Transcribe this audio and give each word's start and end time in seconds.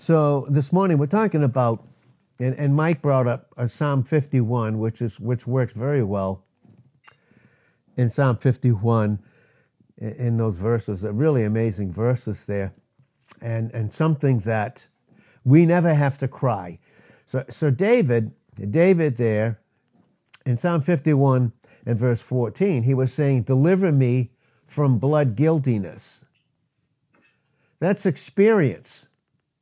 So 0.00 0.46
this 0.48 0.72
morning 0.72 0.96
we're 0.96 1.06
talking 1.06 1.42
about, 1.42 1.84
and, 2.38 2.54
and 2.54 2.76
Mike 2.76 3.02
brought 3.02 3.26
up 3.26 3.52
uh, 3.56 3.66
Psalm 3.66 4.04
51, 4.04 4.78
which 4.78 5.02
is 5.02 5.18
which 5.18 5.44
works 5.44 5.72
very 5.72 6.04
well 6.04 6.44
in 7.96 8.08
Psalm 8.08 8.36
51 8.36 9.18
in, 9.96 10.08
in 10.12 10.36
those 10.36 10.54
verses, 10.54 11.04
are 11.04 11.10
really 11.10 11.42
amazing 11.42 11.92
verses 11.92 12.44
there, 12.44 12.72
and 13.42 13.72
and 13.74 13.92
something 13.92 14.38
that 14.40 14.86
we 15.44 15.66
never 15.66 15.92
have 15.92 16.16
to 16.18 16.28
cry. 16.28 16.78
So 17.26 17.44
so 17.48 17.68
David, 17.68 18.30
David 18.70 19.16
there 19.16 19.58
in 20.46 20.56
Psalm 20.56 20.80
51 20.80 21.52
and 21.86 21.98
verse 21.98 22.20
14, 22.20 22.84
he 22.84 22.94
was 22.94 23.12
saying, 23.12 23.42
"Deliver 23.42 23.90
me 23.90 24.30
from 24.64 25.00
blood 25.00 25.34
guiltiness." 25.34 26.24
That's 27.80 28.06
experience. 28.06 29.07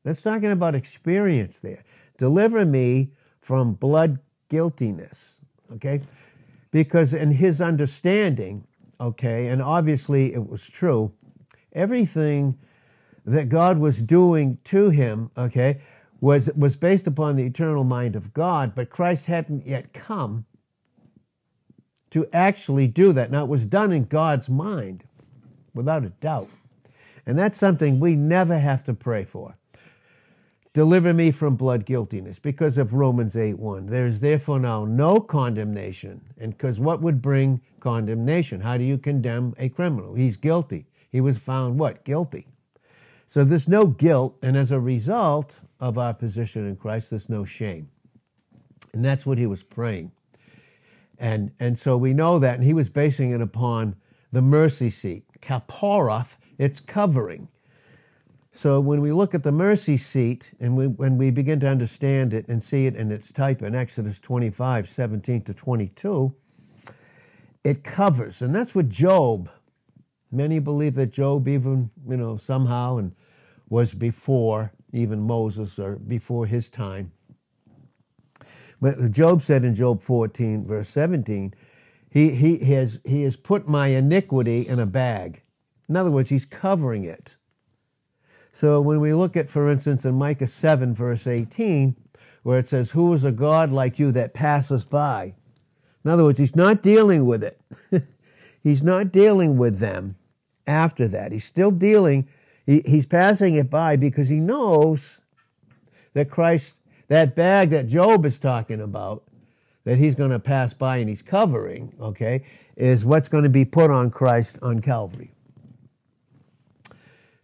That's 0.07 0.23
talking 0.23 0.53
about 0.53 0.77
experience 0.77 1.59
there. 1.59 1.83
Deliver 2.17 2.65
me 2.65 3.11
from 3.41 3.73
blood 3.73 4.21
guiltiness, 4.49 5.41
okay? 5.75 6.01
Because 6.71 7.13
in 7.13 7.33
his 7.33 7.61
understanding, 7.61 8.69
okay, 9.01 9.49
and 9.49 9.61
obviously 9.61 10.33
it 10.33 10.49
was 10.49 10.69
true, 10.69 11.13
everything 11.73 12.57
that 13.25 13.49
God 13.49 13.79
was 13.79 14.01
doing 14.01 14.59
to 14.67 14.91
him, 14.91 15.33
okay, 15.37 15.81
was, 16.21 16.51
was 16.55 16.77
based 16.77 17.09
upon 17.09 17.35
the 17.35 17.43
eternal 17.43 17.83
mind 17.83 18.15
of 18.15 18.33
God, 18.33 18.77
but 18.77 18.91
Christ 18.91 19.27
hadn't 19.27 19.67
yet 19.67 19.93
come 19.93 20.45
to 22.11 22.29
actually 22.33 22.87
do 22.87 23.13
that. 23.13 23.33
Now, 23.33 23.43
it 23.43 23.49
was 23.49 23.67
done 23.67 23.91
in 23.91 24.05
God's 24.05 24.49
mind, 24.49 25.03
without 25.75 26.05
a 26.05 26.11
doubt. 26.11 26.49
And 27.27 27.37
that's 27.37 27.59
something 27.59 27.99
we 27.99 28.15
never 28.15 28.57
have 28.57 28.85
to 28.85 28.95
pray 28.95 29.25
for. 29.25 29.57
Deliver 30.77 31.15
me 31.15 31.31
from 31.31 31.57
blood 31.57 31.87
guiltiness 31.87 32.39
because 32.39 32.77
of 32.77 32.93
Romans 32.93 33.35
8 33.35 33.59
1. 33.59 33.87
There 33.87 34.07
is 34.07 34.21
therefore 34.21 34.61
now 34.61 34.85
no 34.85 35.21
condemnation. 35.21 36.21
And 36.39 36.53
because 36.53 36.79
what 36.79 37.01
would 37.01 37.23
bring 37.23 37.63
condemnation? 37.81 38.61
How 38.61 38.77
do 38.77 38.85
you 38.85 38.99
condemn 38.99 39.55
a 39.57 39.71
criminal? 39.71 40.13
He's 40.13 40.37
guilty. 40.37 40.85
He 41.11 41.19
was 41.19 41.39
found 41.39 41.79
what? 41.79 42.05
Guilty. 42.05 42.47
So 43.27 43.43
there's 43.43 43.67
no 43.67 43.87
guilt, 43.87 44.37
and 44.43 44.55
as 44.55 44.71
a 44.71 44.79
result 44.79 45.61
of 45.81 45.97
our 45.97 46.13
position 46.13 46.69
in 46.69 46.77
Christ, 46.77 47.09
there's 47.09 47.31
no 47.31 47.47
shame. 47.47 47.89
And 48.93 49.03
that's 49.03 49.25
what 49.25 49.39
he 49.39 49.47
was 49.47 49.63
praying. 49.63 50.13
And, 51.19 51.53
and 51.59 51.79
so 51.79 51.97
we 51.97 52.13
know 52.13 52.39
that, 52.39 52.57
and 52.57 52.65
he 52.65 52.75
was 52.75 52.91
basing 52.91 53.31
it 53.31 53.41
upon 53.41 53.97
the 54.31 54.43
mercy 54.43 54.91
seat. 54.91 55.25
Kaporath, 55.41 56.37
it's 56.59 56.81
covering. 56.81 57.49
So 58.57 58.81
when 58.81 59.03
we 59.03 59.13
look 59.13 59.35
at 59.35 59.43
the 59.43 59.53
mercy 59.53 59.99
seat 59.99 60.51
and 60.59 60.79
we, 60.79 60.87
when 60.87 61.19
we 61.19 61.31
begin 61.31 61.61
to 61.61 61.69
understand 61.69 62.33
it 62.33 62.49
and 62.49 62.65
see 62.65 62.87
it 62.87 62.97
in 62.97 63.13
its 63.13 63.31
type 63.31 63.61
in 63.61 63.75
Exodus 63.75 64.19
25, 64.19 64.89
17 64.89 65.43
to 65.43 65.53
22, 65.53 66.35
it 67.65 67.85
covers. 67.85 68.41
And 68.41 68.55
that's 68.55 68.75
what 68.75 68.89
Job, 68.89 69.51
many 70.33 70.59
believe 70.59 70.95
that 70.95 71.13
Job 71.13 71.49
even, 71.49 71.91
you 72.09 72.17
know, 72.17 72.39
somehow 72.39 72.97
and 72.97 73.15
was 73.69 73.93
before 73.93 74.73
even 74.91 75.21
Moses 75.21 75.79
or 75.79 75.97
before 75.97 76.47
his 76.47 76.71
time. 76.71 77.13
But 78.81 79.11
Job 79.11 79.43
said 79.43 79.65
in 79.65 79.75
Job 79.75 80.01
14, 80.01 80.65
verse 80.67 80.89
17, 80.89 81.53
he, 82.09 82.31
he, 82.31 82.57
has, 82.73 83.01
he 83.05 83.21
has 83.25 83.37
put 83.37 83.69
my 83.69 83.89
iniquity 83.89 84.67
in 84.67 84.79
a 84.79 84.87
bag. 84.87 85.43
In 85.91 85.97
other 85.97 86.11
words, 86.11 86.31
he's 86.31 86.47
covering 86.47 87.05
it. 87.05 87.37
So 88.59 88.81
when 88.81 89.01
we 89.01 89.13
look 89.13 89.37
at, 89.37 89.51
for 89.51 89.71
instance, 89.71 90.07
in 90.07 90.15
Micah 90.15 90.47
7, 90.47 90.95
verse 90.95 91.27
18, 91.27 91.95
where 92.43 92.59
it 92.59 92.67
says, 92.67 92.93
Who 92.93 93.13
is 93.13 93.23
a 93.23 93.31
God 93.31 93.71
like 93.71 93.99
you 93.99 94.11
that 94.13 94.33
passes 94.33 94.83
by? 94.83 95.35
In 96.03 96.11
other 96.11 96.25
words, 96.25 96.39
he's 96.39 96.57
not 96.57 96.81
dealing 96.81 97.27
with 97.27 97.45
it. 97.45 97.61
he's 98.63 98.83
not 98.83 99.13
dealing 99.13 99.59
with 99.59 99.79
them 99.79 100.17
after 100.67 101.07
that. 101.07 101.33
He's 101.33 101.45
still 101.45 101.71
dealing, 101.71 102.29
he, 102.65 102.81
he's 102.87 103.05
passing 103.05 103.57
it 103.57 103.69
by 103.69 103.97
because 103.97 104.31
he 104.31 104.37
knows 104.37 105.21
that 106.15 106.31
Christ, 106.31 106.77
that 107.09 107.37
bag 107.37 107.69
that 107.71 107.89
Job 107.89 108.25
is 108.25 108.39
talking 108.39 108.81
about, 108.81 109.23
that 109.85 109.99
he's 109.99 110.15
going 110.15 110.31
to 110.31 110.39
pass 110.39 110.73
by 110.73 110.97
and 110.97 111.11
he's 111.11 111.21
covering, 111.21 111.93
okay, 112.01 112.43
is 112.75 113.05
what's 113.05 113.29
going 113.29 113.45
to 113.45 113.51
be 113.51 113.67
put 113.67 113.91
on 113.91 114.11
Christ 114.11 114.59
on 114.63 114.81
Calvary. 114.81 115.31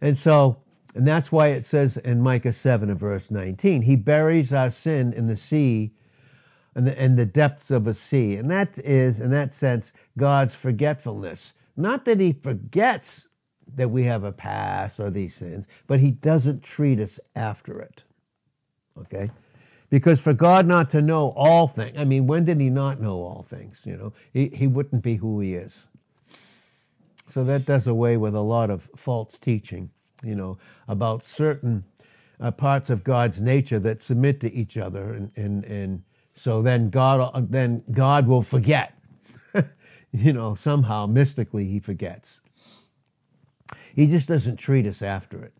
And 0.01 0.17
so 0.17 0.62
and 0.95 1.07
that's 1.07 1.33
why 1.33 1.49
it 1.49 1.65
says 1.65 1.97
in 1.97 2.21
Micah 2.21 2.53
7 2.53 2.91
and 2.91 3.01
verse 3.01 3.31
19, 3.31 3.83
He 3.83 3.97
buries 3.97 4.53
our 4.53 4.71
sin 4.71 5.13
in 5.13 5.27
the 5.27 5.37
sea, 5.37 5.93
in 6.77 6.85
the, 6.85 7.03
in 7.03 7.17
the 7.17 7.25
depths 7.25 7.71
of 7.71 7.87
a 7.87 7.95
sea. 7.95 8.37
And 8.37 8.51
that 8.51 8.79
is, 8.79 9.21
in 9.21 9.31
that 9.31 9.53
sense, 9.53 9.93
God's 10.19 10.55
forgetfulness. 10.55 11.55
Not 11.77 12.05
that 12.05 12.21
He 12.21 12.33
forgets 12.33 13.29
that 13.75 13.91
we 13.91 14.05
have 14.05 14.23
a 14.23 14.33
past 14.33 15.01
or 15.01 15.11
these 15.11 15.35
sins, 15.35 15.67
but 15.87 16.01
He 16.01 16.11
doesn't 16.11 16.63
treat 16.63 17.01
us 17.01 17.19
after 17.35 17.81
it. 17.81 18.05
Okay? 19.01 19.31
Because 19.89 20.21
for 20.21 20.35
God 20.35 20.67
not 20.67 20.91
to 20.91 21.01
know 21.01 21.31
all 21.31 21.69
things, 21.69 21.97
I 21.97 22.05
mean, 22.05 22.27
when 22.27 22.45
did 22.45 22.61
He 22.61 22.69
not 22.69 23.01
know 23.01 23.17
all 23.23 23.47
things? 23.49 23.83
You 23.87 23.97
know, 23.97 24.13
He, 24.31 24.49
he 24.49 24.67
wouldn't 24.67 25.03
be 25.03 25.17
who 25.17 25.41
He 25.41 25.55
is. 25.55 25.87
So 27.29 27.45
that 27.45 27.65
does 27.65 27.87
away 27.87 28.19
with 28.19 28.35
a 28.35 28.41
lot 28.41 28.69
of 28.69 28.91
false 28.95 29.39
teaching 29.39 29.89
you 30.23 30.35
know, 30.35 30.59
about 30.89 31.25
certain 31.25 31.85
uh, 32.41 32.51
parts 32.51 32.91
of 32.91 33.05
God's 33.05 33.41
nature 33.41 33.79
that 33.79 34.03
submit 34.03 34.41
to 34.41 34.53
each 34.53 34.77
other, 34.77 35.13
and 35.13 35.31
and, 35.37 35.65
and 35.65 36.03
so 36.35 36.63
then 36.63 36.91
God 36.91 37.51
then 37.51 37.85
God 37.91 38.27
will 38.27 38.43
forget. 38.43 38.99
you 40.13 40.33
know, 40.33 40.55
somehow 40.55 41.07
mystically 41.07 41.67
he 41.67 41.79
forgets. 41.79 42.41
He 43.95 44.07
just 44.07 44.29
doesn't 44.29 44.57
treat 44.57 44.87
us 44.87 45.03
after 45.03 45.43
it. 45.43 45.53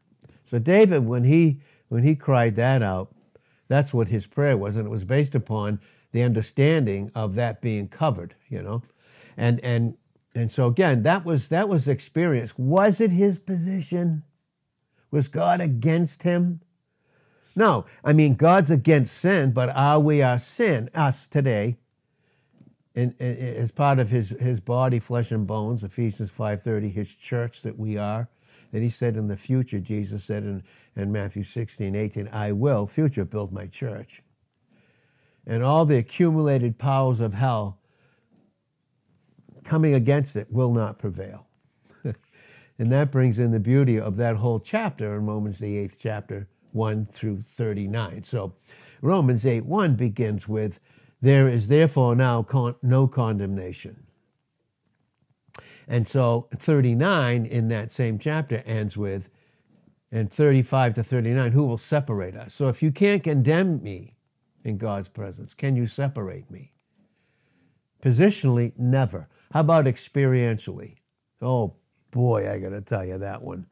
So 0.47 0.59
David, 0.59 1.07
when 1.07 1.25
he 1.25 1.61
when 1.89 2.03
he 2.03 2.15
cried 2.15 2.57
that 2.57 2.83
out, 2.83 3.15
that's 3.69 3.93
what 3.95 4.09
his 4.09 4.27
prayer 4.27 4.57
was, 4.57 4.77
and 4.77 4.87
it 4.87 4.91
was 4.91 5.05
based 5.05 5.35
upon 5.35 5.81
the 6.13 6.23
understanding 6.23 7.11
of 7.15 7.35
that 7.37 7.61
being 7.61 7.89
covered. 7.89 8.35
You 8.49 8.63
know, 8.63 8.83
and 9.37 9.61
and 9.61 9.97
and 10.35 10.51
so 10.51 10.67
again, 10.67 11.03
that 11.03 11.25
was 11.25 11.49
that 11.49 11.69
was 11.69 11.89
experience. 11.89 12.53
Was 12.57 13.01
it 13.01 13.13
his 13.13 13.39
position? 13.39 14.25
Was 15.13 15.29
God 15.29 15.61
against 15.61 16.25
him? 16.25 16.61
No, 17.55 17.85
I 18.03 18.13
mean, 18.13 18.35
God's 18.35 18.71
against 18.71 19.15
sin, 19.15 19.53
but 19.53 19.69
are 19.69 20.01
we 20.01 20.23
our 20.23 20.39
sin, 20.39 20.91
us 20.95 21.27
today, 21.27 21.77
in, 22.95 23.15
in, 23.19 23.37
as 23.37 23.73
part 23.73 23.99
of 23.99 24.11
his, 24.11 24.31
his 24.31 24.59
body, 24.59 24.99
flesh 24.99 25.31
and 25.31 25.47
bones, 25.47 25.85
Ephesians 25.85 26.31
5.30, 26.31 26.93
his 26.93 27.15
church 27.15 27.63
that 27.63 27.79
we 27.79 27.97
are, 27.97 28.29
that 28.73 28.81
he 28.81 28.89
said 28.89 29.17
in 29.17 29.29
the 29.29 29.37
future, 29.37 29.81
Jesus 29.81 30.25
said 30.25 30.45
in, 30.45 30.63
in 30.97 31.13
Matthew 31.13 31.45
16, 31.45 31.95
18, 31.95 32.29
I 32.29 32.53
will, 32.53 32.87
future, 32.87 33.25
build 33.25 33.53
my 33.53 33.67
church. 33.67 34.23
And 35.47 35.63
all 35.63 35.85
the 35.85 35.99
accumulated 35.99 36.79
powers 36.79 37.21
of 37.21 37.35
hell 37.35 37.79
coming 39.65 39.95
against 39.95 40.37
it 40.37 40.51
will 40.51 40.73
not 40.73 40.99
prevail. 40.99 41.47
And 42.83 42.91
that 42.91 43.13
brings 43.13 43.39
in 43.39 43.53
the 43.53 43.61
beauty 43.61 43.97
of 43.97 44.17
that 44.17 44.39
whole 44.39 44.59
chapter 44.59 45.15
in 45.15 45.25
Romans, 45.25 45.61
the 45.61 45.79
eighth 45.79 45.99
chapter, 46.01 46.49
1 46.73 47.07
through 47.13 47.45
39. 47.55 48.25
So 48.25 48.55
Romans 49.01 49.47
8 49.47 49.65
1 49.67 49.95
begins 49.95 50.49
with, 50.49 50.81
There 51.21 51.47
is 51.47 51.69
therefore 51.69 52.17
now 52.17 52.43
con- 52.43 52.75
no 52.83 53.07
condemnation. 53.07 54.03
And 55.87 56.09
so 56.09 56.49
39 56.57 57.47
in 57.47 57.69
that 57.69 57.93
same 57.93 58.19
chapter 58.19 58.65
ends 58.67 58.97
with, 58.97 59.29
and 60.11 60.29
35 60.29 60.95
to 60.95 61.05
39, 61.05 61.53
who 61.53 61.63
will 61.63 61.79
separate 61.79 62.35
us? 62.35 62.53
So 62.53 62.67
if 62.67 62.83
you 62.83 62.91
can't 62.91 63.23
condemn 63.23 63.81
me 63.81 64.17
in 64.65 64.77
God's 64.77 65.07
presence, 65.07 65.55
can 65.55 65.77
you 65.77 65.87
separate 65.87 66.51
me? 66.51 66.73
Positionally, 68.03 68.73
never. 68.77 69.29
How 69.53 69.61
about 69.61 69.85
experientially? 69.85 70.97
Oh, 71.41 71.75
boy, 72.13 72.49
I 72.49 72.59
got 72.59 72.69
to 72.69 72.81
tell 72.81 73.05
you, 73.05 73.19
that 73.19 73.43
one 73.43 73.67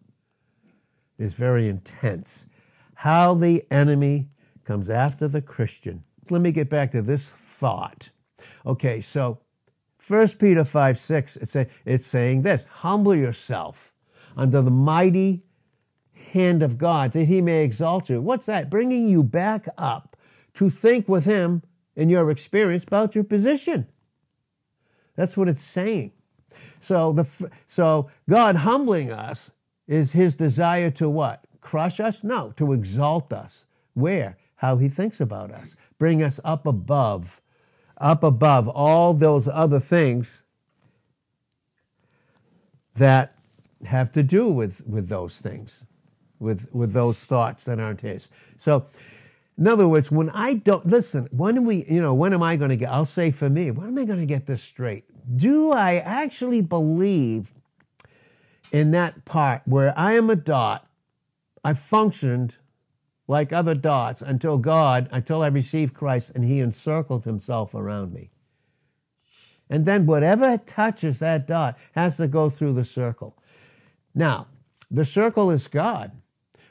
is 1.18 1.34
very 1.34 1.68
intense. 1.68 2.46
How 2.94 3.34
the 3.34 3.64
enemy 3.70 4.28
comes 4.64 4.90
after 4.90 5.28
the 5.28 5.40
Christian. 5.40 6.02
Let 6.28 6.40
me 6.40 6.50
get 6.50 6.68
back 6.68 6.90
to 6.92 7.02
this 7.02 7.28
thought. 7.28 8.10
Okay, 8.66 9.00
so 9.00 9.38
1 10.06 10.28
Peter 10.30 10.64
5 10.64 10.98
6, 10.98 11.36
it's, 11.36 11.56
a, 11.56 11.66
it's 11.84 12.06
saying 12.06 12.42
this 12.42 12.64
Humble 12.64 13.14
yourself 13.14 13.92
under 14.36 14.62
the 14.62 14.70
mighty 14.70 15.44
hand 16.32 16.62
of 16.62 16.78
God 16.78 17.12
that 17.12 17.24
he 17.24 17.40
may 17.40 17.64
exalt 17.64 18.08
you. 18.08 18.20
What's 18.20 18.46
that? 18.46 18.70
Bringing 18.70 19.08
you 19.08 19.22
back 19.22 19.68
up 19.76 20.16
to 20.54 20.70
think 20.70 21.08
with 21.08 21.24
him 21.24 21.62
in 21.96 22.08
your 22.08 22.30
experience 22.30 22.84
about 22.84 23.14
your 23.14 23.24
position. 23.24 23.86
That's 25.16 25.36
what 25.36 25.48
it's 25.48 25.62
saying. 25.62 26.12
So 26.80 27.12
the 27.12 27.50
so 27.66 28.10
God 28.28 28.56
humbling 28.56 29.10
us 29.10 29.50
is 29.86 30.12
his 30.12 30.36
desire 30.36 30.90
to 30.92 31.08
what? 31.10 31.44
crush 31.60 32.00
us? 32.00 32.24
No, 32.24 32.52
to 32.56 32.72
exalt 32.72 33.32
us. 33.32 33.64
Where? 33.94 34.38
How 34.56 34.76
he 34.76 34.88
thinks 34.88 35.20
about 35.20 35.50
us. 35.50 35.74
Bring 35.98 36.22
us 36.22 36.40
up 36.44 36.66
above, 36.66 37.40
up 37.98 38.22
above 38.22 38.68
all 38.68 39.14
those 39.14 39.48
other 39.48 39.80
things 39.80 40.44
that 42.94 43.34
have 43.86 44.12
to 44.12 44.22
do 44.22 44.48
with, 44.48 44.86
with 44.86 45.08
those 45.08 45.38
things, 45.38 45.84
with, 46.38 46.68
with 46.72 46.92
those 46.92 47.24
thoughts 47.24 47.64
that 47.64 47.80
aren't 47.80 48.02
his. 48.02 48.28
So, 48.58 48.86
in 49.56 49.68
other 49.68 49.86
words, 49.86 50.10
when 50.10 50.30
I 50.30 50.54
don't 50.54 50.86
listen, 50.86 51.28
when 51.30 51.64
we, 51.64 51.84
you 51.84 52.00
know, 52.00 52.14
when 52.14 52.32
am 52.32 52.42
I 52.42 52.56
going 52.56 52.70
to 52.70 52.76
get? 52.76 52.90
I'll 52.90 53.04
say 53.04 53.30
for 53.30 53.50
me, 53.50 53.70
when 53.70 53.88
am 53.88 53.98
I 53.98 54.04
going 54.04 54.18
to 54.18 54.26
get 54.26 54.46
this 54.46 54.62
straight? 54.62 55.04
Do 55.34 55.70
I 55.70 55.96
actually 55.96 56.60
believe 56.60 57.52
in 58.72 58.90
that 58.92 59.24
part 59.24 59.62
where 59.64 59.96
I 59.96 60.14
am 60.14 60.30
a 60.30 60.36
dot? 60.36 60.86
I 61.62 61.74
functioned 61.74 62.56
like 63.28 63.52
other 63.52 63.74
dots 63.74 64.22
until 64.22 64.58
God, 64.58 65.08
until 65.12 65.42
I 65.42 65.46
received 65.46 65.94
Christ 65.94 66.32
and 66.34 66.44
He 66.44 66.58
encircled 66.58 67.24
Himself 67.24 67.74
around 67.74 68.12
me. 68.12 68.30
And 69.68 69.86
then 69.86 70.04
whatever 70.04 70.58
touches 70.58 71.20
that 71.20 71.46
dot 71.46 71.78
has 71.92 72.16
to 72.16 72.26
go 72.26 72.50
through 72.50 72.72
the 72.72 72.84
circle. 72.84 73.36
Now, 74.14 74.48
the 74.90 75.04
circle 75.04 75.50
is 75.50 75.68
God. 75.68 76.10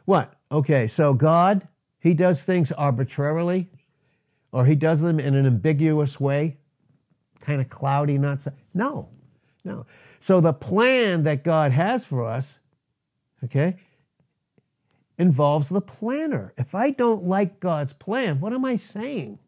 What? 0.03 0.33
Okay, 0.51 0.87
so 0.87 1.13
God, 1.13 1.69
He 1.99 2.13
does 2.13 2.43
things 2.43 2.73
arbitrarily, 2.73 3.69
or 4.51 4.65
He 4.65 4.75
does 4.75 4.99
them 4.99 5.17
in 5.17 5.35
an 5.35 5.45
ambiguous 5.45 6.19
way, 6.19 6.57
kind 7.49 7.61
of 7.61 7.69
cloudy, 7.69 8.17
not 8.17 8.43
so. 8.43 8.51
No, 8.73 9.09
no. 9.63 9.85
So 10.19 10.39
the 10.39 10.53
plan 10.53 11.23
that 11.23 11.43
God 11.43 11.71
has 11.71 12.05
for 12.05 12.25
us, 12.25 12.59
okay, 13.43 13.75
involves 15.17 15.69
the 15.69 15.81
planner. 15.81 16.53
If 16.57 16.75
I 16.75 16.91
don't 16.91 17.23
like 17.23 17.59
God's 17.59 17.93
plan, 17.93 18.39
what 18.39 18.53
am 18.53 18.65
I 18.65 18.75
saying? 18.75 19.39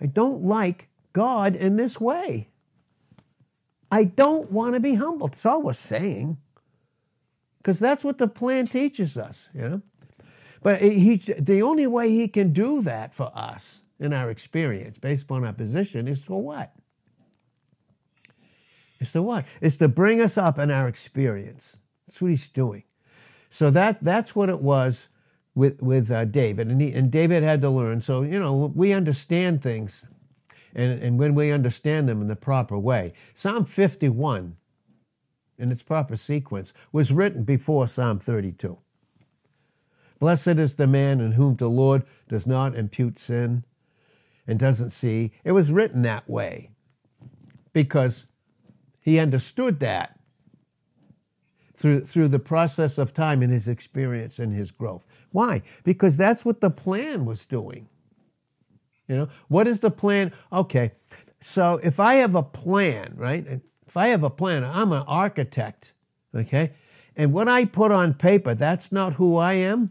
I 0.00 0.06
don't 0.06 0.42
like 0.42 0.88
God 1.12 1.54
in 1.54 1.76
this 1.76 2.00
way. 2.00 2.48
I 3.92 4.04
don't 4.04 4.50
want 4.50 4.74
to 4.74 4.80
be 4.80 4.94
humbled. 4.94 5.32
That's 5.32 5.46
all 5.46 5.62
we're 5.62 5.72
saying 5.72 6.38
because 7.58 7.78
that's 7.78 8.02
what 8.02 8.18
the 8.18 8.28
plan 8.28 8.66
teaches 8.66 9.16
us, 9.16 9.48
you 9.54 9.60
know. 9.60 9.82
But 10.62 10.82
he, 10.82 11.16
the 11.16 11.62
only 11.62 11.86
way 11.86 12.10
he 12.10 12.26
can 12.28 12.52
do 12.52 12.82
that 12.82 13.14
for 13.14 13.30
us 13.34 13.82
in 13.98 14.12
our 14.12 14.30
experience, 14.30 14.98
based 14.98 15.24
upon 15.24 15.44
our 15.44 15.52
position, 15.52 16.08
is 16.08 16.22
for 16.22 16.42
what? 16.42 16.74
Is 19.00 19.12
to 19.12 19.22
what? 19.22 19.44
It's 19.60 19.76
to 19.78 19.88
bring 19.88 20.20
us 20.20 20.36
up 20.36 20.58
in 20.58 20.70
our 20.70 20.86
experience. 20.86 21.76
That's 22.06 22.20
what 22.20 22.30
he's 22.30 22.48
doing. 22.48 22.84
So 23.50 23.70
that 23.70 23.98
that's 24.02 24.34
what 24.36 24.48
it 24.48 24.60
was 24.60 25.08
with 25.54 25.80
with 25.82 26.10
uh, 26.10 26.26
David, 26.26 26.68
and 26.68 26.80
he, 26.80 26.92
and 26.92 27.10
David 27.10 27.42
had 27.42 27.60
to 27.62 27.70
learn. 27.70 28.02
So 28.02 28.22
you 28.22 28.38
know 28.38 28.72
we 28.74 28.92
understand 28.92 29.62
things, 29.62 30.04
and 30.74 31.02
and 31.02 31.18
when 31.18 31.34
we 31.34 31.50
understand 31.50 32.08
them 32.08 32.20
in 32.20 32.28
the 32.28 32.36
proper 32.36 32.78
way, 32.78 33.14
Psalm 33.34 33.64
fifty 33.64 34.08
one 34.08 34.56
in 35.60 35.70
its 35.70 35.82
proper 35.82 36.16
sequence, 36.16 36.72
was 36.90 37.12
written 37.12 37.44
before 37.44 37.86
Psalm 37.86 38.18
32. 38.18 38.78
Blessed 40.18 40.48
is 40.48 40.74
the 40.74 40.86
man 40.86 41.20
in 41.20 41.32
whom 41.32 41.56
the 41.56 41.68
Lord 41.68 42.02
does 42.28 42.46
not 42.46 42.74
impute 42.74 43.18
sin 43.18 43.64
and 44.46 44.58
doesn't 44.58 44.90
see. 44.90 45.32
It 45.44 45.52
was 45.52 45.70
written 45.70 46.02
that 46.02 46.28
way 46.28 46.70
because 47.72 48.26
he 49.00 49.18
understood 49.18 49.80
that 49.80 50.18
through, 51.74 52.04
through 52.04 52.28
the 52.28 52.38
process 52.38 52.98
of 52.98 53.14
time 53.14 53.42
and 53.42 53.52
his 53.52 53.66
experience 53.66 54.38
and 54.38 54.54
his 54.54 54.70
growth. 54.70 55.06
Why? 55.32 55.62
Because 55.82 56.16
that's 56.16 56.44
what 56.44 56.60
the 56.60 56.70
plan 56.70 57.24
was 57.24 57.46
doing. 57.46 57.88
You 59.08 59.16
know, 59.16 59.28
what 59.48 59.66
is 59.66 59.80
the 59.80 59.90
plan? 59.90 60.32
Okay, 60.52 60.92
so 61.40 61.80
if 61.82 61.98
I 61.98 62.14
have 62.16 62.34
a 62.34 62.42
plan, 62.42 63.14
right? 63.16 63.60
if 63.90 63.96
I 63.96 64.08
have 64.08 64.22
a 64.22 64.30
plan, 64.30 64.62
I'm 64.62 64.92
an 64.92 65.02
architect, 65.08 65.94
okay? 66.32 66.74
And 67.16 67.32
what 67.32 67.48
I 67.48 67.64
put 67.64 67.90
on 67.90 68.14
paper, 68.14 68.54
that's 68.54 68.92
not 68.92 69.14
who 69.14 69.36
I 69.36 69.54
am. 69.54 69.90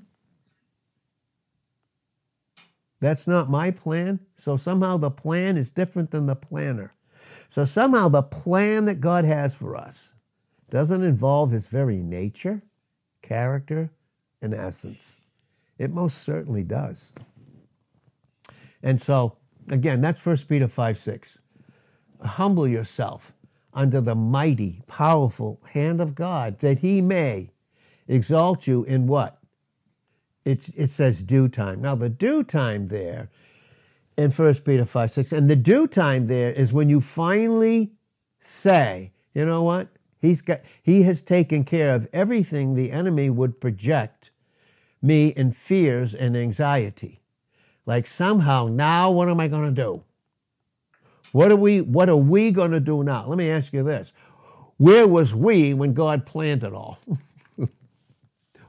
That's 3.02 3.28
not 3.28 3.50
my 3.50 3.72
plan. 3.72 4.20
So 4.38 4.56
somehow 4.56 4.96
the 4.96 5.12
plan 5.12 5.58
is 5.58 5.70
different 5.70 6.12
than 6.12 6.28
the 6.28 6.36
planner. 6.36 6.94
So 7.50 7.66
somehow 7.66 8.10
the 8.10 8.22
plan 8.22 8.86
that 8.86 9.02
God 9.02 9.26
has 9.26 9.56
for 9.56 9.76
us 9.76 10.14
doesn't 10.70 11.04
involve 11.04 11.52
his 11.52 11.66
very 11.66 11.98
nature, 11.98 12.62
character, 13.24 13.90
and 14.42 14.54
essence. 14.54 15.20
It 15.80 15.92
most 15.92 16.20
certainly 16.20 16.64
does. 16.64 17.12
And 18.84 19.02
so, 19.02 19.38
again, 19.70 20.00
that's 20.00 20.24
1 20.24 20.38
Peter 20.48 20.68
5 20.68 21.00
6. 21.00 21.40
Humble 22.22 22.68
yourself 22.68 23.34
under 23.74 24.02
the 24.02 24.16
mighty, 24.16 24.82
powerful 24.88 25.60
hand 25.72 26.02
of 26.02 26.16
God, 26.16 26.60
that 26.60 26.80
he 26.80 27.02
may 27.02 27.52
exalt 28.08 28.68
you 28.68 28.84
in 28.84 29.08
what? 29.08 29.40
It, 30.46 30.70
it 30.76 30.90
says 30.90 31.22
due 31.22 31.48
time. 31.48 31.82
Now, 31.82 31.96
the 31.96 32.10
due 32.10 32.44
time 32.44 32.90
there 32.90 33.30
in 34.20 34.32
1 34.32 34.56
Peter 34.56 34.86
5 34.86 35.12
6, 35.12 35.32
and 35.32 35.50
the 35.50 35.56
due 35.56 35.88
time 35.88 36.28
there 36.28 36.52
is 36.52 36.74
when 36.74 36.90
you 36.90 37.00
finally 37.00 37.92
say, 38.42 39.12
you 39.34 39.46
know 39.46 39.64
what? 39.64 39.88
He's 40.22 40.42
got, 40.42 40.60
he 40.84 41.04
has 41.04 41.22
taken 41.22 41.64
care 41.64 41.96
of 41.96 42.08
everything 42.12 42.76
the 42.76 42.92
enemy 42.92 43.30
would 43.30 43.62
project 43.62 44.32
me 45.02 45.30
in 45.30 45.54
fears 45.54 46.14
and 46.14 46.36
anxiety. 46.36 47.22
Like 47.86 48.06
somehow, 48.06 48.68
now 48.68 49.10
what 49.10 49.30
am 49.30 49.40
I 49.40 49.48
going 49.48 49.74
to 49.74 49.82
do? 49.82 50.04
What 51.32 51.52
are 51.52 51.56
we, 51.56 51.80
what 51.80 52.10
are 52.10 52.18
we 52.18 52.52
going 52.52 52.72
to 52.72 52.82
do 52.82 53.04
now? 53.04 53.26
Let 53.26 53.38
me 53.38 53.50
ask 53.50 53.72
you 53.72 53.84
this. 53.84 54.12
Where 54.76 55.08
was 55.08 55.34
we 55.34 55.74
when 55.74 55.94
God 55.94 56.26
planned 56.26 56.64
it 56.64 56.74
all? 56.74 57.00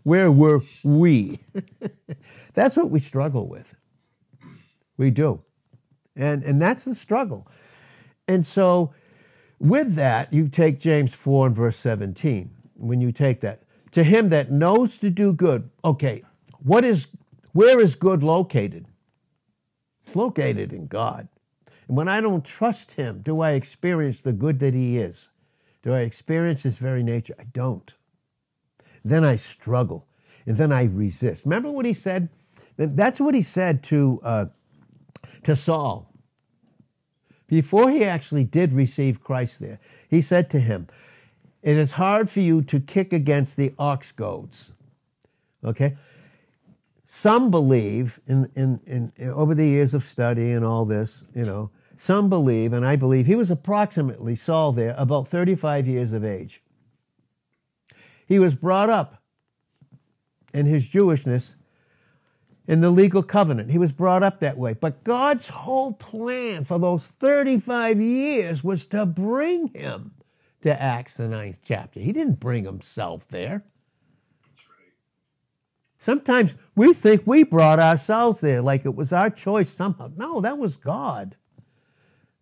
Where 0.04 0.30
were 0.30 0.62
we? 0.84 1.40
that's 2.54 2.76
what 2.76 2.90
we 2.90 3.00
struggle 3.00 3.48
with. 3.48 3.74
We 5.00 5.10
do. 5.10 5.40
And, 6.14 6.44
and 6.44 6.60
that's 6.60 6.84
the 6.84 6.94
struggle. 6.94 7.48
And 8.28 8.46
so, 8.46 8.92
with 9.58 9.94
that, 9.94 10.30
you 10.30 10.46
take 10.46 10.78
James 10.78 11.14
4 11.14 11.46
and 11.46 11.56
verse 11.56 11.78
17. 11.78 12.50
When 12.74 13.00
you 13.00 13.10
take 13.10 13.40
that, 13.40 13.62
to 13.92 14.04
him 14.04 14.28
that 14.28 14.52
knows 14.52 14.98
to 14.98 15.08
do 15.08 15.32
good. 15.32 15.70
Okay, 15.82 16.22
what 16.58 16.84
is, 16.84 17.08
where 17.52 17.80
is 17.80 17.94
good 17.94 18.22
located? 18.22 18.88
It's 20.04 20.14
located 20.14 20.70
in 20.74 20.86
God. 20.86 21.28
And 21.88 21.96
when 21.96 22.08
I 22.08 22.20
don't 22.20 22.44
trust 22.44 22.92
Him, 22.92 23.22
do 23.22 23.40
I 23.40 23.52
experience 23.52 24.20
the 24.20 24.34
good 24.34 24.58
that 24.58 24.74
He 24.74 24.98
is? 24.98 25.30
Do 25.82 25.94
I 25.94 26.00
experience 26.00 26.62
His 26.62 26.76
very 26.76 27.02
nature? 27.02 27.34
I 27.38 27.44
don't. 27.44 27.94
Then 29.02 29.24
I 29.24 29.36
struggle 29.36 30.06
and 30.44 30.58
then 30.58 30.72
I 30.72 30.84
resist. 30.84 31.46
Remember 31.46 31.70
what 31.70 31.86
He 31.86 31.94
said? 31.94 32.28
That's 32.76 33.18
what 33.18 33.34
He 33.34 33.40
said 33.40 33.82
to, 33.84 34.20
uh, 34.22 34.46
to 35.44 35.56
Saul. 35.56 36.12
Before 37.46 37.90
he 37.90 38.04
actually 38.04 38.44
did 38.44 38.72
receive 38.72 39.22
Christ 39.22 39.58
there, 39.58 39.80
He 40.08 40.22
said 40.22 40.50
to 40.50 40.60
him, 40.60 40.86
It 41.62 41.76
is 41.76 41.92
hard 41.92 42.30
for 42.30 42.40
you 42.40 42.62
to 42.62 42.80
kick 42.80 43.12
against 43.12 43.56
the 43.56 43.74
ox 43.78 44.12
goads. 44.12 44.72
Okay? 45.64 45.96
Some 47.06 47.50
believe 47.50 48.20
in, 48.28 48.50
in, 48.54 48.80
in, 48.86 49.30
over 49.30 49.54
the 49.54 49.66
years 49.66 49.94
of 49.94 50.04
study 50.04 50.52
and 50.52 50.64
all 50.64 50.84
this, 50.84 51.24
you 51.34 51.44
know, 51.44 51.70
some 51.96 52.30
believe, 52.30 52.72
and 52.72 52.86
I 52.86 52.96
believe, 52.96 53.26
he 53.26 53.34
was 53.34 53.50
approximately, 53.50 54.34
Saul 54.34 54.72
there, 54.72 54.94
about 54.96 55.28
35 55.28 55.86
years 55.86 56.12
of 56.12 56.24
age. 56.24 56.62
He 58.26 58.38
was 58.38 58.54
brought 58.54 58.88
up 58.88 59.22
in 60.54 60.66
his 60.66 60.88
Jewishness 60.88 61.56
in 62.70 62.80
the 62.80 62.90
legal 62.90 63.24
covenant. 63.24 63.72
He 63.72 63.78
was 63.78 63.90
brought 63.90 64.22
up 64.22 64.38
that 64.38 64.56
way. 64.56 64.74
But 64.74 65.02
God's 65.02 65.48
whole 65.48 65.92
plan 65.92 66.62
for 66.62 66.78
those 66.78 67.04
35 67.18 68.00
years 68.00 68.62
was 68.62 68.86
to 68.86 69.04
bring 69.04 69.74
him 69.74 70.12
to 70.62 70.80
Acts, 70.80 71.14
the 71.14 71.26
ninth 71.26 71.58
chapter. 71.64 71.98
He 71.98 72.12
didn't 72.12 72.38
bring 72.38 72.64
himself 72.64 73.26
there. 73.26 73.64
That's 74.40 74.68
right. 74.68 74.92
Sometimes 75.98 76.54
we 76.76 76.92
think 76.92 77.22
we 77.24 77.42
brought 77.42 77.80
ourselves 77.80 78.40
there 78.40 78.62
like 78.62 78.86
it 78.86 78.94
was 78.94 79.12
our 79.12 79.30
choice 79.30 79.70
somehow. 79.70 80.12
No, 80.16 80.40
that 80.40 80.56
was 80.56 80.76
God. 80.76 81.34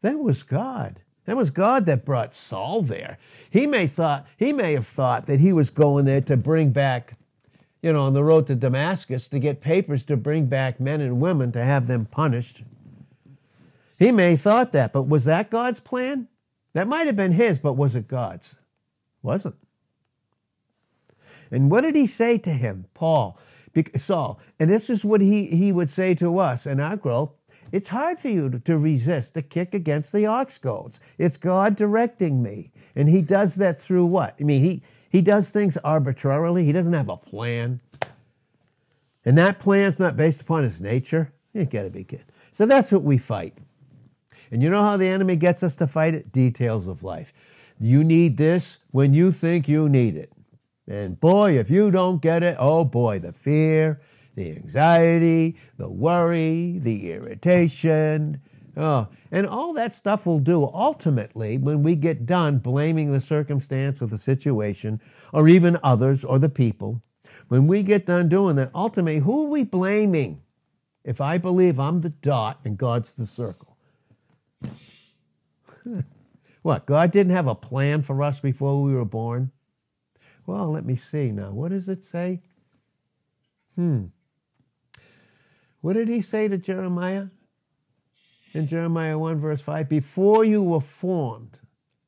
That 0.02 0.18
was 0.18 0.42
God. 0.42 1.00
That 1.24 1.38
was 1.38 1.48
God 1.48 1.86
that 1.86 2.04
brought 2.04 2.34
Saul 2.34 2.82
there. 2.82 3.16
He 3.48 3.66
may 3.66 3.86
thought 3.86 4.26
he 4.36 4.52
may 4.52 4.74
have 4.74 4.86
thought 4.86 5.24
that 5.24 5.40
he 5.40 5.54
was 5.54 5.70
going 5.70 6.04
there 6.04 6.20
to 6.20 6.36
bring 6.36 6.68
back, 6.68 7.17
you 7.82 7.92
know, 7.92 8.02
on 8.02 8.14
the 8.14 8.24
road 8.24 8.46
to 8.48 8.54
Damascus 8.54 9.28
to 9.28 9.38
get 9.38 9.60
papers 9.60 10.04
to 10.04 10.16
bring 10.16 10.46
back 10.46 10.80
men 10.80 11.00
and 11.00 11.20
women 11.20 11.52
to 11.52 11.64
have 11.64 11.86
them 11.86 12.06
punished. 12.06 12.62
He 13.98 14.12
may 14.12 14.32
have 14.32 14.40
thought 14.40 14.72
that, 14.72 14.92
but 14.92 15.02
was 15.02 15.24
that 15.24 15.50
God's 15.50 15.80
plan? 15.80 16.28
That 16.72 16.88
might 16.88 17.06
have 17.06 17.16
been 17.16 17.32
his, 17.32 17.58
but 17.58 17.74
was 17.74 17.96
it 17.96 18.08
God's? 18.08 18.56
Wasn't. 19.22 19.56
And 21.50 21.70
what 21.70 21.80
did 21.80 21.96
he 21.96 22.06
say 22.06 22.38
to 22.38 22.50
him, 22.50 22.86
Paul? 22.94 23.38
Saul. 23.96 24.40
And 24.58 24.68
this 24.68 24.90
is 24.90 25.04
what 25.04 25.20
he, 25.20 25.46
he 25.46 25.72
would 25.72 25.90
say 25.90 26.14
to 26.16 26.38
us 26.38 26.66
in 26.66 26.80
our 26.80 26.96
growth. 26.96 27.30
It's 27.70 27.88
hard 27.88 28.18
for 28.18 28.28
you 28.28 28.48
to, 28.64 28.78
resist 28.78 29.34
the 29.34 29.42
kick 29.42 29.74
against 29.74 30.12
the 30.12 30.26
ox 30.26 30.58
goads. 30.58 31.00
It's 31.18 31.36
God 31.36 31.76
directing 31.76 32.42
me. 32.42 32.72
And 32.96 33.08
he 33.08 33.20
does 33.22 33.56
that 33.56 33.80
through 33.80 34.06
what? 34.06 34.34
I 34.40 34.44
mean, 34.44 34.64
he, 34.64 34.82
he 35.08 35.22
does 35.22 35.48
things 35.48 35.76
arbitrarily. 35.78 36.64
He 36.64 36.72
doesn't 36.72 36.92
have 36.92 37.08
a 37.08 37.16
plan. 37.16 37.80
And 39.24 39.36
that 39.38 39.58
plan's 39.58 39.98
not 39.98 40.16
based 40.16 40.42
upon 40.42 40.64
his 40.64 40.80
nature. 40.80 41.32
You 41.52 41.64
gotta 41.64 41.90
be 41.90 42.04
kidding. 42.04 42.26
So 42.52 42.66
that's 42.66 42.92
what 42.92 43.02
we 43.02 43.18
fight. 43.18 43.54
And 44.50 44.62
you 44.62 44.70
know 44.70 44.82
how 44.82 44.96
the 44.96 45.08
enemy 45.08 45.36
gets 45.36 45.62
us 45.62 45.76
to 45.76 45.86
fight 45.86 46.14
it? 46.14 46.32
Details 46.32 46.86
of 46.86 47.02
life. 47.02 47.32
You 47.78 48.02
need 48.02 48.36
this 48.36 48.78
when 48.90 49.14
you 49.14 49.30
think 49.32 49.68
you 49.68 49.88
need 49.88 50.16
it. 50.16 50.32
And 50.86 51.20
boy, 51.20 51.58
if 51.58 51.70
you 51.70 51.90
don't 51.90 52.20
get 52.22 52.42
it, 52.42 52.56
oh 52.58 52.84
boy, 52.84 53.18
the 53.18 53.32
fear, 53.32 54.00
the 54.34 54.50
anxiety, 54.52 55.56
the 55.76 55.88
worry, 55.88 56.78
the 56.78 57.12
irritation. 57.12 58.40
Oh, 58.78 59.08
and 59.32 59.44
all 59.44 59.72
that 59.72 59.92
stuff 59.92 60.24
will 60.24 60.38
do 60.38 60.62
ultimately 60.72 61.58
when 61.58 61.82
we 61.82 61.96
get 61.96 62.26
done 62.26 62.58
blaming 62.58 63.10
the 63.10 63.20
circumstance 63.20 64.00
or 64.00 64.06
the 64.06 64.16
situation 64.16 65.00
or 65.32 65.48
even 65.48 65.80
others 65.82 66.22
or 66.22 66.38
the 66.38 66.48
people. 66.48 67.02
When 67.48 67.66
we 67.66 67.82
get 67.82 68.06
done 68.06 68.28
doing 68.28 68.54
that, 68.56 68.70
ultimately, 68.72 69.18
who 69.18 69.46
are 69.46 69.50
we 69.50 69.64
blaming? 69.64 70.42
If 71.02 71.20
I 71.20 71.38
believe 71.38 71.80
I'm 71.80 72.02
the 72.02 72.10
dot 72.10 72.60
and 72.64 72.78
God's 72.78 73.12
the 73.12 73.26
circle. 73.26 73.76
what, 76.62 76.86
God 76.86 77.10
didn't 77.10 77.32
have 77.32 77.48
a 77.48 77.56
plan 77.56 78.02
for 78.02 78.22
us 78.22 78.38
before 78.38 78.80
we 78.80 78.94
were 78.94 79.04
born? 79.04 79.50
Well, 80.46 80.70
let 80.70 80.84
me 80.84 80.94
see 80.94 81.32
now. 81.32 81.50
What 81.50 81.70
does 81.70 81.88
it 81.88 82.04
say? 82.04 82.42
Hmm. 83.74 84.06
What 85.80 85.94
did 85.94 86.08
he 86.08 86.20
say 86.20 86.46
to 86.46 86.58
Jeremiah? 86.58 87.26
In 88.54 88.66
Jeremiah 88.66 89.18
1, 89.18 89.40
verse 89.40 89.60
5 89.60 89.88
Before 89.88 90.44
you 90.44 90.62
were 90.62 90.80
formed, 90.80 91.58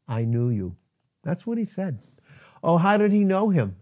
I 0.08 0.24
knew 0.24 0.48
you. 0.48 0.76
That's 1.22 1.46
what 1.46 1.58
he 1.58 1.64
said. 1.64 1.98
Oh, 2.62 2.78
how 2.78 2.96
did 2.96 3.12
he 3.12 3.24
know 3.24 3.50
him? 3.50 3.76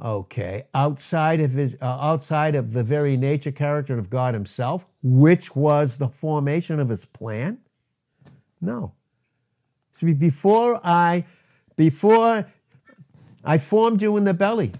Okay, 0.00 0.64
outside 0.74 1.40
of 1.40 1.52
his, 1.52 1.76
uh, 1.82 1.84
outside 1.84 2.54
of 2.54 2.72
the 2.72 2.84
very 2.84 3.16
nature, 3.16 3.50
character 3.50 3.98
of 3.98 4.08
God 4.08 4.32
Himself, 4.32 4.86
which 5.02 5.56
was 5.56 5.96
the 5.96 6.08
formation 6.08 6.78
of 6.78 6.88
His 6.88 7.04
plan. 7.04 7.58
No. 8.60 8.92
See, 9.90 10.12
before 10.12 10.80
I, 10.84 11.24
before 11.74 12.46
I 13.44 13.58
formed 13.58 14.00
you 14.00 14.16
in 14.16 14.22
the 14.22 14.34
belly, 14.34 14.70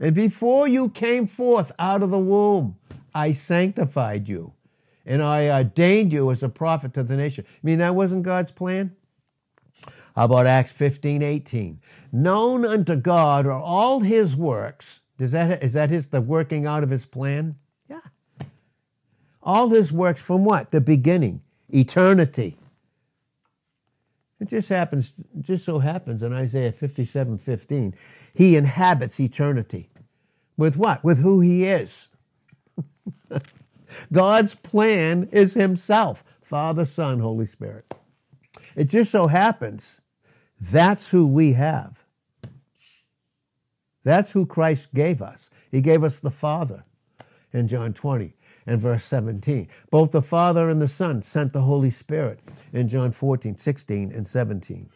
and 0.00 0.12
before 0.12 0.66
you 0.66 0.88
came 0.88 1.28
forth 1.28 1.70
out 1.78 2.02
of 2.02 2.10
the 2.10 2.18
womb, 2.18 2.78
I 3.14 3.30
sanctified 3.30 4.26
you 4.26 4.54
and 5.10 5.24
I 5.24 5.48
ordained 5.48 6.12
you 6.12 6.30
as 6.30 6.44
a 6.44 6.48
prophet 6.48 6.94
to 6.94 7.02
the 7.02 7.16
nation. 7.16 7.44
I 7.44 7.58
mean, 7.64 7.80
that 7.80 7.96
wasn't 7.96 8.22
God's 8.22 8.52
plan? 8.52 8.94
How 10.14 10.26
about 10.26 10.46
Acts 10.46 10.70
15, 10.70 11.20
18? 11.20 11.80
Known 12.12 12.64
unto 12.64 12.94
God 12.94 13.44
are 13.44 13.60
all 13.60 14.00
his 14.00 14.36
works. 14.36 15.00
Is 15.18 15.32
that, 15.32 15.64
is 15.64 15.72
that 15.72 15.90
his, 15.90 16.06
the 16.06 16.20
working 16.20 16.64
out 16.64 16.84
of 16.84 16.90
his 16.90 17.06
plan? 17.06 17.56
Yeah. 17.88 18.00
All 19.42 19.70
his 19.70 19.92
works 19.92 20.20
from 20.20 20.44
what? 20.44 20.70
The 20.70 20.80
beginning, 20.80 21.42
eternity. 21.68 22.56
It 24.38 24.46
just 24.46 24.68
happens, 24.68 25.12
just 25.40 25.64
so 25.64 25.80
happens 25.80 26.22
in 26.22 26.32
Isaiah 26.32 26.70
57 26.70 27.38
15, 27.38 27.94
he 28.32 28.54
inhabits 28.54 29.18
eternity. 29.18 29.90
With 30.56 30.76
what? 30.76 31.02
With 31.02 31.18
who 31.18 31.40
he 31.40 31.64
is. 31.64 32.10
God's 34.12 34.54
plan 34.54 35.28
is 35.32 35.54
himself 35.54 36.24
Father, 36.42 36.84
Son, 36.84 37.20
Holy 37.20 37.46
Spirit. 37.46 37.94
It 38.76 38.84
just 38.84 39.10
so 39.10 39.26
happens 39.28 40.00
that's 40.60 41.08
who 41.08 41.26
we 41.26 41.52
have. 41.54 42.04
That's 44.04 44.30
who 44.30 44.46
Christ 44.46 44.88
gave 44.94 45.22
us. 45.22 45.50
He 45.70 45.80
gave 45.80 46.04
us 46.04 46.18
the 46.18 46.30
Father 46.30 46.84
in 47.52 47.68
John 47.68 47.92
20 47.92 48.34
and 48.66 48.80
verse 48.80 49.04
17. 49.04 49.68
Both 49.90 50.12
the 50.12 50.22
Father 50.22 50.70
and 50.70 50.80
the 50.80 50.88
Son 50.88 51.22
sent 51.22 51.52
the 51.52 51.62
Holy 51.62 51.90
Spirit 51.90 52.40
in 52.72 52.88
John 52.88 53.12
14, 53.12 53.56
16, 53.56 54.12
and 54.12 54.26
17. 54.26 54.88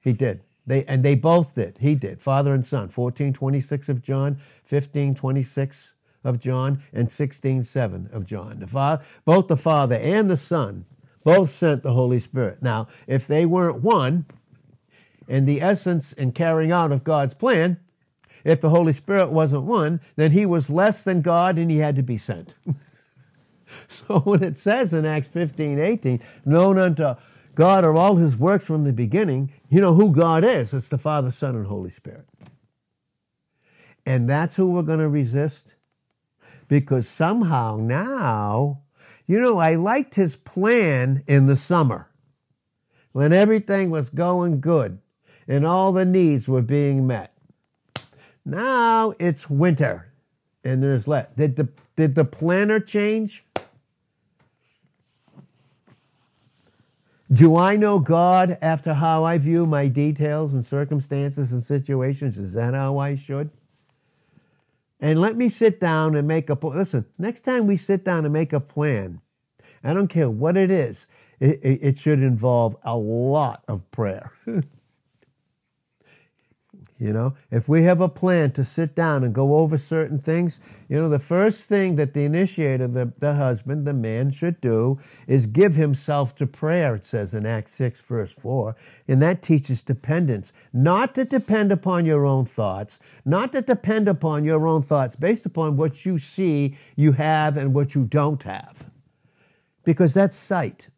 He 0.00 0.12
did. 0.12 0.40
They, 0.66 0.84
and 0.84 1.02
they 1.02 1.14
both 1.14 1.54
did. 1.54 1.78
He 1.80 1.94
did. 1.94 2.20
Father 2.20 2.52
and 2.52 2.64
Son. 2.64 2.88
14, 2.88 3.32
26 3.32 3.88
of 3.88 4.02
John, 4.02 4.38
15, 4.64 5.14
26 5.14 5.92
of 6.24 6.40
John, 6.40 6.82
and 6.92 7.08
16:7 7.10 8.08
of 8.12 8.26
John. 8.26 8.60
The 8.60 8.66
father, 8.66 9.02
both 9.24 9.48
the 9.48 9.56
Father 9.56 9.96
and 9.96 10.28
the 10.28 10.36
Son 10.36 10.84
both 11.24 11.50
sent 11.50 11.82
the 11.82 11.92
Holy 11.92 12.18
Spirit. 12.18 12.62
Now, 12.62 12.88
if 13.06 13.26
they 13.26 13.44
weren't 13.44 13.82
one, 13.82 14.24
in 15.28 15.44
the 15.44 15.60
essence 15.60 16.12
and 16.14 16.34
carrying 16.34 16.72
out 16.72 16.90
of 16.90 17.04
God's 17.04 17.34
plan, 17.34 17.78
if 18.44 18.60
the 18.60 18.70
Holy 18.70 18.92
Spirit 18.92 19.30
wasn't 19.30 19.64
one, 19.64 20.00
then 20.16 20.32
he 20.32 20.46
was 20.46 20.70
less 20.70 21.02
than 21.02 21.20
God 21.20 21.58
and 21.58 21.70
he 21.70 21.78
had 21.78 21.96
to 21.96 22.02
be 22.02 22.16
sent. 22.16 22.54
so 23.88 24.20
when 24.20 24.42
it 24.42 24.58
says 24.58 24.94
in 24.94 25.04
Acts 25.04 25.28
15, 25.28 25.78
18, 25.78 26.20
known 26.44 26.78
unto 26.78 27.14
God 27.54 27.84
are 27.84 27.94
all 27.94 28.16
his 28.16 28.36
works 28.36 28.64
from 28.64 28.84
the 28.84 28.92
beginning, 28.92 29.52
you 29.68 29.80
know 29.80 29.94
who 29.94 30.12
God 30.12 30.44
is. 30.44 30.72
It's 30.72 30.88
the 30.88 30.98
Father, 30.98 31.30
Son, 31.30 31.56
and 31.56 31.66
Holy 31.66 31.90
Spirit. 31.90 32.26
And 34.06 34.28
that's 34.28 34.54
who 34.54 34.70
we're 34.70 34.82
going 34.82 35.00
to 35.00 35.08
resist. 35.08 35.74
Because 36.68 37.08
somehow 37.08 37.76
now, 37.80 38.82
you 39.26 39.40
know, 39.40 39.58
I 39.58 39.74
liked 39.74 40.14
his 40.14 40.36
plan 40.36 41.24
in 41.26 41.46
the 41.46 41.56
summer 41.56 42.08
when 43.12 43.32
everything 43.32 43.90
was 43.90 44.10
going 44.10 44.60
good 44.60 44.98
and 45.48 45.66
all 45.66 45.92
the 45.92 46.04
needs 46.04 46.46
were 46.46 46.62
being 46.62 47.06
met. 47.06 47.34
Now 48.44 49.14
it's 49.18 49.50
winter 49.50 50.12
and 50.62 50.82
there's 50.82 51.08
less. 51.08 51.26
Did 51.36 51.56
the, 51.56 51.68
did 51.96 52.14
the 52.14 52.24
planner 52.24 52.80
change? 52.80 53.44
Do 57.30 57.56
I 57.56 57.76
know 57.76 57.98
God 57.98 58.56
after 58.62 58.94
how 58.94 59.24
I 59.24 59.36
view 59.36 59.66
my 59.66 59.86
details 59.88 60.54
and 60.54 60.64
circumstances 60.64 61.52
and 61.52 61.62
situations? 61.62 62.38
Is 62.38 62.54
that 62.54 62.72
how 62.72 62.98
I 62.98 63.14
should? 63.14 63.50
And 65.00 65.20
let 65.20 65.36
me 65.36 65.48
sit 65.48 65.78
down 65.78 66.16
and 66.16 66.26
make 66.26 66.50
a 66.50 66.56
plan. 66.56 66.76
Listen, 66.76 67.06
next 67.18 67.42
time 67.42 67.66
we 67.66 67.76
sit 67.76 68.04
down 68.04 68.24
and 68.24 68.32
make 68.32 68.52
a 68.52 68.60
plan, 68.60 69.20
I 69.84 69.94
don't 69.94 70.08
care 70.08 70.28
what 70.28 70.56
it 70.56 70.70
is, 70.70 71.06
it, 71.38 71.60
it, 71.62 71.78
it 71.82 71.98
should 71.98 72.20
involve 72.20 72.76
a 72.82 72.96
lot 72.96 73.62
of 73.68 73.88
prayer. 73.90 74.32
You 77.00 77.12
know, 77.12 77.34
if 77.52 77.68
we 77.68 77.84
have 77.84 78.00
a 78.00 78.08
plan 78.08 78.50
to 78.52 78.64
sit 78.64 78.96
down 78.96 79.22
and 79.22 79.32
go 79.32 79.58
over 79.58 79.78
certain 79.78 80.18
things, 80.18 80.58
you 80.88 81.00
know, 81.00 81.08
the 81.08 81.20
first 81.20 81.64
thing 81.64 81.94
that 81.94 82.12
the 82.12 82.24
initiator, 82.24 82.88
the, 82.88 83.12
the 83.18 83.34
husband, 83.34 83.86
the 83.86 83.92
man 83.92 84.32
should 84.32 84.60
do 84.60 84.98
is 85.28 85.46
give 85.46 85.76
himself 85.76 86.34
to 86.36 86.46
prayer, 86.46 86.96
it 86.96 87.04
says 87.04 87.34
in 87.34 87.46
Acts 87.46 87.72
6, 87.74 88.00
verse 88.00 88.32
4. 88.32 88.74
And 89.06 89.22
that 89.22 89.42
teaches 89.42 89.82
dependence. 89.82 90.52
Not 90.72 91.14
to 91.14 91.24
depend 91.24 91.70
upon 91.70 92.04
your 92.04 92.26
own 92.26 92.46
thoughts, 92.46 92.98
not 93.24 93.52
to 93.52 93.62
depend 93.62 94.08
upon 94.08 94.44
your 94.44 94.66
own 94.66 94.82
thoughts 94.82 95.14
based 95.14 95.46
upon 95.46 95.76
what 95.76 96.04
you 96.04 96.18
see 96.18 96.76
you 96.96 97.12
have 97.12 97.56
and 97.56 97.74
what 97.74 97.94
you 97.94 98.04
don't 98.04 98.42
have. 98.42 98.86
Because 99.84 100.14
that's 100.14 100.36
sight. 100.36 100.88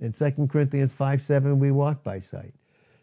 In 0.00 0.12
2 0.12 0.48
Corinthians 0.50 0.92
5 0.92 1.20
7, 1.20 1.58
we 1.58 1.70
walk 1.70 2.02
by 2.02 2.20
sight. 2.20 2.54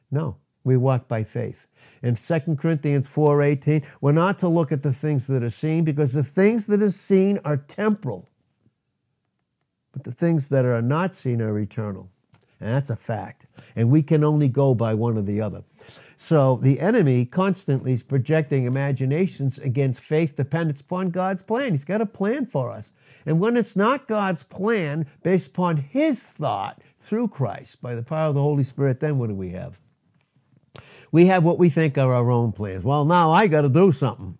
No, 0.09 0.37
we 0.65 0.75
walk 0.75 1.07
by 1.07 1.23
faith 1.23 1.67
in 2.05 2.15
2 2.15 2.57
Corinthians 2.57 3.07
4:18, 3.07 3.83
we're 3.99 4.11
not 4.11 4.37
to 4.39 4.47
look 4.47 4.71
at 4.71 4.83
the 4.83 4.93
things 4.93 5.25
that 5.27 5.43
are 5.43 5.49
seen 5.49 5.83
because 5.83 6.13
the 6.13 6.23
things 6.23 6.65
that 6.67 6.81
are 6.81 6.89
seen 6.89 7.39
are 7.43 7.57
temporal. 7.57 8.29
But 9.91 10.03
the 10.03 10.11
things 10.11 10.49
that 10.49 10.65
are 10.65 10.81
not 10.81 11.15
seen 11.15 11.41
are 11.41 11.57
eternal. 11.57 12.09
And 12.61 12.73
that's 12.73 12.91
a 12.91 12.95
fact. 12.95 13.47
And 13.75 13.89
we 13.89 14.03
can 14.03 14.23
only 14.23 14.47
go 14.47 14.75
by 14.75 14.93
one 14.93 15.17
or 15.17 15.23
the 15.23 15.41
other. 15.41 15.63
So 16.17 16.59
the 16.61 16.79
enemy 16.79 17.25
constantly 17.25 17.93
is 17.93 18.03
projecting 18.03 18.65
imaginations 18.65 19.57
against 19.57 19.99
faith 19.99 20.35
dependence 20.35 20.81
upon 20.81 21.09
God's 21.09 21.41
plan. 21.41 21.71
He's 21.71 21.85
got 21.85 22.01
a 22.01 22.05
plan 22.05 22.45
for 22.45 22.71
us. 22.71 22.93
And 23.25 23.39
when 23.39 23.57
it's 23.57 23.75
not 23.75 24.07
God's 24.07 24.43
plan 24.43 25.07
based 25.23 25.47
upon 25.47 25.77
his 25.77 26.23
thought 26.23 26.81
through 26.99 27.29
Christ 27.29 27.81
by 27.81 27.95
the 27.95 28.03
power 28.03 28.29
of 28.29 28.35
the 28.35 28.41
Holy 28.41 28.63
Spirit, 28.63 28.99
then 28.99 29.17
what 29.17 29.29
do 29.29 29.35
we 29.35 29.49
have? 29.49 29.79
We 31.11 31.27
have 31.27 31.43
what 31.43 31.59
we 31.59 31.69
think 31.69 31.97
are 31.97 32.13
our 32.13 32.31
own 32.31 32.51
plans. 32.51 32.83
Well, 32.83 33.05
now 33.05 33.31
I 33.31 33.47
got 33.47 33.61
to 33.61 33.69
do 33.69 33.91
something. 33.91 34.37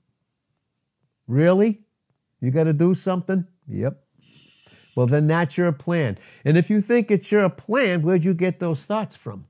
Really? 1.27 1.81
You 2.41 2.51
got 2.51 2.65
to 2.65 2.74
do 2.74 2.93
something? 2.93 3.45
Yep. 3.67 4.01
Well, 4.95 5.07
then 5.07 5.27
that's 5.27 5.57
your 5.57 5.72
plan. 5.72 6.17
And 6.45 6.57
if 6.57 6.69
you 6.69 6.81
think 6.81 7.12
it's 7.12 7.31
your 7.31 7.50
plan, 7.50 8.01
where'd 8.01 8.24
you 8.24 8.34
get 8.34 8.60
those 8.60 8.84
thoughts 8.84 9.15
from? 9.15 9.45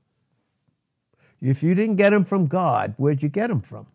If 1.40 1.62
you 1.62 1.74
didn't 1.74 1.96
get 1.96 2.10
them 2.10 2.24
from 2.24 2.46
God, 2.46 2.94
where'd 2.96 3.22
you 3.22 3.28
get 3.28 3.48
them 3.48 3.60
from? 3.60 3.86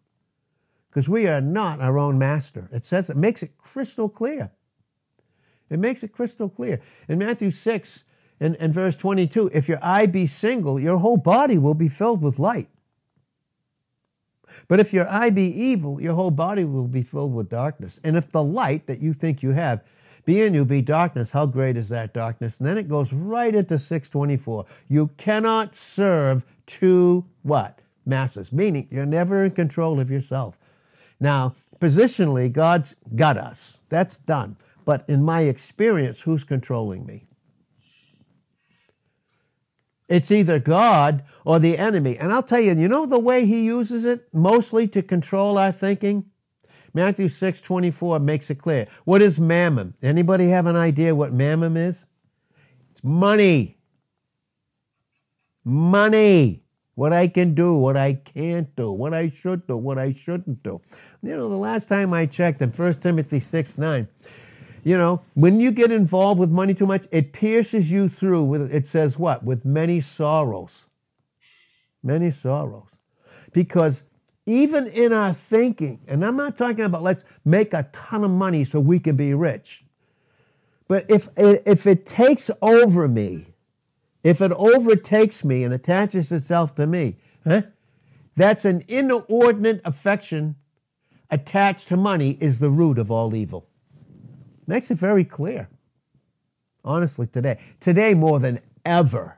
Because 0.90 1.10
we 1.10 1.28
are 1.28 1.42
not 1.42 1.82
our 1.82 1.98
own 1.98 2.18
master. 2.18 2.70
It 2.72 2.86
says 2.86 3.10
it 3.10 3.18
makes 3.18 3.44
it 3.44 3.58
crystal 3.58 4.10
clear. 4.10 4.52
It 5.70 5.80
makes 5.80 6.04
it 6.04 6.12
crystal 6.12 6.50
clear. 6.50 6.82
In 7.08 7.18
Matthew 7.18 7.50
6 7.50 8.04
and, 8.40 8.56
and 8.58 8.74
verse 8.74 8.96
22, 8.96 9.52
if 9.54 9.70
your 9.70 9.80
eye 9.82 10.06
be 10.06 10.28
single, 10.28 10.80
your 10.80 10.98
whole 10.98 11.18
body 11.18 11.58
will 11.58 11.74
be 11.74 11.88
filled 11.88 12.22
with 12.22 12.40
light. 12.40 12.68
But 14.68 14.80
if 14.80 14.94
your 14.94 15.10
eye 15.10 15.30
be 15.30 15.48
evil, 15.48 16.02
your 16.02 16.14
whole 16.14 16.32
body 16.32 16.64
will 16.64 16.88
be 16.88 17.04
filled 17.04 17.34
with 17.34 17.50
darkness. 17.50 18.00
And 18.04 18.16
if 18.16 18.32
the 18.32 18.44
light 18.44 18.88
that 18.88 19.02
you 19.02 19.14
think 19.14 19.44
you 19.44 19.52
have 19.52 19.84
be 20.26 20.42
in 20.42 20.54
you 20.54 20.66
be 20.66 20.82
darkness, 20.82 21.32
how 21.32 21.46
great 21.46 21.78
is 21.78 21.90
that 21.90 22.14
darkness? 22.14 22.60
And 22.60 22.68
then 22.68 22.78
it 22.78 22.88
goes 22.88 23.12
right 23.12 23.54
into 23.54 23.80
624. 23.80 24.66
You 24.88 25.10
cannot 25.18 25.76
serve 25.76 26.44
two 26.68 27.26
what? 27.44 27.80
Masters, 28.06 28.52
meaning 28.52 28.88
you're 28.92 29.06
never 29.06 29.46
in 29.46 29.52
control 29.52 30.00
of 30.00 30.10
yourself. 30.10 30.58
Now, 31.20 31.56
positionally, 31.80 32.52
God's 32.52 32.96
got 33.16 33.38
us. 33.38 33.80
That's 33.90 34.18
done. 34.18 34.56
But 34.86 35.06
in 35.08 35.24
my 35.24 35.42
experience, 35.42 36.22
who's 36.22 36.44
controlling 36.44 37.06
me? 37.06 37.26
It's 40.12 40.30
either 40.30 40.60
God 40.60 41.24
or 41.46 41.58
the 41.58 41.78
enemy. 41.78 42.18
And 42.18 42.34
I'll 42.34 42.44
tell 42.44 42.60
you, 42.60 42.76
you 42.76 42.90
know 42.90 43.06
the 43.06 43.18
way 43.18 43.46
he 43.46 43.64
uses 43.64 44.04
it 44.04 44.28
mostly 44.34 44.86
to 44.90 45.02
control 45.02 45.58
our 45.58 45.72
thinking? 45.72 46.26
Matthew 46.94 47.30
6 47.30 47.62
24 47.62 48.20
makes 48.20 48.50
it 48.50 48.56
clear. 48.56 48.90
What 49.06 49.22
is 49.22 49.40
mammon? 49.40 49.94
Anybody 50.04 50.50
have 50.50 50.66
an 50.66 50.76
idea 50.76 51.16
what 51.16 51.32
mammon 51.32 51.78
is? 51.78 52.06
It's 52.92 53.02
money. 53.02 53.78
Money. 55.64 56.66
What 56.96 57.14
I 57.14 57.30
can 57.30 57.56
do, 57.56 57.78
what 57.78 57.96
I 57.96 58.16
can't 58.16 58.76
do, 58.76 58.92
what 58.92 59.14
I 59.14 59.30
should 59.30 59.66
do, 59.66 59.78
what 59.78 59.98
I 59.98 60.12
shouldn't 60.12 60.62
do. 60.62 60.82
You 61.24 61.38
know, 61.38 61.48
the 61.48 61.56
last 61.56 61.88
time 61.88 62.14
I 62.14 62.26
checked 62.26 62.62
in 62.62 62.70
1 62.70 62.96
Timothy 62.96 63.40
6 63.40 63.78
9, 63.78 64.10
you 64.84 64.98
know, 64.98 65.22
when 65.36 65.60
you 65.60 65.72
get 65.72 65.92
involved 65.92 66.40
with 66.40 66.50
money 66.50 66.74
too 66.74 66.88
much, 66.88 67.06
it 67.12 67.34
pierces 67.34 67.92
you 67.92 68.10
through 68.10 68.44
with, 68.44 68.74
it 68.74 68.88
says 68.88 69.18
what? 69.18 69.44
With 69.44 69.64
many 69.64 70.02
sorrows. 70.02 70.86
Many 72.04 72.32
sorrows. 72.32 72.90
Because 73.54 74.04
even 74.46 74.88
in 74.88 75.14
our 75.14 75.34
thinking, 75.34 76.00
and 76.08 76.26
I'm 76.26 76.36
not 76.36 76.58
talking 76.58 76.84
about 76.84 77.04
let's 77.04 77.24
make 77.46 77.74
a 77.74 77.88
ton 77.92 78.24
of 78.24 78.32
money 78.32 78.64
so 78.64 78.80
we 78.80 79.00
can 79.00 79.16
be 79.16 79.34
rich. 79.34 79.84
But 80.88 81.06
if, 81.10 81.30
if 81.38 81.86
it 81.86 82.06
takes 82.06 82.50
over 82.62 83.08
me, 83.08 83.46
if 84.24 84.42
it 84.42 84.52
overtakes 84.52 85.44
me 85.44 85.64
and 85.64 85.74
attaches 85.74 86.32
itself 86.32 86.76
to 86.76 86.88
me, 86.88 87.18
huh, 87.46 87.62
that's 88.36 88.66
an 88.66 88.84
inordinate 88.88 89.82
affection 89.86 90.56
attached 91.30 91.88
to 91.88 91.98
money 91.98 92.38
is 92.42 92.60
the 92.60 92.70
root 92.70 92.98
of 92.98 93.10
all 93.10 93.36
evil. 93.36 93.68
Makes 94.68 94.92
it 94.92 94.98
very 94.98 95.24
clear. 95.24 95.70
Honestly, 96.84 97.28
today. 97.28 97.60
Today 97.80 98.14
more 98.14 98.40
than 98.40 98.60
ever. 98.86 99.38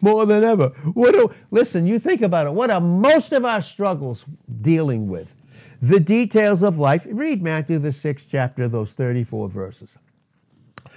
More 0.00 0.26
than 0.26 0.44
ever. 0.44 0.68
What 0.94 1.12
do, 1.12 1.32
listen, 1.50 1.86
you 1.86 1.98
think 1.98 2.22
about 2.22 2.46
it. 2.46 2.52
What 2.52 2.70
are 2.70 2.80
most 2.80 3.32
of 3.32 3.44
our 3.44 3.60
struggles 3.62 4.24
dealing 4.60 5.08
with? 5.08 5.34
The 5.82 6.00
details 6.00 6.62
of 6.62 6.78
life. 6.78 7.06
Read 7.10 7.42
Matthew, 7.42 7.78
the 7.78 7.92
sixth 7.92 8.28
chapter, 8.30 8.68
those 8.68 8.92
34 8.92 9.48
verses. 9.48 9.98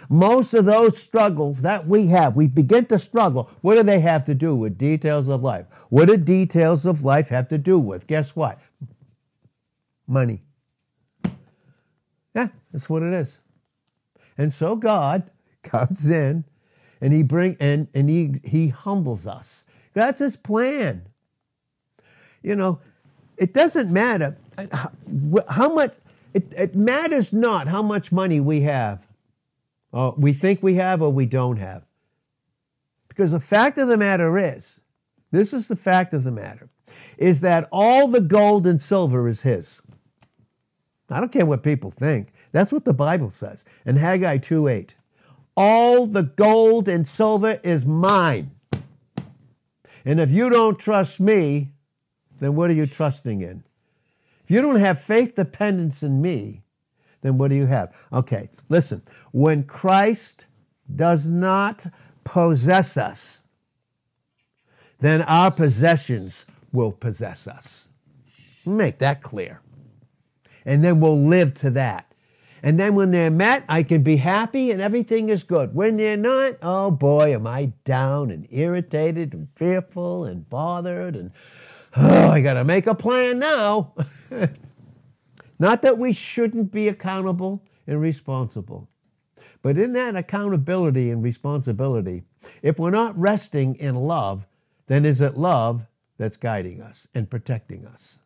Most 0.09 0.53
of 0.53 0.65
those 0.65 0.97
struggles 0.97 1.61
that 1.61 1.87
we 1.87 2.07
have, 2.07 2.35
we 2.35 2.47
begin 2.47 2.85
to 2.87 2.99
struggle. 2.99 3.49
What 3.61 3.75
do 3.75 3.83
they 3.83 3.99
have 3.99 4.25
to 4.25 4.33
do 4.33 4.55
with 4.55 4.77
details 4.77 5.27
of 5.27 5.43
life? 5.43 5.67
What 5.89 6.07
do 6.07 6.17
details 6.17 6.85
of 6.85 7.03
life 7.03 7.29
have 7.29 7.47
to 7.49 7.57
do 7.57 7.79
with? 7.79 8.07
Guess 8.07 8.35
what? 8.35 8.59
Money. 10.07 10.41
Yeah, 12.35 12.47
that's 12.71 12.89
what 12.89 13.03
it 13.03 13.13
is. 13.13 13.40
And 14.41 14.51
so 14.51 14.75
God 14.75 15.29
comes 15.63 16.09
in 16.09 16.45
and 16.99 17.13
he 17.13 17.21
bring 17.21 17.57
and, 17.59 17.87
and 17.93 18.09
he 18.09 18.41
he 18.43 18.69
humbles 18.69 19.27
us. 19.27 19.65
That's 19.93 20.17
his 20.17 20.35
plan. 20.35 21.03
You 22.41 22.55
know, 22.55 22.79
it 23.37 23.53
doesn't 23.53 23.91
matter 23.91 24.35
how 25.47 25.73
much 25.73 25.93
it, 26.33 26.51
it 26.57 26.75
matters 26.75 27.31
not 27.31 27.67
how 27.67 27.83
much 27.83 28.11
money 28.11 28.39
we 28.39 28.61
have, 28.61 29.05
or 29.91 30.15
we 30.17 30.33
think 30.33 30.63
we 30.63 30.75
have, 30.75 31.03
or 31.03 31.11
we 31.11 31.27
don't 31.27 31.57
have. 31.57 31.83
Because 33.09 33.31
the 33.31 33.39
fact 33.39 33.77
of 33.77 33.89
the 33.89 33.97
matter 33.97 34.39
is, 34.39 34.79
this 35.29 35.53
is 35.53 35.67
the 35.67 35.75
fact 35.75 36.15
of 36.15 36.23
the 36.23 36.31
matter, 36.31 36.69
is 37.17 37.41
that 37.41 37.67
all 37.71 38.07
the 38.07 38.21
gold 38.21 38.65
and 38.65 38.81
silver 38.81 39.27
is 39.27 39.41
his. 39.41 39.81
I 41.11 41.19
don't 41.19 41.31
care 41.31 41.45
what 41.45 41.63
people 41.63 41.91
think. 41.91 42.29
That's 42.51 42.71
what 42.71 42.85
the 42.85 42.93
Bible 42.93 43.29
says 43.29 43.65
in 43.85 43.97
Haggai 43.97 44.37
2 44.37 44.67
8. 44.67 44.95
All 45.57 46.07
the 46.07 46.23
gold 46.23 46.87
and 46.87 47.07
silver 47.07 47.59
is 47.63 47.85
mine. 47.85 48.51
And 50.05 50.19
if 50.19 50.31
you 50.31 50.49
don't 50.49 50.79
trust 50.79 51.19
me, 51.19 51.71
then 52.39 52.55
what 52.55 52.69
are 52.69 52.73
you 52.73 52.87
trusting 52.87 53.41
in? 53.41 53.63
If 54.43 54.51
you 54.51 54.61
don't 54.61 54.79
have 54.79 55.01
faith 55.01 55.35
dependence 55.35 56.01
in 56.01 56.21
me, 56.21 56.63
then 57.21 57.37
what 57.37 57.49
do 57.49 57.55
you 57.55 57.67
have? 57.67 57.93
Okay, 58.11 58.49
listen. 58.69 59.01
When 59.31 59.63
Christ 59.63 60.45
does 60.95 61.27
not 61.27 61.85
possess 62.23 62.97
us, 62.97 63.43
then 64.99 65.21
our 65.23 65.51
possessions 65.51 66.45
will 66.71 66.91
possess 66.91 67.47
us. 67.47 67.87
Make 68.65 68.99
that 68.99 69.21
clear 69.21 69.61
and 70.65 70.83
then 70.83 70.99
we'll 70.99 71.21
live 71.21 71.53
to 71.55 71.69
that. 71.71 72.11
And 72.63 72.79
then 72.79 72.93
when 72.93 73.11
they're 73.11 73.31
met, 73.31 73.63
I 73.67 73.81
can 73.81 74.03
be 74.03 74.17
happy 74.17 74.69
and 74.69 74.81
everything 74.81 75.29
is 75.29 75.43
good. 75.43 75.73
When 75.73 75.97
they're 75.97 76.17
not, 76.17 76.57
oh 76.61 76.91
boy, 76.91 77.33
am 77.33 77.47
I 77.47 77.73
down 77.85 78.29
and 78.29 78.47
irritated 78.51 79.33
and 79.33 79.47
fearful 79.55 80.25
and 80.25 80.47
bothered 80.47 81.15
and 81.15 81.31
oh, 81.97 82.29
I 82.29 82.41
got 82.41 82.53
to 82.53 82.63
make 82.63 82.85
a 82.85 82.93
plan 82.95 83.39
now. 83.39 83.93
not 85.59 85.81
that 85.81 85.97
we 85.97 86.13
shouldn't 86.13 86.71
be 86.71 86.87
accountable 86.87 87.63
and 87.87 87.99
responsible. 87.99 88.87
But 89.63 89.77
in 89.77 89.93
that 89.93 90.15
accountability 90.15 91.09
and 91.09 91.23
responsibility, 91.23 92.23
if 92.61 92.79
we're 92.79 92.91
not 92.91 93.17
resting 93.17 93.75
in 93.75 93.95
love, 93.95 94.45
then 94.87 95.05
is 95.05 95.21
it 95.21 95.37
love 95.37 95.85
that's 96.17 96.37
guiding 96.37 96.81
us 96.81 97.07
and 97.13 97.29
protecting 97.29 97.85
us? 97.85 98.19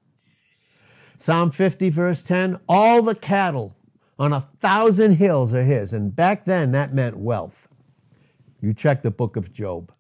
Psalm 1.18 1.52
50, 1.52 1.90
verse 1.90 2.22
10 2.22 2.60
All 2.68 3.02
the 3.02 3.16
cattle 3.16 3.76
on 4.18 4.34
a 4.34 4.42
thousand 4.42 5.14
hills 5.14 5.54
are 5.54 5.64
his. 5.64 5.94
And 5.94 6.16
back 6.16 6.46
then, 6.46 6.72
that 6.72 6.94
meant 6.94 7.18
wealth. 7.18 7.68
You 8.62 8.74
check 8.74 9.02
the 9.02 9.12
book 9.12 9.36
of 9.36 9.54
Job. 9.54 9.92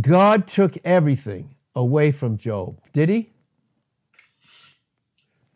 God 0.00 0.48
took 0.48 0.76
everything 0.84 1.54
away 1.74 2.10
from 2.12 2.36
Job. 2.36 2.80
Did 2.92 3.08
he? 3.08 3.30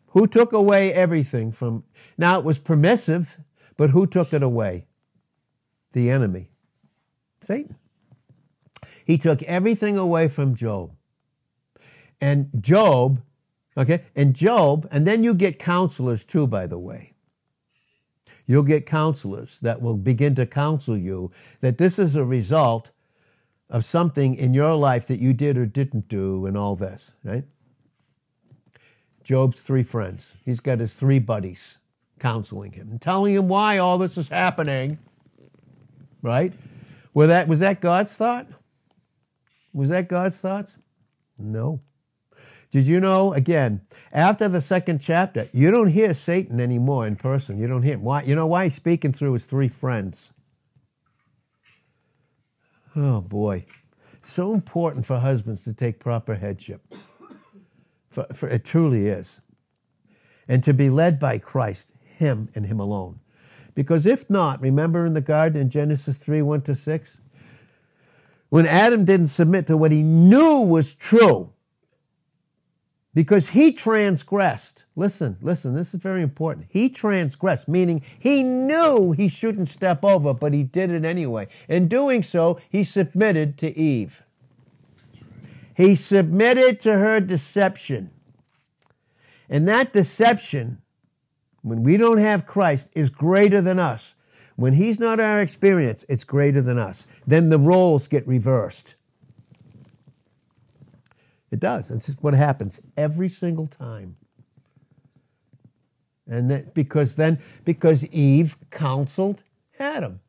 Who 0.07 0.27
took 0.27 0.53
away 0.53 0.93
everything 0.93 1.51
from. 1.51 1.83
Now, 2.17 2.39
it 2.39 2.45
was 2.45 2.57
permissive, 2.57 3.37
but 3.77 3.91
who 3.91 4.07
took 4.07 4.33
it 4.33 4.41
away? 4.41 4.85
The 5.93 6.09
enemy, 6.09 6.49
Satan. 7.41 7.75
He 9.05 9.17
took 9.17 9.41
everything 9.43 9.97
away 9.97 10.27
from 10.27 10.55
Job. 10.55 10.91
And 12.21 12.49
Job, 12.59 13.21
okay, 13.77 14.03
and 14.15 14.33
Job, 14.33 14.87
and 14.91 15.07
then 15.07 15.23
you 15.23 15.33
get 15.33 15.59
counselors 15.59 16.23
too, 16.23 16.47
by 16.47 16.67
the 16.67 16.77
way. 16.77 17.13
You'll 18.45 18.63
get 18.63 18.85
counselors 18.85 19.59
that 19.61 19.81
will 19.81 19.95
begin 19.95 20.35
to 20.35 20.45
counsel 20.45 20.97
you 20.97 21.31
that 21.61 21.77
this 21.77 21.99
is 21.99 22.15
a 22.15 22.25
result 22.25 22.91
of 23.69 23.85
something 23.85 24.35
in 24.35 24.53
your 24.53 24.75
life 24.75 25.05
that 25.07 25.19
you 25.19 25.33
did 25.33 25.57
or 25.57 25.65
didn't 25.65 26.07
do 26.07 26.45
and 26.47 26.57
all 26.57 26.75
this, 26.75 27.11
right? 27.23 27.43
Job's 29.23 29.59
three 29.59 29.83
friends. 29.83 30.31
He's 30.43 30.59
got 30.59 30.79
his 30.79 30.93
three 30.93 31.19
buddies 31.19 31.77
counseling 32.19 32.73
him 32.73 32.89
and 32.89 32.99
telling 32.99 33.35
him 33.35 33.47
why 33.47 33.77
all 33.77 33.99
this 33.99 34.17
is 34.17 34.29
happening. 34.29 34.97
Right? 36.21 36.51
Was 37.13 37.27
that, 37.27 37.47
was 37.47 37.59
that 37.59 37.79
God's 37.79 38.13
thought? 38.13 38.47
Was 39.73 39.89
that 39.89 40.09
God's 40.09 40.37
thoughts? 40.37 40.75
No. 41.37 41.79
Did 42.71 42.85
you 42.85 42.99
know, 42.99 43.33
again, 43.33 43.81
after 44.11 44.47
the 44.47 44.61
second 44.61 44.99
chapter, 44.99 45.47
you 45.51 45.71
don't 45.71 45.87
hear 45.87 46.13
Satan 46.13 46.59
anymore 46.59 47.07
in 47.07 47.15
person. 47.15 47.57
You 47.57 47.67
don't 47.67 47.81
hear 47.81 47.95
him. 47.95 48.03
Why? 48.03 48.23
You 48.23 48.35
know 48.35 48.45
why? 48.45 48.65
He's 48.65 48.75
speaking 48.75 49.11
through 49.11 49.33
his 49.33 49.45
three 49.45 49.69
friends. 49.69 50.31
Oh, 52.95 53.21
boy. 53.21 53.65
So 54.21 54.53
important 54.53 55.05
for 55.05 55.19
husbands 55.19 55.63
to 55.63 55.73
take 55.73 55.99
proper 55.99 56.35
headship. 56.35 56.81
For, 58.09 58.27
for 58.33 58.49
it 58.49 58.65
truly 58.65 59.07
is. 59.07 59.41
And 60.47 60.63
to 60.63 60.73
be 60.73 60.89
led 60.89 61.19
by 61.19 61.37
Christ, 61.37 61.91
Him 62.17 62.49
and 62.53 62.65
Him 62.65 62.79
alone. 62.79 63.19
Because 63.75 64.05
if 64.05 64.29
not, 64.29 64.61
remember 64.61 65.05
in 65.05 65.13
the 65.13 65.21
garden 65.21 65.61
in 65.61 65.69
Genesis 65.69 66.17
3 66.17 66.41
1 66.41 66.61
to 66.63 66.75
6? 66.75 67.17
when 68.49 68.65
Adam 68.65 69.05
didn't 69.05 69.27
submit 69.27 69.67
to 69.67 69.77
what 69.77 69.91
he 69.91 70.01
knew 70.01 70.59
was 70.59 70.93
true 70.93 71.53
because 73.13 73.49
he 73.49 73.71
transgressed. 73.71 74.83
Listen, 74.95 75.37
listen, 75.41 75.73
this 75.73 75.93
is 75.93 75.99
very 75.99 76.21
important. 76.21 76.67
He 76.69 76.89
transgressed, 76.89 77.67
meaning 77.67 78.03
he 78.17 78.43
knew 78.43 79.11
he 79.13 79.27
shouldn't 79.27 79.69
step 79.69 80.03
over, 80.03 80.33
but 80.33 80.53
he 80.53 80.63
did 80.63 80.91
it 80.91 81.03
anyway. 81.03 81.47
In 81.67 81.87
doing 81.87 82.21
so, 82.21 82.59
he 82.69 82.83
submitted 82.83 83.57
to 83.59 83.77
Eve. 83.77 84.23
He 85.75 85.95
submitted 85.95 86.81
to 86.81 86.97
her 86.97 87.19
deception. 87.19 88.11
And 89.49 89.67
that 89.67 89.93
deception, 89.93 90.81
when 91.61 91.83
we 91.83 91.97
don't 91.97 92.17
have 92.19 92.45
Christ, 92.45 92.89
is 92.93 93.09
greater 93.09 93.61
than 93.61 93.79
us. 93.79 94.15
When 94.55 94.73
he's 94.73 94.99
not 94.99 95.21
our 95.21 95.41
experience, 95.41 96.05
it's 96.09 96.25
greater 96.25 96.61
than 96.61 96.77
us. 96.77 97.07
Then 97.25 97.49
the 97.49 97.57
roles 97.57 98.09
get 98.09 98.27
reversed. 98.27 98.95
It 101.51 101.59
does. 101.59 101.89
It's 101.91 102.05
just 102.05 102.23
what 102.23 102.33
happens 102.33 102.79
every 102.95 103.29
single 103.29 103.67
time. 103.67 104.15
And 106.27 106.51
that 106.51 106.73
because 106.73 107.15
then 107.15 107.39
because 107.65 108.05
Eve 108.05 108.57
counseled 108.69 109.43
Adam 109.79 110.19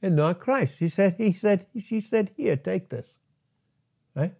and 0.00 0.16
not 0.16 0.40
Christ. 0.40 0.78
She 0.78 0.88
said, 0.88 1.16
he 1.18 1.32
said, 1.32 1.66
she 1.80 2.00
said, 2.00 2.30
here, 2.36 2.56
take 2.56 2.88
this. 2.88 3.08
Right? 4.14 4.34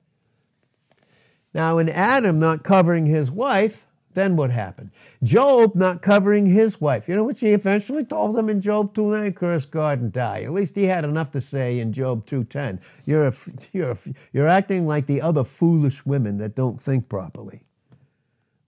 Now, 1.54 1.78
in 1.78 1.88
Adam 1.88 2.40
not 2.40 2.64
covering 2.64 3.06
his 3.06 3.30
wife, 3.30 3.86
then 4.14 4.36
what 4.36 4.50
happened? 4.50 4.90
Job 5.22 5.74
not 5.74 6.02
covering 6.02 6.46
his 6.46 6.80
wife. 6.80 7.08
You 7.08 7.16
know 7.16 7.24
what 7.24 7.38
she 7.38 7.48
eventually 7.48 8.04
told 8.04 8.38
him 8.38 8.48
in 8.48 8.60
Job 8.60 8.94
2.9? 8.94 9.34
Curse 9.34 9.64
God 9.66 10.00
and 10.00 10.12
die. 10.12 10.42
At 10.42 10.52
least 10.52 10.76
he 10.76 10.84
had 10.84 11.04
enough 11.04 11.30
to 11.32 11.40
say 11.40 11.78
in 11.78 11.92
Job 11.92 12.26
2.10. 12.26 12.78
You're, 13.04 13.28
a, 13.28 13.34
you're, 13.72 13.90
a, 13.92 13.98
you're 14.32 14.48
acting 14.48 14.86
like 14.86 15.06
the 15.06 15.20
other 15.20 15.44
foolish 15.44 16.04
women 16.04 16.38
that 16.38 16.54
don't 16.54 16.80
think 16.80 17.08
properly. 17.08 17.62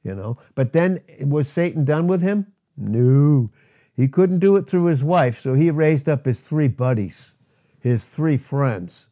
You 0.02 0.14
know? 0.14 0.38
But 0.54 0.72
then, 0.72 1.00
was 1.20 1.48
Satan 1.48 1.84
done 1.84 2.06
with 2.06 2.22
him? 2.22 2.46
No. 2.76 3.50
He 3.96 4.08
couldn't 4.08 4.40
do 4.40 4.56
it 4.56 4.68
through 4.68 4.86
his 4.86 5.04
wife, 5.04 5.40
so 5.40 5.54
he 5.54 5.70
raised 5.70 6.08
up 6.08 6.24
his 6.24 6.40
three 6.40 6.68
buddies, 6.68 7.34
his 7.78 8.04
three 8.04 8.36
friends. 8.36 9.08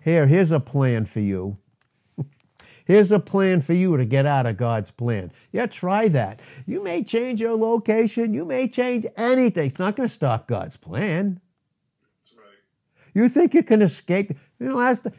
Here, 0.00 0.26
here's 0.26 0.50
a 0.50 0.60
plan 0.60 1.06
for 1.06 1.20
you. 1.20 1.58
Here's 2.88 3.12
a 3.12 3.20
plan 3.20 3.60
for 3.60 3.74
you 3.74 3.98
to 3.98 4.06
get 4.06 4.24
out 4.24 4.46
of 4.46 4.56
God's 4.56 4.90
plan. 4.90 5.30
Yeah, 5.52 5.66
try 5.66 6.08
that. 6.08 6.40
You 6.66 6.82
may 6.82 7.04
change 7.04 7.38
your 7.38 7.54
location, 7.54 8.32
you 8.32 8.46
may 8.46 8.66
change 8.66 9.04
anything. 9.14 9.66
It's 9.66 9.78
not 9.78 9.94
going 9.94 10.08
to 10.08 10.14
stop 10.14 10.48
God's 10.48 10.78
plan. 10.78 11.38
Right. 12.34 12.46
You 13.12 13.28
think 13.28 13.52
you 13.52 13.62
can 13.62 13.82
escape? 13.82 14.32
You 14.58 14.68
know, 14.68 14.80
ask 14.80 15.02
the, 15.02 15.12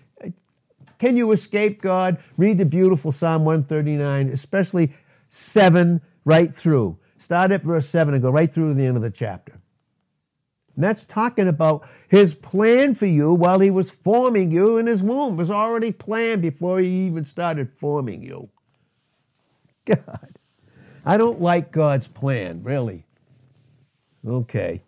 can 0.98 1.16
you 1.16 1.32
escape 1.32 1.80
God? 1.80 2.18
Read 2.38 2.58
the 2.58 2.66
beautiful 2.66 3.12
Psalm 3.12 3.46
139, 3.46 4.30
especially 4.30 4.92
7 5.30 6.02
right 6.26 6.52
through. 6.52 6.98
Start 7.20 7.52
at 7.52 7.62
verse 7.62 7.88
7 7.88 8.16
and 8.16 8.24
go 8.24 8.32
right 8.32 8.52
through 8.52 8.70
to 8.70 8.74
the 8.74 8.88
end 8.88 8.98
of 8.98 9.04
the 9.04 9.12
chapter. 9.12 9.62
And 10.80 10.86
that's 10.86 11.04
talking 11.04 11.50
about 11.50 11.86
his 12.08 12.34
plan 12.34 12.96
for 12.96 13.06
you 13.06 13.34
while 13.34 13.60
he 13.60 13.70
was 13.70 13.90
forming 13.90 14.50
you 14.50 14.78
in 14.78 14.88
his 14.88 15.04
womb. 15.04 15.34
It 15.34 15.36
was 15.36 15.52
already 15.52 15.92
planned 15.92 16.42
before 16.42 16.80
he 16.80 16.88
even 17.06 17.26
started 17.26 17.70
forming 17.76 18.24
you. 18.24 18.48
God. 19.84 20.38
I 21.06 21.18
don't 21.18 21.42
like 21.42 21.74
God's 21.74 22.08
plan, 22.08 22.64
really. 22.64 23.04
Okay. 24.26 24.82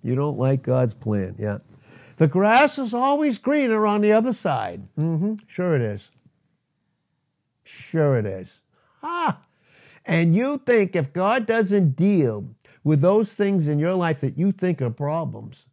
You 0.00 0.14
don't 0.14 0.38
like 0.38 0.62
God's 0.62 0.94
plan, 0.94 1.34
yeah. 1.40 1.58
The 2.18 2.28
grass 2.28 2.78
is 2.78 2.94
always 2.94 3.38
greener 3.38 3.84
on 3.84 4.00
the 4.00 4.12
other 4.12 4.32
side. 4.32 4.86
Mm-hmm. 4.96 5.34
Sure 5.48 5.74
it 5.74 5.82
is. 5.82 6.12
Sure 7.64 8.16
it 8.16 8.26
is. 8.26 8.60
Ah! 9.02 9.40
And 10.06 10.36
you 10.36 10.62
think 10.64 10.94
if 10.94 11.12
God 11.12 11.46
doesn't 11.46 11.96
deal 11.96 12.54
with 12.84 13.00
those 13.00 13.34
things 13.34 13.68
in 13.68 13.78
your 13.78 13.94
life 13.94 14.20
that 14.20 14.36
you 14.36 14.52
think 14.52 14.82
are 14.82 14.90
problems, 14.90 15.66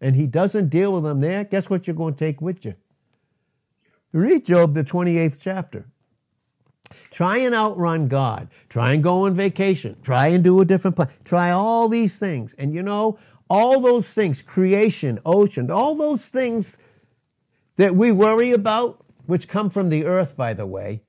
and 0.00 0.16
He 0.16 0.26
doesn't 0.26 0.68
deal 0.68 0.92
with 0.92 1.04
them 1.04 1.20
there, 1.20 1.44
guess 1.44 1.68
what 1.68 1.86
you're 1.86 1.96
going 1.96 2.14
to 2.14 2.18
take 2.18 2.40
with 2.40 2.64
you? 2.64 2.74
Read 4.12 4.46
Job, 4.46 4.74
the 4.74 4.84
28th 4.84 5.38
chapter. 5.40 5.86
Try 7.10 7.38
and 7.38 7.54
outrun 7.54 8.08
God. 8.08 8.48
Try 8.68 8.92
and 8.92 9.02
go 9.02 9.26
on 9.26 9.34
vacation. 9.34 9.96
Try 10.02 10.28
and 10.28 10.44
do 10.44 10.60
a 10.60 10.64
different 10.64 10.96
plan. 10.96 11.08
Try 11.24 11.50
all 11.50 11.88
these 11.88 12.18
things. 12.18 12.54
And 12.58 12.74
you 12.74 12.82
know, 12.82 13.18
all 13.48 13.80
those 13.80 14.12
things, 14.12 14.42
creation, 14.42 15.18
ocean, 15.24 15.70
all 15.70 15.94
those 15.94 16.28
things 16.28 16.76
that 17.76 17.94
we 17.94 18.12
worry 18.12 18.52
about, 18.52 19.04
which 19.26 19.48
come 19.48 19.70
from 19.70 19.88
the 19.88 20.04
earth, 20.04 20.36
by 20.36 20.54
the 20.54 20.66
way, 20.66 21.02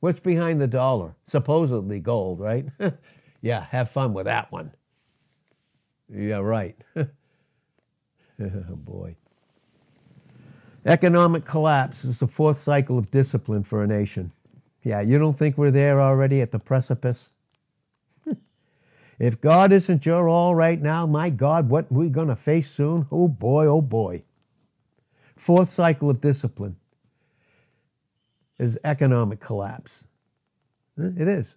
what's 0.00 0.20
behind 0.20 0.60
the 0.60 0.66
dollar? 0.66 1.14
Supposedly 1.26 2.00
gold, 2.00 2.40
right? 2.40 2.66
Yeah, 3.42 3.64
have 3.70 3.90
fun 3.90 4.12
with 4.12 4.26
that 4.26 4.52
one. 4.52 4.72
Yeah, 6.12 6.38
right. 6.38 6.76
oh, 6.96 7.06
boy. 8.40 9.16
Economic 10.84 11.44
collapse 11.44 12.04
is 12.04 12.18
the 12.18 12.26
fourth 12.26 12.58
cycle 12.58 12.98
of 12.98 13.10
discipline 13.10 13.62
for 13.64 13.82
a 13.82 13.86
nation. 13.86 14.32
Yeah, 14.82 15.00
you 15.00 15.18
don't 15.18 15.36
think 15.38 15.58
we're 15.58 15.70
there 15.70 16.00
already 16.00 16.40
at 16.40 16.52
the 16.52 16.58
precipice? 16.58 17.32
if 19.18 19.40
God 19.40 19.72
isn't 19.72 20.06
your 20.06 20.28
all 20.28 20.54
right 20.54 20.80
now, 20.80 21.06
my 21.06 21.28
God, 21.30 21.68
what 21.68 21.84
are 21.84 21.94
we 21.94 22.08
going 22.08 22.28
to 22.28 22.36
face 22.36 22.70
soon? 22.70 23.06
Oh 23.12 23.28
boy, 23.28 23.66
oh 23.66 23.82
boy. 23.82 24.22
Fourth 25.36 25.70
cycle 25.70 26.10
of 26.10 26.20
discipline 26.20 26.76
is 28.58 28.78
economic 28.84 29.40
collapse. 29.40 30.04
It 30.98 31.28
is. 31.28 31.56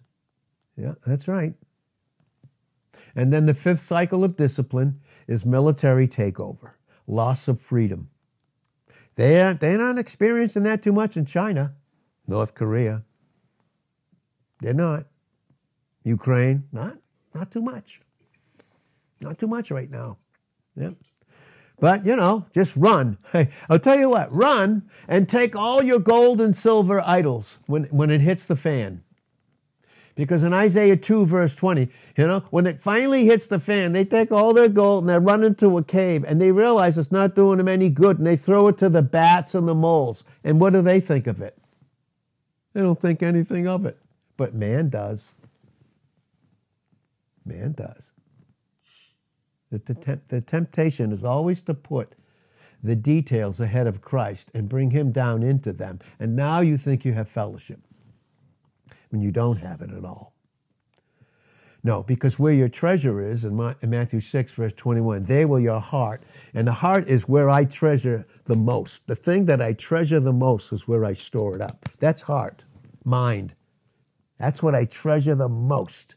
Yeah, 0.78 0.94
that's 1.06 1.28
right. 1.28 1.54
And 3.16 3.32
then 3.32 3.46
the 3.46 3.54
fifth 3.54 3.82
cycle 3.82 4.24
of 4.24 4.36
discipline 4.36 5.00
is 5.28 5.46
military 5.46 6.08
takeover, 6.08 6.72
loss 7.08 7.48
of 7.48 7.62
freedom. 7.62 8.10
They 9.16 9.42
are, 9.42 9.54
they're 9.54 9.78
not 9.78 10.00
experiencing 10.00 10.64
that 10.64 10.82
too 10.82 10.94
much 10.94 11.16
in 11.16 11.26
China, 11.26 11.76
North 12.28 12.56
Korea. 12.56 13.04
They're 14.62 14.74
not. 14.74 15.06
Ukraine, 16.04 16.64
not, 16.72 16.98
not 17.34 17.52
too 17.52 17.62
much. 17.62 18.02
Not 19.22 19.38
too 19.38 19.48
much 19.48 19.72
right 19.72 19.90
now. 19.90 20.18
Yep. 20.76 20.96
But, 21.80 22.06
you 22.06 22.16
know, 22.16 22.46
just 22.54 22.76
run. 22.76 23.18
Hey, 23.32 23.50
I'll 23.70 23.80
tell 23.80 23.98
you 23.98 24.10
what, 24.10 24.34
run 24.34 24.90
and 25.08 25.28
take 25.28 25.56
all 25.56 25.84
your 25.84 26.00
gold 26.00 26.40
and 26.40 26.56
silver 26.56 27.02
idols 27.06 27.60
when, 27.66 27.86
when 27.86 28.10
it 28.10 28.22
hits 28.22 28.46
the 28.46 28.56
fan. 28.56 29.04
Because 30.16 30.44
in 30.44 30.54
Isaiah 30.54 30.96
2, 30.96 31.26
verse 31.26 31.56
20, 31.56 31.90
you 32.18 32.28
know, 32.28 32.44
when 32.52 32.68
it 32.68 32.80
finally 32.80 33.26
hits 33.26 33.48
the 33.48 33.60
fan, 33.60 33.94
they 33.94 34.06
take 34.06 34.32
all 34.32 34.54
their 34.54 34.70
gold 34.70 35.04
and 35.04 35.10
they 35.10 35.18
run 35.18 35.44
into 35.44 35.78
a 35.78 35.84
cave 35.84 36.24
and 36.28 36.40
they 36.40 36.52
realize 36.52 36.98
it's 36.98 37.12
not 37.12 37.34
doing 37.34 37.58
them 37.58 37.68
any 37.68 37.90
good 37.90 38.20
and 38.20 38.28
they 38.28 38.36
throw 38.36 38.68
it 38.68 38.78
to 38.78 38.90
the 38.90 39.02
bats 39.02 39.56
and 39.56 39.68
the 39.68 39.74
moles. 39.74 40.24
And 40.44 40.60
what 40.60 40.74
do 40.74 40.84
they 40.84 41.00
think 41.00 41.26
of 41.26 41.42
it? 41.42 41.58
They 42.74 42.82
don't 42.82 43.02
think 43.02 43.24
anything 43.24 43.68
of 43.68 43.86
it. 43.88 43.98
But 44.38 44.54
man 44.54 44.90
does. 44.90 45.34
Man 47.44 47.74
does. 47.74 48.12
The, 49.72 49.80
the, 49.80 50.20
the 50.28 50.42
temptation 50.42 51.12
is 51.12 51.24
always 51.24 51.64
to 51.64 51.74
put 51.74 52.14
the 52.84 52.96
details 52.96 53.60
ahead 53.60 53.88
of 53.88 54.02
Christ 54.02 54.50
and 54.54 54.70
bring 54.70 54.92
him 54.92 55.12
down 55.12 55.42
into 55.42 55.74
them. 55.74 56.00
And 56.20 56.36
now 56.36 56.60
you 56.60 56.78
think 56.78 57.04
you 57.04 57.14
have 57.14 57.28
fellowship 57.28 57.80
when 59.14 59.22
you 59.22 59.32
don't 59.32 59.58
have 59.58 59.82
it 59.82 59.92
at 59.92 60.04
all. 60.04 60.34
No, 61.84 62.02
because 62.02 62.40
where 62.40 62.54
your 62.54 62.70
treasure 62.70 63.22
is, 63.22 63.46
in, 63.46 63.56
Matthew 63.84 64.22
6, 64.22 64.52
verse 64.54 64.74
21, 64.74 65.26
there 65.26 65.48
will 65.48 65.60
your 65.60 65.80
heart. 65.80 66.24
And 66.54 66.68
the 66.68 66.72
heart 66.72 67.08
is 67.08 67.28
where 67.28 67.50
I 67.50 67.66
treasure 67.66 68.26
the 68.46 68.56
most. 68.56 69.06
The 69.06 69.16
thing 69.16 69.46
that 69.46 69.62
I 69.62 69.74
treasure 69.74 70.20
the 70.20 70.34
most 70.34 70.72
is 70.72 70.88
where 70.88 71.06
I 71.06 71.14
store 71.14 71.56
it 71.56 71.62
up. 71.62 71.88
That's 72.00 72.24
heart, 72.24 72.66
mind. 73.04 73.54
That's 74.40 74.64
what 74.64 74.74
I 74.74 74.86
treasure 74.86 75.36
the 75.36 75.50
most. 75.50 76.16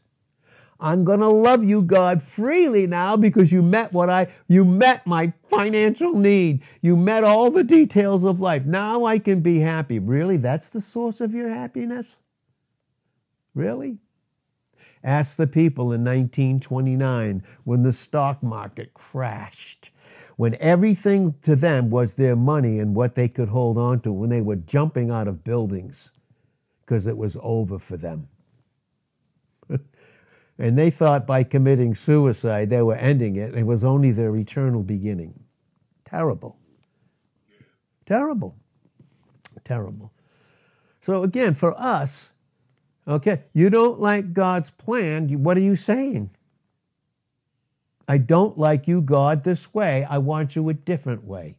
I'm 0.79 1.03
going 1.03 1.19
to 1.19 1.27
love 1.27 1.63
you, 1.63 1.81
God, 1.81 2.23
freely 2.23 2.87
now 2.87 3.15
because 3.17 3.51
you 3.51 3.61
met 3.61 3.93
what 3.93 4.09
I, 4.09 4.27
you 4.47 4.63
met 4.63 5.05
my 5.05 5.33
financial 5.47 6.13
need. 6.13 6.63
You 6.81 6.95
met 6.95 7.23
all 7.23 7.51
the 7.51 7.63
details 7.63 8.23
of 8.23 8.39
life. 8.39 8.63
Now 8.65 9.05
I 9.05 9.19
can 9.19 9.41
be 9.41 9.59
happy. 9.59 9.99
Really? 9.99 10.37
That's 10.37 10.69
the 10.69 10.81
source 10.81 11.19
of 11.19 11.33
your 11.33 11.49
happiness? 11.49 12.15
Really? 13.57 13.97
Ask 15.03 15.35
the 15.35 15.47
people 15.47 15.85
in 15.85 16.03
1929 16.03 17.41
when 17.63 17.81
the 17.81 17.91
stock 17.91 18.43
market 18.43 18.93
crashed, 18.93 19.89
when 20.35 20.55
everything 20.59 21.33
to 21.41 21.55
them 21.55 21.89
was 21.89 22.13
their 22.13 22.35
money 22.35 22.77
and 22.77 22.93
what 22.93 23.15
they 23.15 23.27
could 23.27 23.49
hold 23.49 23.79
on 23.79 24.01
to, 24.01 24.11
when 24.11 24.29
they 24.29 24.41
were 24.41 24.57
jumping 24.57 25.09
out 25.09 25.27
of 25.27 25.43
buildings 25.43 26.11
because 26.85 27.07
it 27.07 27.17
was 27.17 27.35
over 27.41 27.79
for 27.79 27.97
them. 27.97 28.27
and 30.59 30.77
they 30.77 30.91
thought 30.91 31.25
by 31.25 31.43
committing 31.43 31.95
suicide 31.95 32.69
they 32.69 32.83
were 32.83 32.95
ending 32.95 33.37
it. 33.37 33.55
It 33.55 33.65
was 33.65 33.83
only 33.83 34.11
their 34.11 34.35
eternal 34.35 34.83
beginning. 34.83 35.33
Terrible. 36.05 36.59
Terrible. 38.05 38.55
Terrible. 39.63 40.13
So 41.01 41.23
again, 41.23 41.55
for 41.55 41.73
us, 41.79 42.31
okay, 43.07 43.43
you 43.53 43.69
don't 43.69 43.99
like 43.99 44.33
God's 44.33 44.71
plan. 44.71 45.43
What 45.43 45.57
are 45.57 45.61
you 45.61 45.75
saying? 45.75 46.31
I 48.07 48.17
don't 48.17 48.57
like 48.57 48.87
you, 48.87 49.01
God, 49.01 49.43
this 49.43 49.73
way. 49.73 50.05
I 50.05 50.17
want 50.17 50.55
you 50.55 50.69
a 50.69 50.73
different 50.73 51.25
way. 51.25 51.57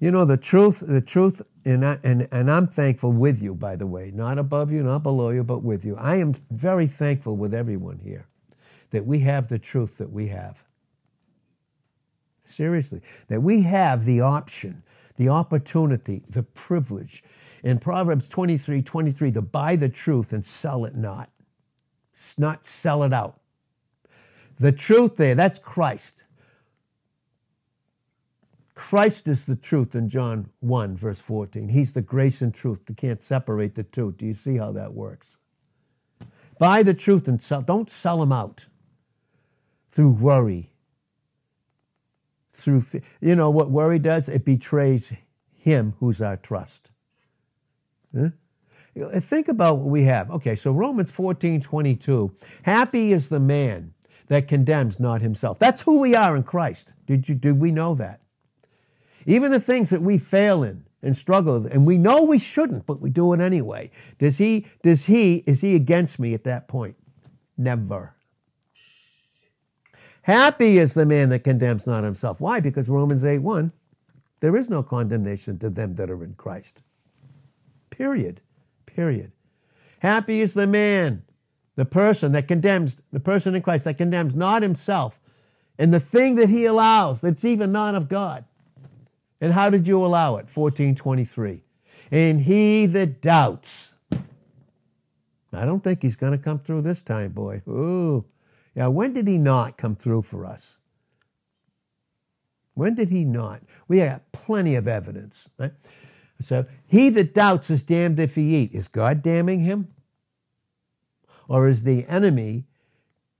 You 0.00 0.12
know, 0.12 0.24
the 0.24 0.36
truth, 0.36 0.82
the 0.86 1.00
truth, 1.00 1.42
and, 1.64 1.84
I, 1.84 1.98
and, 2.04 2.28
and 2.30 2.50
I'm 2.50 2.68
thankful 2.68 3.10
with 3.10 3.42
you, 3.42 3.54
by 3.54 3.74
the 3.74 3.86
way, 3.86 4.12
not 4.14 4.38
above 4.38 4.70
you, 4.70 4.82
not 4.82 5.02
below 5.02 5.30
you, 5.30 5.42
but 5.42 5.64
with 5.64 5.84
you. 5.84 5.96
I 5.96 6.16
am 6.16 6.34
very 6.50 6.86
thankful 6.86 7.36
with 7.36 7.52
everyone 7.52 7.98
here 7.98 8.26
that 8.90 9.06
we 9.06 9.20
have 9.20 9.48
the 9.48 9.58
truth 9.58 9.98
that 9.98 10.10
we 10.10 10.28
have. 10.28 10.62
Seriously, 12.44 13.02
that 13.26 13.42
we 13.42 13.62
have 13.62 14.04
the 14.04 14.20
option, 14.20 14.82
the 15.16 15.28
opportunity, 15.28 16.22
the 16.30 16.44
privilege. 16.44 17.22
In 17.62 17.78
Proverbs 17.78 18.28
23 18.28 18.82
23, 18.82 19.32
to 19.32 19.42
buy 19.42 19.76
the 19.76 19.88
truth 19.88 20.32
and 20.32 20.44
sell 20.44 20.84
it 20.84 20.94
not. 20.94 21.30
Not 22.36 22.64
sell 22.64 23.02
it 23.04 23.12
out. 23.12 23.40
The 24.58 24.72
truth 24.72 25.16
there, 25.16 25.34
that's 25.34 25.58
Christ. 25.58 26.22
Christ 28.74 29.26
is 29.26 29.44
the 29.44 29.56
truth 29.56 29.94
in 29.94 30.08
John 30.08 30.50
1, 30.60 30.96
verse 30.96 31.20
14. 31.20 31.68
He's 31.68 31.92
the 31.92 32.00
grace 32.00 32.42
and 32.42 32.54
truth. 32.54 32.78
You 32.88 32.94
can't 32.94 33.20
separate 33.20 33.74
the 33.74 33.82
two. 33.82 34.12
Do 34.12 34.24
you 34.24 34.34
see 34.34 34.56
how 34.56 34.70
that 34.72 34.94
works? 34.94 35.36
Buy 36.58 36.82
the 36.82 36.94
truth 36.94 37.28
and 37.28 37.42
sell. 37.42 37.60
Don't 37.60 37.90
sell 37.90 38.18
them 38.18 38.32
out 38.32 38.66
through 39.90 40.10
worry. 40.10 40.70
Through, 42.52 42.84
you 43.20 43.34
know 43.34 43.50
what 43.50 43.70
worry 43.70 43.98
does? 43.98 44.28
It 44.28 44.44
betrays 44.44 45.12
him 45.56 45.94
who's 45.98 46.20
our 46.20 46.36
trust. 46.36 46.90
Huh? 48.16 48.30
Think 49.20 49.48
about 49.48 49.78
what 49.78 49.88
we 49.88 50.02
have. 50.04 50.30
Okay, 50.30 50.56
so 50.56 50.72
Romans 50.72 51.10
14, 51.10 51.60
22. 51.60 52.34
Happy 52.62 53.12
is 53.12 53.28
the 53.28 53.38
man 53.38 53.94
that 54.26 54.48
condemns 54.48 54.98
not 54.98 55.20
himself. 55.20 55.58
That's 55.58 55.82
who 55.82 55.98
we 56.00 56.14
are 56.14 56.36
in 56.36 56.42
Christ. 56.42 56.92
Did 57.06 57.28
you 57.28 57.34
did 57.34 57.60
we 57.60 57.70
know 57.70 57.94
that? 57.94 58.20
Even 59.26 59.52
the 59.52 59.60
things 59.60 59.90
that 59.90 60.02
we 60.02 60.18
fail 60.18 60.62
in 60.62 60.84
and 61.02 61.16
struggle 61.16 61.60
with, 61.60 61.72
and 61.72 61.86
we 61.86 61.98
know 61.98 62.22
we 62.22 62.38
shouldn't, 62.38 62.86
but 62.86 63.00
we 63.00 63.10
do 63.10 63.32
it 63.32 63.40
anyway. 63.40 63.90
Does 64.18 64.38
he, 64.38 64.66
does 64.82 65.04
he, 65.04 65.44
is 65.46 65.60
he 65.60 65.76
against 65.76 66.18
me 66.18 66.34
at 66.34 66.44
that 66.44 66.66
point? 66.66 66.96
Never. 67.56 68.14
Happy 70.22 70.78
is 70.78 70.94
the 70.94 71.06
man 71.06 71.28
that 71.30 71.44
condemns 71.44 71.86
not 71.86 72.04
himself. 72.04 72.40
Why? 72.40 72.60
Because 72.60 72.88
Romans 72.88 73.24
8 73.24 73.38
1, 73.38 73.72
there 74.40 74.56
is 74.56 74.68
no 74.68 74.82
condemnation 74.82 75.58
to 75.60 75.70
them 75.70 75.94
that 75.94 76.10
are 76.10 76.24
in 76.24 76.34
Christ. 76.34 76.82
Period. 77.98 78.40
Period. 78.86 79.32
Happy 79.98 80.40
is 80.40 80.54
the 80.54 80.68
man, 80.68 81.24
the 81.74 81.84
person 81.84 82.30
that 82.32 82.46
condemns, 82.46 82.96
the 83.12 83.18
person 83.18 83.56
in 83.56 83.62
Christ 83.62 83.84
that 83.84 83.98
condemns 83.98 84.36
not 84.36 84.62
himself 84.62 85.18
and 85.78 85.92
the 85.92 85.98
thing 85.98 86.36
that 86.36 86.48
he 86.48 86.64
allows 86.64 87.20
that's 87.20 87.44
even 87.44 87.72
not 87.72 87.96
of 87.96 88.08
God. 88.08 88.44
And 89.40 89.52
how 89.52 89.68
did 89.68 89.88
you 89.88 90.04
allow 90.04 90.36
it? 90.36 90.46
1423. 90.52 91.62
And 92.12 92.42
he 92.42 92.86
that 92.86 93.20
doubts. 93.20 93.94
I 95.52 95.64
don't 95.64 95.82
think 95.82 96.02
he's 96.02 96.16
going 96.16 96.32
to 96.32 96.38
come 96.38 96.60
through 96.60 96.82
this 96.82 97.02
time, 97.02 97.32
boy. 97.32 97.62
Ooh. 97.68 98.24
Yeah, 98.76 98.86
when 98.86 99.12
did 99.12 99.26
he 99.26 99.38
not 99.38 99.76
come 99.76 99.96
through 99.96 100.22
for 100.22 100.44
us? 100.44 100.78
When 102.74 102.94
did 102.94 103.08
he 103.08 103.24
not? 103.24 103.62
We 103.88 103.98
have 103.98 104.20
plenty 104.30 104.76
of 104.76 104.86
evidence. 104.86 105.48
Right? 105.58 105.72
So 106.40 106.66
he 106.86 107.08
that 107.10 107.34
doubts 107.34 107.70
is 107.70 107.82
damned 107.82 108.20
if 108.20 108.34
he 108.36 108.56
eat. 108.56 108.72
Is 108.72 108.88
God 108.88 109.22
damning 109.22 109.64
him? 109.64 109.88
Or 111.48 111.68
is 111.68 111.82
the 111.82 112.06
enemy 112.06 112.66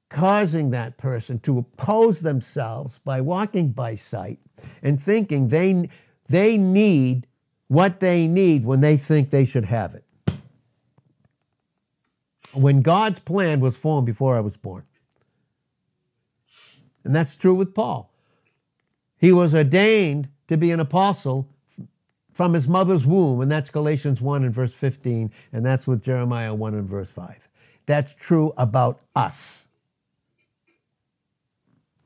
causing 0.08 0.70
that 0.70 0.96
person 0.96 1.38
to 1.40 1.58
oppose 1.58 2.20
themselves 2.20 2.98
by 2.98 3.20
walking 3.20 3.70
by 3.70 3.94
sight 3.94 4.38
and 4.82 5.00
thinking 5.00 5.48
they, 5.48 5.88
they 6.28 6.56
need 6.56 7.26
what 7.68 8.00
they 8.00 8.26
need 8.26 8.64
when 8.64 8.80
they 8.80 8.96
think 8.96 9.30
they 9.30 9.44
should 9.44 9.66
have 9.66 9.94
it. 9.94 10.04
When 12.52 12.80
God's 12.80 13.20
plan 13.20 13.60
was 13.60 13.76
formed 13.76 14.06
before 14.06 14.36
I 14.36 14.40
was 14.40 14.56
born. 14.56 14.84
And 17.04 17.14
that's 17.14 17.36
true 17.36 17.54
with 17.54 17.74
Paul. 17.74 18.10
He 19.18 19.32
was 19.32 19.54
ordained 19.54 20.28
to 20.48 20.56
be 20.56 20.70
an 20.70 20.80
apostle 20.80 21.48
from 22.38 22.54
his 22.54 22.68
mother's 22.68 23.04
womb, 23.04 23.40
and 23.40 23.50
that's 23.50 23.68
Galatians 23.68 24.20
1 24.20 24.44
and 24.44 24.54
verse 24.54 24.70
15, 24.70 25.32
and 25.52 25.66
that's 25.66 25.88
with 25.88 26.04
Jeremiah 26.04 26.54
1 26.54 26.72
and 26.72 26.88
verse 26.88 27.10
5. 27.10 27.48
That's 27.84 28.14
true 28.14 28.52
about 28.56 29.00
us. 29.16 29.66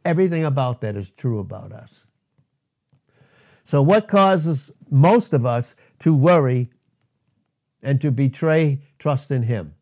Everything 0.06 0.42
about 0.42 0.80
that 0.80 0.96
is 0.96 1.10
true 1.10 1.38
about 1.38 1.70
us. 1.70 2.06
So, 3.66 3.82
what 3.82 4.08
causes 4.08 4.70
most 4.90 5.34
of 5.34 5.44
us 5.44 5.74
to 5.98 6.14
worry 6.14 6.70
and 7.82 8.00
to 8.00 8.10
betray 8.10 8.80
trust 8.98 9.30
in 9.30 9.42
Him? 9.42 9.74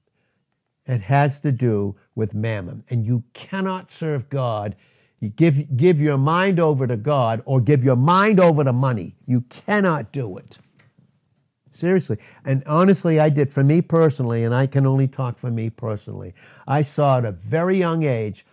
It 0.84 1.02
has 1.02 1.38
to 1.42 1.52
do 1.52 1.94
with 2.16 2.34
mammon. 2.34 2.82
And 2.90 3.06
you 3.06 3.22
cannot 3.34 3.92
serve 3.92 4.28
God. 4.28 4.74
You 5.20 5.28
give, 5.28 5.76
give 5.76 6.00
your 6.00 6.16
mind 6.18 6.58
over 6.58 6.86
to 6.86 6.96
God 6.96 7.42
or 7.44 7.60
give 7.60 7.84
your 7.84 7.96
mind 7.96 8.40
over 8.40 8.64
to 8.64 8.72
money. 8.72 9.16
You 9.26 9.42
cannot 9.42 10.12
do 10.12 10.38
it. 10.38 10.58
Seriously. 11.72 12.18
And 12.44 12.62
honestly, 12.66 13.20
I 13.20 13.28
did 13.30 13.52
for 13.52 13.64
me 13.64 13.80
personally, 13.80 14.44
and 14.44 14.54
I 14.54 14.66
can 14.66 14.86
only 14.86 15.08
talk 15.08 15.38
for 15.38 15.50
me 15.50 15.70
personally. 15.70 16.34
I 16.66 16.82
saw 16.82 17.18
at 17.18 17.24
a 17.24 17.32
very 17.32 17.78
young 17.78 18.02
age 18.02 18.44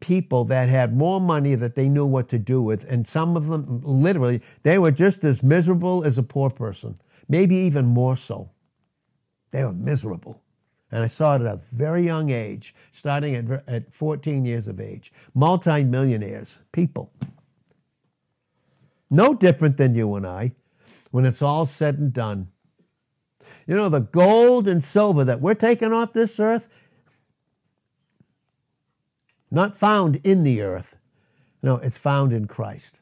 people 0.00 0.44
that 0.46 0.68
had 0.68 0.96
more 0.96 1.20
money 1.20 1.54
that 1.54 1.76
they 1.76 1.88
knew 1.88 2.04
what 2.04 2.28
to 2.28 2.38
do 2.38 2.60
with, 2.60 2.84
and 2.90 3.06
some 3.06 3.36
of 3.36 3.46
them 3.46 3.80
literally 3.84 4.42
they 4.64 4.78
were 4.78 4.90
just 4.90 5.22
as 5.24 5.44
miserable 5.44 6.02
as 6.04 6.18
a 6.18 6.24
poor 6.24 6.50
person, 6.50 7.00
maybe 7.28 7.54
even 7.54 7.86
more 7.86 8.16
so. 8.16 8.50
They 9.52 9.64
were 9.64 9.72
miserable. 9.72 10.41
And 10.92 11.02
I 11.02 11.06
saw 11.06 11.34
it 11.36 11.40
at 11.40 11.46
a 11.46 11.60
very 11.72 12.04
young 12.04 12.30
age, 12.30 12.74
starting 12.92 13.34
at, 13.34 13.64
at 13.66 13.92
14 13.94 14.44
years 14.44 14.68
of 14.68 14.78
age. 14.78 15.10
Multi-millionaires, 15.34 16.58
people. 16.70 17.10
No 19.10 19.32
different 19.32 19.78
than 19.78 19.94
you 19.94 20.14
and 20.14 20.26
I 20.26 20.52
when 21.10 21.24
it's 21.24 21.40
all 21.40 21.64
said 21.64 21.98
and 21.98 22.12
done. 22.12 22.48
You 23.66 23.76
know, 23.76 23.88
the 23.88 24.00
gold 24.00 24.68
and 24.68 24.84
silver 24.84 25.24
that 25.24 25.40
we're 25.40 25.54
taking 25.54 25.92
off 25.92 26.12
this 26.12 26.38
earth, 26.38 26.68
not 29.50 29.76
found 29.76 30.20
in 30.24 30.42
the 30.42 30.60
earth. 30.60 30.96
No, 31.62 31.76
it's 31.76 31.96
found 31.96 32.32
in 32.32 32.46
Christ. 32.46 33.00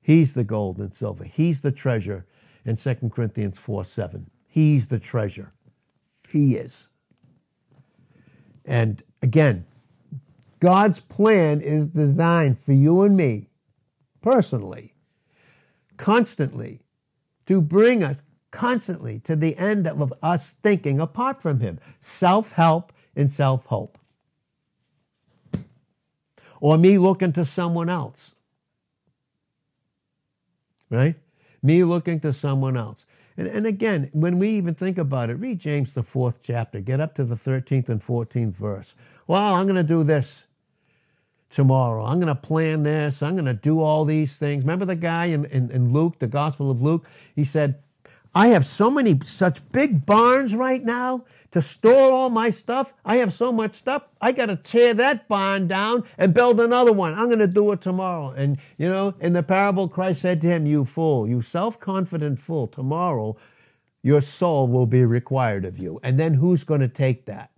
He's 0.00 0.32
the 0.32 0.44
gold 0.44 0.78
and 0.78 0.94
silver. 0.94 1.24
He's 1.24 1.60
the 1.60 1.70
treasure 1.70 2.24
in 2.64 2.76
2 2.76 3.10
Corinthians 3.12 3.58
4 3.58 3.84
7. 3.84 4.30
He's 4.46 4.86
the 4.86 4.98
treasure. 4.98 5.52
He 6.30 6.56
is. 6.56 6.88
And 8.64 9.02
again, 9.22 9.66
God's 10.60 11.00
plan 11.00 11.60
is 11.60 11.86
designed 11.86 12.58
for 12.60 12.72
you 12.72 13.02
and 13.02 13.16
me 13.16 13.48
personally, 14.20 14.94
constantly, 15.96 16.80
to 17.46 17.60
bring 17.60 18.02
us 18.02 18.22
constantly 18.50 19.20
to 19.20 19.36
the 19.36 19.56
end 19.56 19.86
of 19.86 20.12
us 20.22 20.50
thinking 20.62 21.00
apart 21.00 21.40
from 21.40 21.60
Him 21.60 21.78
self 22.00 22.52
help 22.52 22.92
and 23.14 23.30
self 23.30 23.64
hope 23.66 23.98
or 26.60 26.76
me 26.76 26.98
looking 26.98 27.32
to 27.32 27.44
someone 27.44 27.88
else. 27.88 28.32
Right? 30.90 31.16
Me 31.62 31.84
looking 31.84 32.20
to 32.20 32.32
someone 32.32 32.76
else. 32.76 33.04
And, 33.38 33.46
and 33.46 33.66
again, 33.66 34.10
when 34.12 34.38
we 34.40 34.50
even 34.50 34.74
think 34.74 34.98
about 34.98 35.30
it, 35.30 35.34
read 35.34 35.60
James, 35.60 35.92
the 35.92 36.02
fourth 36.02 36.40
chapter, 36.42 36.80
get 36.80 37.00
up 37.00 37.14
to 37.14 37.24
the 37.24 37.36
13th 37.36 37.88
and 37.88 38.04
14th 38.04 38.54
verse. 38.54 38.96
Well, 39.28 39.54
I'm 39.54 39.64
going 39.64 39.76
to 39.76 39.84
do 39.84 40.02
this 40.02 40.42
tomorrow. 41.48 42.04
I'm 42.04 42.18
going 42.18 42.26
to 42.26 42.34
plan 42.34 42.82
this. 42.82 43.22
I'm 43.22 43.34
going 43.34 43.44
to 43.44 43.54
do 43.54 43.80
all 43.80 44.04
these 44.04 44.36
things. 44.36 44.64
Remember 44.64 44.84
the 44.84 44.96
guy 44.96 45.26
in, 45.26 45.44
in, 45.46 45.70
in 45.70 45.92
Luke, 45.92 46.18
the 46.18 46.26
Gospel 46.26 46.68
of 46.68 46.82
Luke? 46.82 47.08
He 47.34 47.44
said, 47.44 47.76
I 48.34 48.48
have 48.48 48.66
so 48.66 48.90
many 48.90 49.18
such 49.24 49.60
big 49.72 50.04
barns 50.06 50.54
right 50.54 50.84
now 50.84 51.24
to 51.50 51.62
store 51.62 52.12
all 52.12 52.30
my 52.30 52.50
stuff. 52.50 52.92
I 53.04 53.16
have 53.16 53.32
so 53.32 53.52
much 53.52 53.72
stuff. 53.72 54.02
I 54.20 54.32
got 54.32 54.46
to 54.46 54.56
tear 54.56 54.92
that 54.94 55.28
barn 55.28 55.66
down 55.66 56.04
and 56.18 56.34
build 56.34 56.60
another 56.60 56.92
one. 56.92 57.14
I'm 57.14 57.26
going 57.26 57.38
to 57.38 57.46
do 57.46 57.72
it 57.72 57.80
tomorrow. 57.80 58.30
And, 58.30 58.58
you 58.76 58.88
know, 58.88 59.14
in 59.20 59.32
the 59.32 59.42
parable, 59.42 59.88
Christ 59.88 60.20
said 60.20 60.42
to 60.42 60.46
him, 60.46 60.66
You 60.66 60.84
fool, 60.84 61.26
you 61.26 61.40
self 61.40 61.80
confident 61.80 62.38
fool, 62.38 62.66
tomorrow 62.66 63.36
your 64.02 64.20
soul 64.20 64.68
will 64.68 64.86
be 64.86 65.04
required 65.04 65.64
of 65.64 65.78
you. 65.78 65.98
And 66.02 66.18
then 66.18 66.34
who's 66.34 66.64
going 66.64 66.80
to 66.80 66.88
take 66.88 67.26
that? 67.26 67.50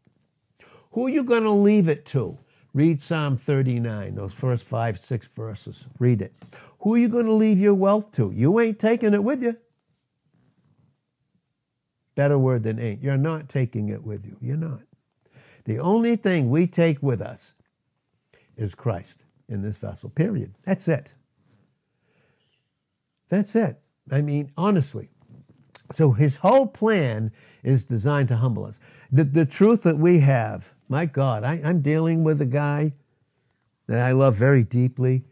Who 0.92 1.06
are 1.06 1.10
you 1.10 1.22
going 1.22 1.44
to 1.44 1.50
leave 1.50 1.88
it 1.88 2.06
to? 2.06 2.38
Read 2.72 3.02
Psalm 3.02 3.36
39, 3.36 4.14
those 4.14 4.32
first 4.32 4.64
five, 4.64 5.00
six 5.00 5.28
verses. 5.36 5.86
Read 5.98 6.22
it. 6.22 6.32
Who 6.80 6.94
are 6.94 6.98
you 6.98 7.08
going 7.08 7.26
to 7.26 7.32
leave 7.32 7.58
your 7.58 7.74
wealth 7.74 8.12
to? 8.12 8.32
You 8.34 8.60
ain't 8.60 8.78
taking 8.78 9.12
it 9.12 9.22
with 9.22 9.42
you. 9.42 9.56
Better 12.20 12.38
word 12.38 12.64
than 12.64 12.78
ain't. 12.78 13.02
You're 13.02 13.16
not 13.16 13.48
taking 13.48 13.88
it 13.88 14.04
with 14.04 14.26
you. 14.26 14.36
You're 14.42 14.58
not. 14.58 14.82
The 15.64 15.78
only 15.78 16.16
thing 16.16 16.50
we 16.50 16.66
take 16.66 17.02
with 17.02 17.22
us 17.22 17.54
is 18.58 18.74
Christ 18.74 19.24
in 19.48 19.62
this 19.62 19.78
vessel, 19.78 20.10
period. 20.10 20.52
That's 20.66 20.86
it. 20.86 21.14
That's 23.30 23.56
it. 23.56 23.80
I 24.10 24.20
mean, 24.20 24.52
honestly. 24.54 25.08
So 25.92 26.12
his 26.12 26.36
whole 26.36 26.66
plan 26.66 27.32
is 27.62 27.84
designed 27.84 28.28
to 28.28 28.36
humble 28.36 28.66
us. 28.66 28.78
The, 29.10 29.24
the 29.24 29.46
truth 29.46 29.82
that 29.84 29.96
we 29.96 30.18
have, 30.18 30.74
my 30.90 31.06
God, 31.06 31.42
I, 31.42 31.62
I'm 31.64 31.80
dealing 31.80 32.22
with 32.22 32.42
a 32.42 32.46
guy 32.46 32.92
that 33.86 33.98
I 33.98 34.12
love 34.12 34.34
very 34.34 34.62
deeply. 34.62 35.24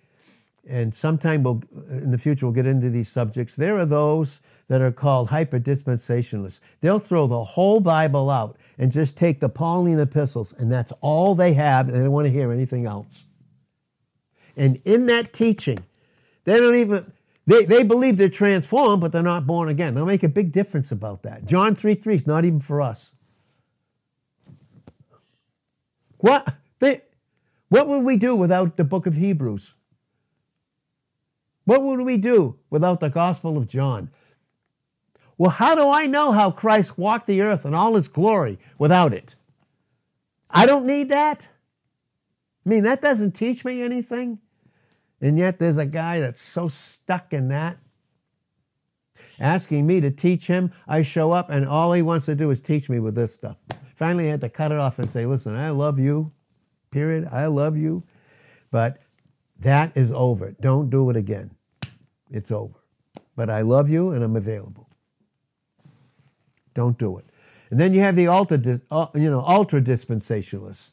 And 0.66 0.94
sometime 0.94 1.42
we'll, 1.42 1.62
in 1.90 2.12
the 2.12 2.18
future, 2.18 2.46
we'll 2.46 2.54
get 2.54 2.64
into 2.64 2.88
these 2.88 3.10
subjects. 3.10 3.56
There 3.56 3.76
are 3.76 3.84
those 3.84 4.40
that 4.68 4.82
are 4.82 4.92
called 4.92 5.28
hyper 5.28 5.58
dispensationalists. 5.58 6.60
They'll 6.80 6.98
throw 6.98 7.26
the 7.26 7.42
whole 7.42 7.80
Bible 7.80 8.30
out 8.30 8.56
and 8.78 8.92
just 8.92 9.16
take 9.16 9.40
the 9.40 9.48
Pauline 9.48 9.98
epistles, 9.98 10.54
and 10.58 10.70
that's 10.70 10.92
all 11.00 11.34
they 11.34 11.54
have, 11.54 11.90
they 11.90 11.98
don't 11.98 12.12
want 12.12 12.26
to 12.26 12.32
hear 12.32 12.52
anything 12.52 12.86
else. 12.86 13.24
And 14.56 14.80
in 14.84 15.06
that 15.06 15.32
teaching, 15.32 15.78
they 16.44 16.58
don't 16.58 16.74
even, 16.74 17.12
they, 17.46 17.64
they 17.64 17.82
believe 17.82 18.18
they're 18.18 18.28
transformed, 18.28 19.00
but 19.00 19.12
they're 19.12 19.22
not 19.22 19.46
born 19.46 19.68
again. 19.68 19.94
They'll 19.94 20.04
make 20.04 20.22
a 20.22 20.28
big 20.28 20.52
difference 20.52 20.92
about 20.92 21.22
that. 21.22 21.46
John 21.46 21.74
3 21.74 21.94
3 21.94 22.14
is 22.14 22.26
not 22.26 22.44
even 22.44 22.60
for 22.60 22.82
us. 22.82 23.14
What? 26.18 26.54
They, 26.80 27.02
what 27.68 27.86
would 27.86 28.04
we 28.04 28.16
do 28.16 28.34
without 28.34 28.76
the 28.76 28.84
book 28.84 29.06
of 29.06 29.14
Hebrews? 29.16 29.74
What 31.64 31.82
would 31.82 32.00
we 32.00 32.16
do 32.16 32.56
without 32.70 33.00
the 33.00 33.10
Gospel 33.10 33.56
of 33.56 33.68
John? 33.68 34.10
Well, 35.38 35.50
how 35.50 35.76
do 35.76 35.88
I 35.88 36.06
know 36.06 36.32
how 36.32 36.50
Christ 36.50 36.98
walked 36.98 37.28
the 37.28 37.40
earth 37.40 37.64
in 37.64 37.72
all 37.72 37.94
his 37.94 38.08
glory 38.08 38.58
without 38.76 39.14
it? 39.14 39.36
I 40.50 40.66
don't 40.66 40.84
need 40.84 41.10
that. 41.10 41.48
I 42.66 42.68
mean, 42.68 42.82
that 42.82 43.00
doesn't 43.00 43.32
teach 43.32 43.64
me 43.64 43.82
anything. 43.82 44.40
And 45.20 45.38
yet 45.38 45.58
there's 45.58 45.78
a 45.78 45.86
guy 45.86 46.20
that's 46.20 46.42
so 46.42 46.66
stuck 46.66 47.32
in 47.32 47.48
that. 47.48 47.78
Asking 49.38 49.86
me 49.86 50.00
to 50.00 50.10
teach 50.10 50.48
him, 50.48 50.72
I 50.88 51.02
show 51.02 51.30
up 51.30 51.50
and 51.50 51.66
all 51.66 51.92
he 51.92 52.02
wants 52.02 52.26
to 52.26 52.34
do 52.34 52.50
is 52.50 52.60
teach 52.60 52.88
me 52.88 52.98
with 52.98 53.14
this 53.14 53.32
stuff. 53.32 53.56
Finally, 53.94 54.26
I 54.26 54.30
had 54.32 54.40
to 54.40 54.48
cut 54.48 54.72
it 54.72 54.78
off 54.78 54.98
and 54.98 55.08
say, 55.10 55.26
listen, 55.26 55.54
I 55.54 55.70
love 55.70 55.98
you, 55.98 56.32
period. 56.90 57.28
I 57.30 57.46
love 57.46 57.76
you. 57.76 58.02
But 58.70 58.98
that 59.60 59.96
is 59.96 60.10
over. 60.10 60.56
Don't 60.60 60.90
do 60.90 61.08
it 61.10 61.16
again. 61.16 61.52
It's 62.30 62.50
over. 62.50 62.74
But 63.36 63.50
I 63.50 63.62
love 63.62 63.88
you 63.88 64.10
and 64.10 64.24
I'm 64.24 64.36
available. 64.36 64.87
Don't 66.74 66.98
do 66.98 67.18
it. 67.18 67.24
And 67.70 67.78
then 67.78 67.92
you 67.92 68.00
have 68.00 68.16
the 68.16 68.28
ultra, 68.28 68.80
uh, 68.90 69.06
you 69.14 69.30
know, 69.30 69.40
ultra 69.40 69.80
dispensationalists. 69.80 70.90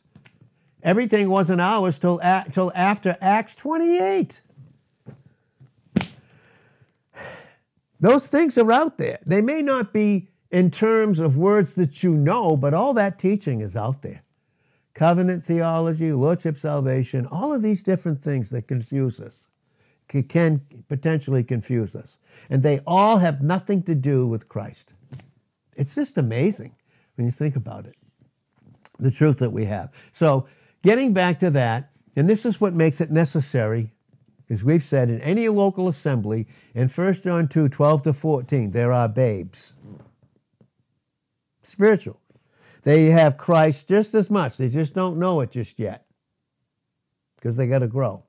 Everything 0.84 1.30
wasn't 1.30 1.62
ours 1.62 1.98
till, 1.98 2.20
till 2.52 2.72
after 2.76 3.18
Acts 3.20 3.56
28. 3.56 4.42
Those 8.00 8.28
things 8.28 8.58
are 8.58 8.72
out 8.72 8.98
there. 8.98 9.20
They 9.26 9.42
may 9.42 9.62
not 9.62 9.94
be 9.94 10.28
in 10.52 10.70
terms 10.70 11.20
of 11.20 11.38
words 11.38 11.74
that 11.74 12.04
you 12.04 12.14
know, 12.14 12.56
but 12.56 12.74
all 12.74 12.94
that 12.94 13.18
teaching 13.18 13.62
is 13.62 13.76
out 13.76 14.02
there. 14.02 14.22
Covenant 14.94 15.46
theology, 15.46 16.14
Lordship 16.14 16.58
salvation, 16.58 17.26
all 17.26 17.52
of 17.52 17.62
these 17.62 17.84
different 17.84 18.22
things 18.22 18.50
that 18.52 18.68
confuse 18.68 19.20
us 19.20 19.48
can 20.08 20.62
potentially 20.88 21.44
confuse 21.44 21.96
us. 21.96 22.20
And 22.50 22.64
they 22.64 22.80
all 22.86 23.18
have 23.18 23.42
nothing 23.42 23.82
to 23.84 23.96
do 23.96 24.28
with 24.28 24.48
Christ. 24.48 24.94
It's 25.76 25.96
just 25.96 26.18
amazing 26.18 26.76
when 27.16 27.26
you 27.26 27.32
think 27.32 27.56
about 27.56 27.86
it, 27.86 27.96
the 29.00 29.12
truth 29.12 29.40
that 29.40 29.52
we 29.52 29.66
have. 29.66 29.92
So 30.14 30.48
Getting 30.86 31.14
back 31.14 31.40
to 31.40 31.50
that, 31.50 31.90
and 32.16 32.30
this 32.30 32.46
is 32.46 32.62
what 32.62 32.76
makes 32.76 33.02
it 33.02 33.10
necessary, 33.10 33.92
as 34.52 34.64
we've 34.64 34.84
said, 34.84 35.10
in 35.10 35.20
any 35.22 35.50
local 35.50 35.88
assembly, 35.88 36.46
in 36.76 36.90
1 36.90 37.14
John 37.16 37.48
2 37.48 37.70
12 37.70 38.04
to 38.04 38.14
14, 38.14 38.70
there 38.70 38.92
are 38.94 39.10
babes. 39.10 39.74
Spiritual. 41.64 42.20
They 42.84 43.06
have 43.06 43.36
Christ 43.36 43.88
just 43.88 44.14
as 44.14 44.30
much, 44.30 44.58
they 44.58 44.70
just 44.70 44.94
don't 44.94 45.18
know 45.18 45.42
it 45.42 45.50
just 45.50 45.80
yet 45.80 46.06
because 47.36 47.56
they 47.56 47.66
got 47.66 47.80
to 47.80 47.88
grow. 47.88 48.22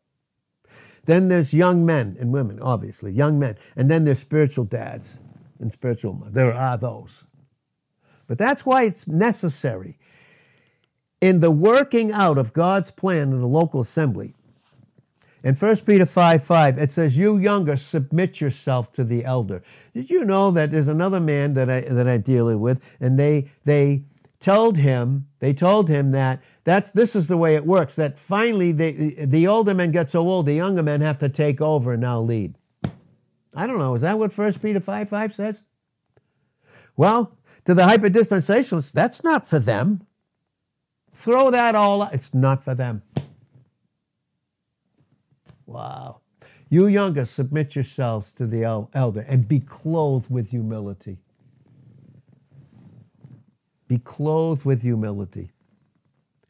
Then 1.04 1.28
there's 1.28 1.52
young 1.52 1.84
men 1.84 2.16
and 2.18 2.32
women, 2.32 2.58
obviously, 2.58 3.12
young 3.12 3.38
men. 3.38 3.58
And 3.76 3.90
then 3.90 4.06
there's 4.06 4.18
spiritual 4.18 4.64
dads 4.64 5.18
and 5.60 5.70
spiritual 5.70 6.14
mothers. 6.14 6.32
There 6.32 6.54
are 6.54 6.78
those. 6.78 7.24
But 8.26 8.38
that's 8.38 8.66
why 8.66 8.84
it's 8.84 9.06
necessary 9.06 9.98
in 11.20 11.40
the 11.40 11.50
working 11.50 12.12
out 12.12 12.38
of 12.38 12.52
God's 12.52 12.90
plan 12.90 13.32
in 13.32 13.40
the 13.40 13.46
local 13.46 13.80
assembly. 13.80 14.34
In 15.42 15.54
1 15.54 15.76
Peter 15.78 16.06
5 16.06 16.42
5, 16.42 16.78
it 16.78 16.90
says, 16.90 17.16
You 17.16 17.38
younger, 17.38 17.76
submit 17.76 18.40
yourself 18.40 18.92
to 18.94 19.04
the 19.04 19.24
elder. 19.24 19.62
Did 19.94 20.10
you 20.10 20.24
know 20.24 20.50
that 20.50 20.72
there's 20.72 20.88
another 20.88 21.20
man 21.20 21.54
that 21.54 21.70
I 21.70 21.82
that 21.82 22.08
I'm 22.08 22.22
dealing 22.22 22.60
with, 22.60 22.82
and 22.98 23.18
they 23.18 23.50
they 23.64 24.02
told 24.40 24.76
him, 24.76 25.28
they 25.38 25.52
told 25.52 25.88
him 25.88 26.10
that 26.10 26.42
that's 26.64 26.90
this 26.90 27.14
is 27.14 27.28
the 27.28 27.36
way 27.36 27.54
it 27.54 27.64
works, 27.64 27.94
that 27.94 28.18
finally 28.18 28.72
the 28.72 29.24
the 29.24 29.46
older 29.46 29.72
men 29.72 29.92
get 29.92 30.10
so 30.10 30.28
old, 30.28 30.46
the 30.46 30.54
younger 30.54 30.82
men 30.82 31.00
have 31.00 31.18
to 31.18 31.28
take 31.28 31.60
over 31.60 31.92
and 31.92 32.02
now 32.02 32.20
lead. 32.20 32.56
I 33.54 33.66
don't 33.66 33.78
know, 33.78 33.94
is 33.94 34.02
that 34.02 34.18
what 34.18 34.36
1 34.36 34.54
Peter 34.54 34.80
5 34.80 35.08
5 35.08 35.34
says? 35.34 35.62
Well, 36.96 37.36
to 37.66 37.74
the 37.74 37.82
hyperdispensationalists, 37.82 38.92
that's 38.92 39.22
not 39.22 39.48
for 39.48 39.58
them. 39.58 40.06
Throw 41.12 41.50
that 41.50 41.74
all 41.74 42.02
out. 42.02 42.14
It's 42.14 42.32
not 42.32 42.62
for 42.62 42.74
them. 42.74 43.02
Wow. 45.66 46.20
You 46.68 46.86
younger, 46.86 47.24
submit 47.24 47.74
yourselves 47.74 48.32
to 48.34 48.46
the 48.46 48.62
elder 48.94 49.24
and 49.28 49.48
be 49.48 49.60
clothed 49.60 50.30
with 50.30 50.50
humility. 50.50 51.18
Be 53.88 53.98
clothed 53.98 54.64
with 54.64 54.82
humility. 54.82 55.50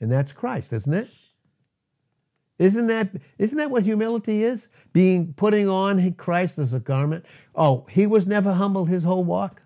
And 0.00 0.12
that's 0.12 0.32
Christ, 0.32 0.74
isn't 0.74 0.92
it? 0.92 1.08
Isn't 2.58 2.88
that, 2.88 3.10
isn't 3.38 3.56
that 3.56 3.70
what 3.70 3.84
humility 3.84 4.44
is? 4.44 4.68
Being 4.92 5.32
putting 5.34 5.68
on 5.68 6.12
Christ 6.14 6.58
as 6.58 6.74
a 6.74 6.80
garment. 6.80 7.24
Oh, 7.54 7.86
he 7.88 8.06
was 8.06 8.26
never 8.26 8.52
humbled 8.52 8.90
his 8.90 9.04
whole 9.04 9.24
walk 9.24 9.62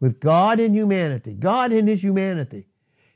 with 0.00 0.20
God 0.20 0.60
in 0.60 0.74
humanity, 0.74 1.34
God 1.34 1.72
in 1.72 1.86
his 1.86 2.02
humanity. 2.02 2.66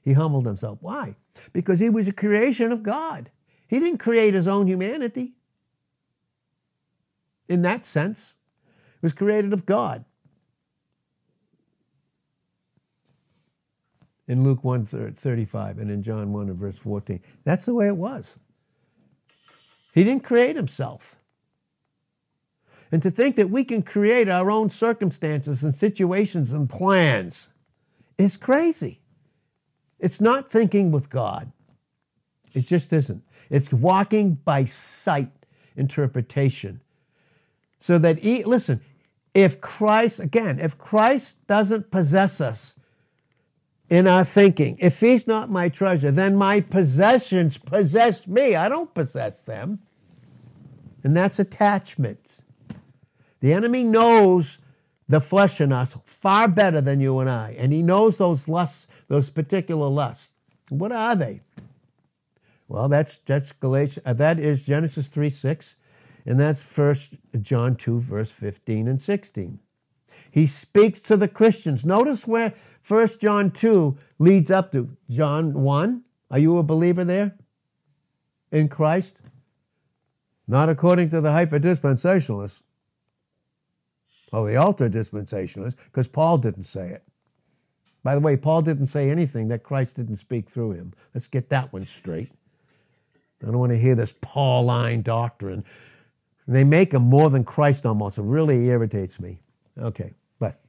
He 0.03 0.15
humbled 0.15 0.47
himself. 0.47 0.79
Why? 0.81 1.17
Because 1.53 1.79
he 1.79 1.91
was 1.91 2.09
a 2.09 2.13
creation 2.13 2.73
of 2.73 2.83
God. 2.83 3.31
He 3.67 3.79
didn't 3.79 3.99
create 3.99 4.33
his 4.33 4.49
own 4.49 4.67
humanity. 4.67 5.35
In 7.49 7.63
that 7.63 7.85
sense, 7.85 8.37
it 8.97 9.03
was 9.03 9.13
created 9.13 9.53
of 9.53 9.67
God. 9.67 10.05
In 14.27 14.45
Luke 14.45 14.63
1 14.63 15.15
35 15.17 15.79
and 15.79 15.91
in 15.91 16.03
John 16.03 16.33
1 16.33 16.49
and 16.49 16.59
verse 16.59 16.79
14. 16.79 17.21
That's 17.45 17.65
the 17.65 17.75
way 17.75 17.87
it 17.87 17.97
was. 17.97 18.37
He 19.93 20.05
didn't 20.05 20.25
create 20.25 20.57
himself. 20.57 21.18
And 22.91 23.03
to 23.03 23.11
think 23.11 23.37
that 23.37 23.51
we 23.51 23.65
can 23.65 23.83
create 23.83 24.29
our 24.29 24.51
own 24.51 24.71
circumstances 24.71 25.63
and 25.63 25.75
situations 25.75 26.53
and 26.53 26.69
plans 26.69 27.51
is 28.17 28.37
crazy. 28.37 29.01
It's 29.99 30.21
not 30.21 30.51
thinking 30.51 30.91
with 30.91 31.11
God. 31.11 31.53
It 32.55 32.67
just 32.67 32.93
isn't. 32.93 33.23
It's 33.51 33.73
walking 33.73 34.35
by 34.45 34.65
sight 34.65 35.31
interpretation. 35.77 36.81
So 37.81 37.99
that, 37.99 38.21
he, 38.21 38.43
listen, 38.45 38.81
if 39.35 39.61
Christ, 39.61 40.19
again, 40.19 40.59
if 40.59 40.79
Christ 40.79 41.37
doesn't 41.47 41.91
possess 41.91 42.41
us 42.41 42.75
in 43.89 44.07
our 44.07 44.25
thinking, 44.25 44.77
if 44.81 45.01
he's 45.01 45.27
not 45.27 45.51
my 45.51 45.69
treasure, 45.69 46.11
then 46.11 46.37
my 46.37 46.61
possessions 46.61 47.59
possess 47.59 48.27
me. 48.27 48.55
I 48.55 48.69
don't 48.69 48.93
possess 48.93 49.41
them. 49.41 49.81
And 51.05 51.17
that's 51.17 51.39
attachment. 51.39 52.41
The 53.41 53.53
enemy 53.53 53.85
knows 53.85 54.59
the 55.09 55.21
flesh 55.21 55.61
in 55.61 55.73
us 55.73 55.97
far 56.05 56.49
better 56.49 56.81
than 56.81 57.01
you 57.01 57.19
and 57.19 57.31
I, 57.31 57.55
and 57.59 57.73
he 57.73 57.83
knows 57.83 58.17
those 58.17 58.49
lusts 58.49 58.87
those 59.09 59.31
particular 59.31 59.89
lusts. 59.89 60.33
What 60.69 60.93
are 60.93 61.17
they? 61.17 61.41
Well, 62.69 62.89
that's 62.89 63.19
that's 63.25 63.53
Galatians. 63.53 64.05
Uh, 64.05 64.13
that 64.15 64.39
is 64.39 64.67
Genesis 64.67 65.09
three 65.09 65.31
six, 65.31 65.77
and 66.27 66.39
that's 66.39 66.61
First 66.61 67.15
John 67.41 67.77
two 67.77 68.01
verse 68.01 68.31
fifteen 68.31 68.87
and 68.87 69.01
sixteen. 69.01 69.61
He 70.31 70.47
speaks 70.47 71.01
to 71.03 71.17
the 71.17 71.29
Christians. 71.29 71.87
Notice 71.87 72.27
where 72.27 72.53
First 72.83 73.21
John 73.21 73.51
two 73.51 73.97
leads 74.19 74.51
up 74.51 74.73
to 74.73 74.97
John 75.09 75.55
one. 75.55 76.03
Are 76.31 76.39
you 76.39 76.59
a 76.59 76.63
believer 76.63 77.05
there? 77.05 77.35
in 78.51 78.69
Christ? 78.69 79.21
Not 80.47 80.69
according 80.69 81.11
to 81.11 81.21
the 81.21 81.31
hyperdispensationalists. 81.31 82.63
Oh, 84.33 84.47
the 84.47 84.57
ultra 84.57 84.91
dispensationalists, 84.91 85.77
because 85.87 86.09
Paul 86.09 86.39
didn't 86.39 86.65
say 86.65 86.91
it. 86.91 87.03
By 88.03 88.15
the 88.15 88.21
way, 88.21 88.37
Paul 88.37 88.63
didn't 88.63 88.87
say 88.87 89.11
anything 89.11 89.49
that 89.49 89.63
Christ 89.63 89.97
didn't 89.97 90.17
speak 90.17 90.49
through 90.49 90.73
him. 90.73 90.93
Let's 91.15 91.27
get 91.27 91.49
that 91.51 91.73
one 91.73 91.85
straight. 91.85 92.31
I 93.43 93.47
don't 93.47 93.59
want 93.59 93.73
to 93.73 93.79
hear 93.79 93.95
this 93.95 94.15
Pauline 94.21 95.03
doctrine. 95.03 95.65
They 96.47 96.65
make 96.65 96.93
him 96.93 97.03
more 97.03 97.31
than 97.31 97.45
Christ 97.45 97.85
almost. 97.87 98.19
It 98.19 98.23
really 98.23 98.67
irritates 98.69 99.21
me. 99.21 99.41
Okay, 99.79 100.15
but 100.39 100.61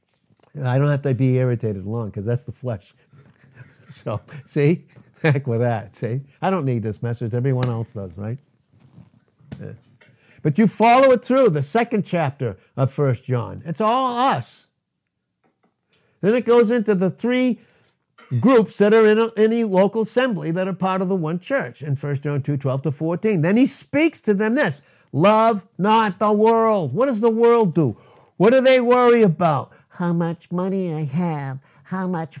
I 0.62 0.78
don't 0.78 0.88
have 0.88 1.02
to 1.02 1.14
be 1.14 1.36
irritated 1.36 1.86
long 1.86 2.10
because 2.10 2.26
that's 2.26 2.44
the 2.44 2.52
flesh. 2.52 2.94
so, 3.90 4.20
see? 4.46 4.84
Heck 5.22 5.46
with 5.46 5.60
that, 5.60 5.96
see? 5.96 6.20
I 6.40 6.50
don't 6.50 6.64
need 6.64 6.82
this 6.82 7.02
message. 7.02 7.34
Everyone 7.34 7.68
else 7.68 7.92
does, 7.92 8.16
right? 8.16 8.38
Yeah. 9.60 9.72
But 10.42 10.58
you 10.58 10.66
follow 10.66 11.10
it 11.12 11.24
through, 11.24 11.50
the 11.50 11.62
second 11.62 12.04
chapter 12.04 12.56
of 12.76 12.92
First 12.92 13.24
John. 13.24 13.62
It's 13.66 13.80
all 13.80 14.16
us. 14.16 14.66
Then 16.20 16.34
it 16.34 16.44
goes 16.44 16.70
into 16.70 16.94
the 16.94 17.10
three 17.10 17.60
groups 18.38 18.78
that 18.78 18.94
are 18.94 19.06
in 19.06 19.30
any 19.36 19.64
local 19.64 20.02
assembly 20.02 20.50
that 20.52 20.68
are 20.68 20.72
part 20.72 21.02
of 21.02 21.08
the 21.08 21.16
one 21.16 21.40
church 21.40 21.82
in 21.82 21.96
1 21.96 22.20
John 22.20 22.42
2 22.42 22.56
12 22.56 22.82
to 22.82 22.92
14. 22.92 23.42
Then 23.42 23.56
he 23.56 23.66
speaks 23.66 24.20
to 24.20 24.34
them 24.34 24.54
this 24.54 24.82
love 25.12 25.66
not 25.78 26.18
the 26.18 26.32
world. 26.32 26.94
What 26.94 27.06
does 27.06 27.20
the 27.20 27.30
world 27.30 27.74
do? 27.74 27.96
What 28.36 28.50
do 28.50 28.60
they 28.60 28.80
worry 28.80 29.22
about? 29.22 29.72
How 29.88 30.12
much 30.12 30.50
money 30.50 30.94
I 30.94 31.04
have, 31.04 31.58
how 31.82 32.06
much 32.06 32.38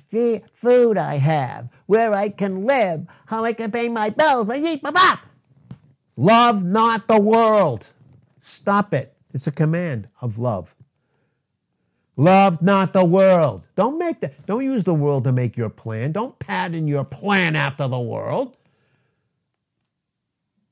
food 0.54 0.96
I 0.96 1.16
have, 1.16 1.68
where 1.86 2.14
I 2.14 2.28
can 2.28 2.64
live, 2.64 3.06
how 3.26 3.44
I 3.44 3.52
can 3.52 3.70
pay 3.70 3.88
my 3.88 4.10
bills, 4.10 4.46
my 4.46 4.58
eat, 4.58 4.82
my 4.82 4.92
pop. 4.92 5.20
Love 6.16 6.64
not 6.64 7.08
the 7.08 7.20
world. 7.20 7.88
Stop 8.40 8.92
it. 8.94 9.14
It's 9.32 9.46
a 9.46 9.52
command 9.52 10.08
of 10.20 10.38
love. 10.38 10.74
Love 12.16 12.60
not 12.60 12.92
the 12.92 13.04
world. 13.04 13.62
Don't 13.76 13.98
make 13.98 14.20
that. 14.20 14.46
Don't 14.46 14.64
use 14.64 14.84
the 14.84 14.94
world 14.94 15.24
to 15.24 15.32
make 15.32 15.56
your 15.56 15.70
plan. 15.70 16.12
Don't 16.12 16.38
pattern 16.38 16.86
your 16.86 17.04
plan 17.04 17.56
after 17.56 17.88
the 17.88 18.00
world. 18.00 18.56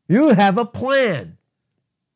You 0.08 0.30
have 0.30 0.58
a 0.58 0.66
plan. 0.66 1.38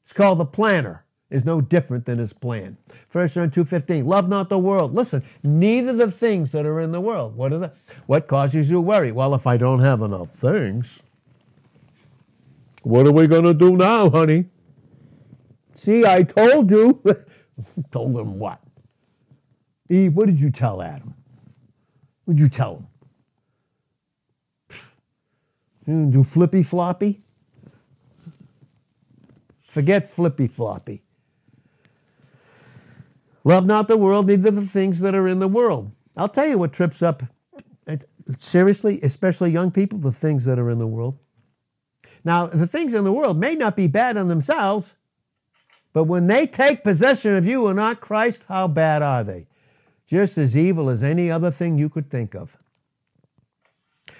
It's 0.04 0.12
called 0.12 0.38
the 0.38 0.44
planner. 0.44 1.04
Is 1.30 1.46
no 1.46 1.62
different 1.62 2.04
than 2.04 2.18
his 2.18 2.34
plan. 2.34 2.76
First 3.08 3.36
John 3.36 3.50
2:15. 3.50 4.04
Love 4.04 4.28
not 4.28 4.50
the 4.50 4.58
world. 4.58 4.94
Listen, 4.94 5.22
neither 5.42 5.94
the 5.94 6.10
things 6.10 6.52
that 6.52 6.66
are 6.66 6.78
in 6.78 6.92
the 6.92 7.00
world. 7.00 7.34
What 7.36 7.54
are 7.54 7.58
the 7.58 7.72
what 8.04 8.28
causes 8.28 8.68
you 8.68 8.82
worry? 8.82 9.12
Well, 9.12 9.34
if 9.34 9.46
I 9.46 9.56
don't 9.56 9.80
have 9.80 10.02
enough 10.02 10.34
things, 10.34 11.02
what 12.82 13.06
are 13.06 13.12
we 13.12 13.26
going 13.26 13.44
to 13.44 13.54
do 13.54 13.76
now, 13.76 14.10
honey? 14.10 14.46
See, 15.74 16.04
I 16.04 16.22
told 16.22 16.70
you. 16.70 17.02
told 17.90 18.16
him 18.16 18.38
what? 18.38 18.60
Eve, 19.88 20.14
what 20.14 20.26
did 20.26 20.40
you 20.40 20.50
tell 20.50 20.82
Adam? 20.82 21.14
What 22.24 22.36
did 22.36 22.42
you 22.42 22.48
tell 22.48 22.76
him? 22.76 22.86
You 25.86 26.06
do 26.06 26.24
flippy 26.24 26.62
floppy? 26.62 27.22
Forget 29.62 30.08
flippy 30.08 30.46
floppy. 30.46 31.02
Love 33.44 33.66
not 33.66 33.88
the 33.88 33.96
world, 33.96 34.26
neither 34.26 34.50
the 34.50 34.66
things 34.66 35.00
that 35.00 35.14
are 35.14 35.26
in 35.26 35.40
the 35.40 35.48
world. 35.48 35.90
I'll 36.16 36.28
tell 36.28 36.46
you 36.46 36.58
what 36.58 36.72
trips 36.72 37.02
up, 37.02 37.22
uh, 37.88 37.96
seriously, 38.38 39.00
especially 39.02 39.50
young 39.50 39.70
people, 39.70 39.98
the 39.98 40.12
things 40.12 40.44
that 40.44 40.58
are 40.58 40.70
in 40.70 40.78
the 40.78 40.86
world. 40.86 41.18
Now, 42.24 42.46
the 42.46 42.66
things 42.66 42.94
in 42.94 43.04
the 43.04 43.12
world 43.12 43.38
may 43.38 43.54
not 43.54 43.76
be 43.76 43.86
bad 43.86 44.16
in 44.16 44.28
themselves, 44.28 44.94
but 45.92 46.04
when 46.04 46.26
they 46.26 46.46
take 46.46 46.84
possession 46.84 47.36
of 47.36 47.46
you 47.46 47.66
and 47.66 47.76
not 47.76 48.00
Christ, 48.00 48.44
how 48.48 48.68
bad 48.68 49.02
are 49.02 49.24
they? 49.24 49.46
just 50.12 50.36
as 50.36 50.54
evil 50.54 50.90
as 50.90 51.02
any 51.02 51.30
other 51.30 51.50
thing 51.50 51.78
you 51.78 51.88
could 51.88 52.10
think 52.10 52.34
of. 52.34 52.58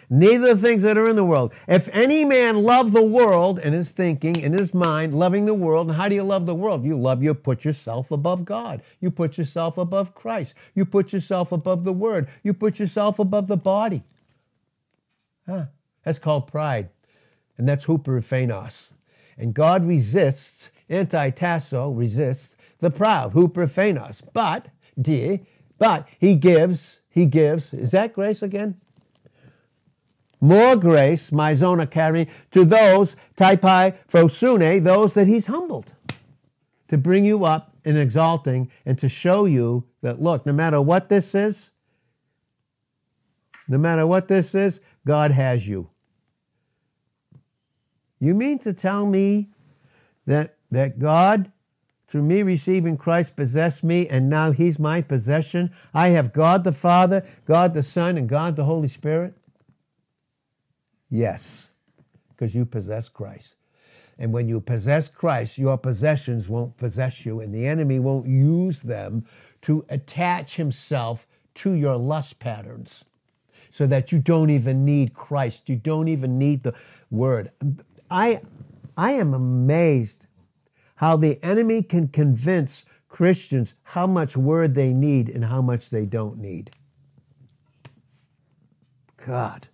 Neither 0.08 0.54
the 0.54 0.60
things 0.60 0.84
that 0.84 0.96
are 0.96 1.06
in 1.06 1.16
the 1.16 1.24
world. 1.24 1.52
If 1.68 1.90
any 1.92 2.24
man 2.24 2.62
love 2.62 2.92
the 2.92 3.02
world 3.02 3.58
in 3.58 3.74
his 3.74 3.90
thinking, 3.90 4.36
in 4.36 4.54
his 4.54 4.72
mind, 4.72 5.12
loving 5.12 5.44
the 5.44 5.52
world, 5.52 5.88
and 5.88 5.96
how 5.96 6.08
do 6.08 6.14
you 6.14 6.22
love 6.22 6.46
the 6.46 6.54
world? 6.54 6.82
You 6.84 6.96
love, 6.96 7.22
you 7.22 7.34
put 7.34 7.66
yourself 7.66 8.10
above 8.10 8.46
God. 8.46 8.80
You 9.00 9.10
put 9.10 9.36
yourself 9.36 9.76
above 9.76 10.14
Christ. 10.14 10.54
You 10.74 10.86
put 10.86 11.12
yourself 11.12 11.52
above 11.52 11.84
the 11.84 11.92
Word. 11.92 12.26
You 12.42 12.54
put 12.54 12.78
yourself 12.78 13.18
above 13.18 13.46
the 13.46 13.58
body. 13.58 14.02
Huh. 15.46 15.66
That's 16.04 16.18
called 16.18 16.46
pride. 16.46 16.88
And 17.62 17.68
that's 17.68 17.86
huperphanos. 17.86 18.90
And 19.38 19.54
God 19.54 19.86
resists, 19.86 20.70
anti-tasso, 20.88 21.90
resists 21.90 22.56
the 22.80 22.90
proud, 22.90 23.34
huperphanos. 23.34 24.20
But, 24.32 24.66
dear, 25.00 25.38
but 25.78 26.08
he 26.18 26.34
gives, 26.34 27.02
he 27.08 27.24
gives, 27.24 27.72
is 27.72 27.92
that 27.92 28.14
grace 28.14 28.42
again? 28.42 28.80
More 30.40 30.74
grace, 30.74 31.30
mizona 31.30 31.88
carry, 31.88 32.28
to 32.50 32.64
those, 32.64 33.14
taipai 33.36 33.94
phosune, 34.12 34.82
those 34.82 35.14
that 35.14 35.28
he's 35.28 35.46
humbled. 35.46 35.92
To 36.88 36.98
bring 36.98 37.24
you 37.24 37.44
up 37.44 37.76
in 37.84 37.96
exalting 37.96 38.72
and 38.84 38.98
to 38.98 39.08
show 39.08 39.44
you 39.44 39.84
that, 40.00 40.20
look, 40.20 40.44
no 40.46 40.52
matter 40.52 40.82
what 40.82 41.08
this 41.08 41.32
is, 41.32 41.70
no 43.68 43.78
matter 43.78 44.04
what 44.04 44.26
this 44.26 44.52
is, 44.52 44.80
God 45.06 45.30
has 45.30 45.68
you. 45.68 45.91
You 48.22 48.34
mean 48.34 48.60
to 48.60 48.72
tell 48.72 49.04
me 49.04 49.48
that, 50.26 50.54
that 50.70 51.00
God 51.00 51.50
through 52.06 52.22
me 52.22 52.42
receiving 52.42 52.96
Christ 52.96 53.34
possessed 53.34 53.82
me, 53.82 54.06
and 54.06 54.30
now 54.30 54.52
he's 54.52 54.78
my 54.78 55.00
possession. 55.00 55.72
I 55.92 56.10
have 56.10 56.32
God 56.32 56.62
the 56.62 56.72
Father, 56.72 57.24
God 57.46 57.74
the 57.74 57.82
Son, 57.82 58.16
and 58.16 58.28
God 58.28 58.54
the 58.54 58.64
Holy 58.64 58.86
Spirit? 58.86 59.34
Yes, 61.10 61.70
because 62.28 62.54
you 62.54 62.64
possess 62.64 63.08
Christ. 63.08 63.56
And 64.18 64.32
when 64.32 64.46
you 64.46 64.60
possess 64.60 65.08
Christ, 65.08 65.58
your 65.58 65.76
possessions 65.76 66.48
won't 66.48 66.76
possess 66.76 67.26
you, 67.26 67.40
and 67.40 67.52
the 67.52 67.66
enemy 67.66 67.98
won't 67.98 68.28
use 68.28 68.80
them 68.80 69.24
to 69.62 69.84
attach 69.88 70.56
himself 70.56 71.26
to 71.54 71.72
your 71.72 71.96
lust 71.96 72.38
patterns 72.38 73.04
so 73.72 73.86
that 73.86 74.12
you 74.12 74.18
don't 74.18 74.50
even 74.50 74.84
need 74.84 75.14
Christ. 75.14 75.68
You 75.68 75.76
don't 75.76 76.08
even 76.08 76.38
need 76.38 76.62
the 76.62 76.74
word. 77.10 77.50
I, 78.12 78.42
I 78.96 79.12
am 79.12 79.32
amazed 79.32 80.26
how 80.96 81.16
the 81.16 81.42
enemy 81.42 81.82
can 81.82 82.08
convince 82.08 82.84
Christians 83.08 83.74
how 83.82 84.06
much 84.06 84.36
word 84.36 84.74
they 84.74 84.92
need 84.92 85.28
and 85.28 85.46
how 85.46 85.62
much 85.62 85.90
they 85.90 86.04
don't 86.04 86.38
need. 86.38 86.70
God. 89.26 89.68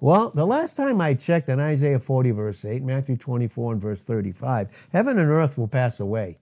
Well, 0.00 0.30
the 0.30 0.46
last 0.46 0.76
time 0.76 1.00
I 1.00 1.14
checked 1.14 1.48
in 1.48 1.58
Isaiah 1.58 1.98
40, 1.98 2.32
verse 2.32 2.64
8, 2.64 2.82
Matthew 2.82 3.16
24, 3.16 3.72
and 3.72 3.80
verse 3.80 4.02
35, 4.02 4.88
heaven 4.92 5.18
and 5.18 5.30
earth 5.30 5.56
will 5.56 5.68
pass 5.68 6.00
away. 6.00 6.38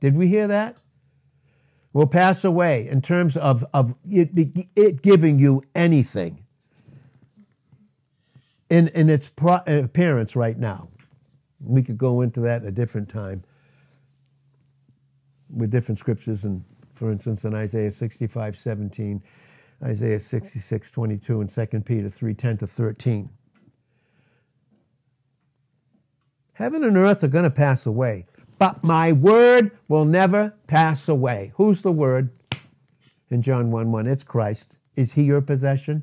Did 0.00 0.16
we 0.16 0.28
hear 0.28 0.46
that? 0.46 0.78
Will 1.92 2.06
pass 2.06 2.44
away 2.44 2.88
in 2.88 3.02
terms 3.02 3.36
of, 3.36 3.64
of 3.74 3.94
it, 4.08 4.30
it 4.76 5.02
giving 5.02 5.38
you 5.38 5.62
anything 5.74 6.45
in, 8.70 8.88
in 8.88 9.08
its 9.08 9.28
pro- 9.28 9.62
appearance 9.66 10.36
right 10.36 10.58
now. 10.58 10.88
We 11.60 11.82
could 11.82 11.98
go 11.98 12.20
into 12.20 12.40
that 12.40 12.62
at 12.62 12.68
a 12.68 12.70
different 12.70 13.08
time 13.08 13.44
with 15.48 15.70
different 15.70 15.98
scriptures, 15.98 16.44
and 16.44 16.64
for 16.94 17.10
instance, 17.10 17.44
in 17.44 17.54
Isaiah 17.54 17.90
65, 17.90 18.58
17, 18.58 19.22
Isaiah 19.82 20.20
66, 20.20 20.90
22, 20.90 21.40
and 21.40 21.50
2 21.50 21.80
Peter 21.80 22.10
3, 22.10 22.34
10 22.34 22.56
to 22.58 22.66
13. 22.66 23.30
Heaven 26.54 26.84
and 26.84 26.96
earth 26.96 27.22
are 27.22 27.28
going 27.28 27.44
to 27.44 27.50
pass 27.50 27.84
away, 27.84 28.26
but 28.58 28.82
my 28.82 29.12
word 29.12 29.70
will 29.88 30.06
never 30.06 30.54
pass 30.66 31.08
away. 31.08 31.52
Who's 31.56 31.82
the 31.82 31.92
word? 31.92 32.30
In 33.30 33.42
John 33.42 33.70
1 33.70 33.92
1, 33.92 34.06
it's 34.06 34.24
Christ. 34.24 34.76
Is 34.94 35.12
he 35.12 35.24
your 35.24 35.42
possession? 35.42 36.02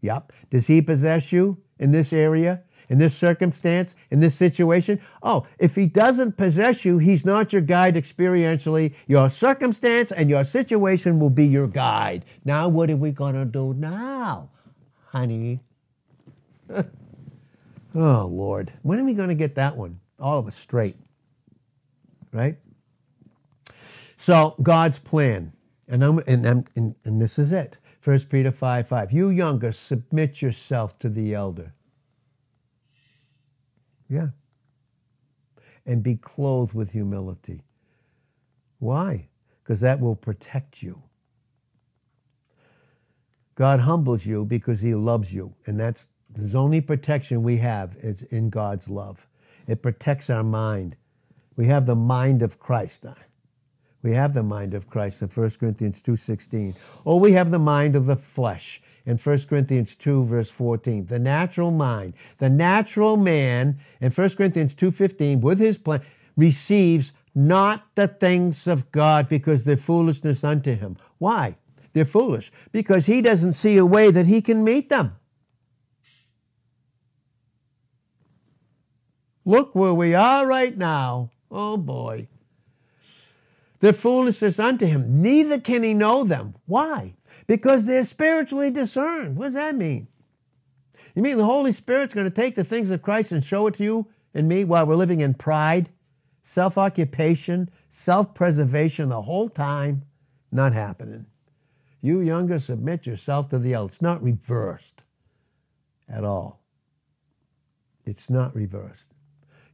Yep. 0.00 0.32
Does 0.50 0.66
he 0.66 0.80
possess 0.82 1.32
you 1.32 1.58
in 1.78 1.92
this 1.92 2.12
area? 2.12 2.62
in 2.88 2.98
this 2.98 3.14
circumstance, 3.16 3.94
in 4.10 4.20
this 4.20 4.34
situation. 4.34 5.00
Oh, 5.22 5.46
if 5.58 5.74
he 5.74 5.86
doesn't 5.86 6.36
possess 6.36 6.84
you, 6.84 6.98
he's 6.98 7.24
not 7.24 7.52
your 7.52 7.62
guide 7.62 7.94
experientially. 7.94 8.94
Your 9.06 9.28
circumstance 9.28 10.10
and 10.10 10.30
your 10.30 10.44
situation 10.44 11.18
will 11.18 11.30
be 11.30 11.46
your 11.46 11.68
guide. 11.68 12.24
Now, 12.44 12.68
what 12.68 12.90
are 12.90 12.96
we 12.96 13.10
going 13.10 13.34
to 13.34 13.44
do 13.44 13.74
now, 13.74 14.50
honey? 15.06 15.60
oh, 16.74 16.84
Lord. 17.94 18.72
When 18.82 18.98
are 18.98 19.04
we 19.04 19.14
going 19.14 19.28
to 19.28 19.34
get 19.34 19.54
that 19.56 19.76
one? 19.76 20.00
All 20.18 20.38
of 20.38 20.46
us 20.46 20.56
straight. 20.56 20.96
Right? 22.32 22.56
So, 24.16 24.54
God's 24.62 24.98
plan. 24.98 25.52
And, 25.90 26.02
I'm, 26.02 26.18
and, 26.26 26.68
and, 26.76 26.94
and 27.04 27.20
this 27.20 27.38
is 27.38 27.52
it. 27.52 27.76
1 28.04 28.20
Peter 28.30 28.50
5 28.50 28.88
5. 28.88 29.12
You 29.12 29.30
younger, 29.30 29.72
submit 29.72 30.40
yourself 30.40 30.98
to 31.00 31.08
the 31.08 31.34
elder. 31.34 31.72
Yeah. 34.08 34.28
And 35.84 36.02
be 36.02 36.16
clothed 36.16 36.74
with 36.74 36.92
humility. 36.92 37.62
Why? 38.78 39.28
Because 39.62 39.80
that 39.80 40.00
will 40.00 40.14
protect 40.14 40.82
you. 40.82 41.02
God 43.54 43.80
humbles 43.80 44.24
you 44.24 44.44
because 44.44 44.80
he 44.80 44.94
loves 44.94 45.34
you. 45.34 45.54
And 45.66 45.80
that's 45.80 46.06
the 46.30 46.56
only 46.56 46.80
protection 46.80 47.42
we 47.42 47.56
have 47.56 47.96
is 48.00 48.22
in 48.22 48.50
God's 48.50 48.88
love. 48.88 49.26
It 49.66 49.82
protects 49.82 50.30
our 50.30 50.44
mind. 50.44 50.96
We 51.56 51.66
have 51.66 51.86
the 51.86 51.96
mind 51.96 52.42
of 52.42 52.60
Christ. 52.60 53.04
We 54.02 54.12
have 54.12 54.34
the 54.34 54.42
mind 54.42 54.74
of 54.74 54.88
Christ 54.88 55.22
in 55.22 55.28
1 55.28 55.50
Corinthians 55.58 56.00
2.16. 56.02 56.76
Or 57.04 57.18
we 57.18 57.32
have 57.32 57.50
the 57.50 57.58
mind 57.58 57.96
of 57.96 58.06
the 58.06 58.16
flesh 58.16 58.80
in 59.04 59.16
1 59.16 59.38
Corinthians 59.48 59.96
2, 59.96 60.24
verse 60.24 60.50
14. 60.50 61.06
The 61.06 61.18
natural 61.18 61.70
mind, 61.70 62.14
the 62.38 62.48
natural 62.48 63.16
man 63.16 63.80
in 64.00 64.12
1 64.12 64.30
Corinthians 64.30 64.74
2.15, 64.74 65.40
with 65.40 65.58
his 65.58 65.78
plan, 65.78 66.02
receives 66.36 67.12
not 67.34 67.86
the 67.94 68.08
things 68.08 68.66
of 68.66 68.90
God 68.92 69.28
because 69.28 69.64
they're 69.64 69.76
foolishness 69.76 70.44
unto 70.44 70.74
him. 70.74 70.96
Why? 71.18 71.56
They're 71.92 72.04
foolish 72.04 72.52
because 72.70 73.06
he 73.06 73.20
doesn't 73.20 73.54
see 73.54 73.76
a 73.76 73.86
way 73.86 74.10
that 74.10 74.26
he 74.26 74.40
can 74.40 74.62
meet 74.62 74.88
them. 74.88 75.16
Look 79.44 79.74
where 79.74 79.94
we 79.94 80.14
are 80.14 80.46
right 80.46 80.76
now. 80.76 81.30
Oh 81.50 81.76
boy. 81.76 82.28
They're 83.80 83.92
foolishness 83.92 84.58
unto 84.58 84.86
him. 84.86 85.22
Neither 85.22 85.60
can 85.60 85.82
he 85.82 85.94
know 85.94 86.24
them. 86.24 86.54
Why? 86.66 87.14
Because 87.46 87.84
they're 87.84 88.04
spiritually 88.04 88.70
discerned. 88.70 89.36
What 89.36 89.46
does 89.46 89.54
that 89.54 89.76
mean? 89.76 90.08
You 91.14 91.22
mean 91.22 91.36
the 91.36 91.44
Holy 91.44 91.72
Spirit's 91.72 92.14
going 92.14 92.28
to 92.28 92.34
take 92.34 92.54
the 92.54 92.64
things 92.64 92.90
of 92.90 93.02
Christ 93.02 93.32
and 93.32 93.42
show 93.42 93.66
it 93.66 93.74
to 93.74 93.84
you 93.84 94.06
and 94.34 94.48
me 94.48 94.64
while 94.64 94.86
we're 94.86 94.96
living 94.96 95.20
in 95.20 95.34
pride, 95.34 95.88
self 96.42 96.76
occupation, 96.76 97.70
self 97.88 98.34
preservation 98.34 99.08
the 99.08 99.22
whole 99.22 99.48
time? 99.48 100.04
Not 100.50 100.72
happening. 100.72 101.26
You 102.00 102.20
younger, 102.20 102.58
submit 102.58 103.06
yourself 103.06 103.48
to 103.50 103.58
the 103.58 103.74
elder. 103.74 103.88
It's 103.88 104.02
not 104.02 104.22
reversed 104.22 105.02
at 106.08 106.24
all. 106.24 106.60
It's 108.04 108.30
not 108.30 108.54
reversed. 108.54 109.08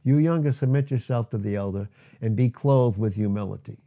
You 0.03 0.17
younger, 0.17 0.51
submit 0.51 0.91
yourself 0.91 1.29
to 1.31 1.37
the 1.37 1.55
elder 1.55 1.89
and 2.21 2.35
be 2.35 2.49
clothed 2.49 2.97
with 2.97 3.15
humility. 3.15 3.77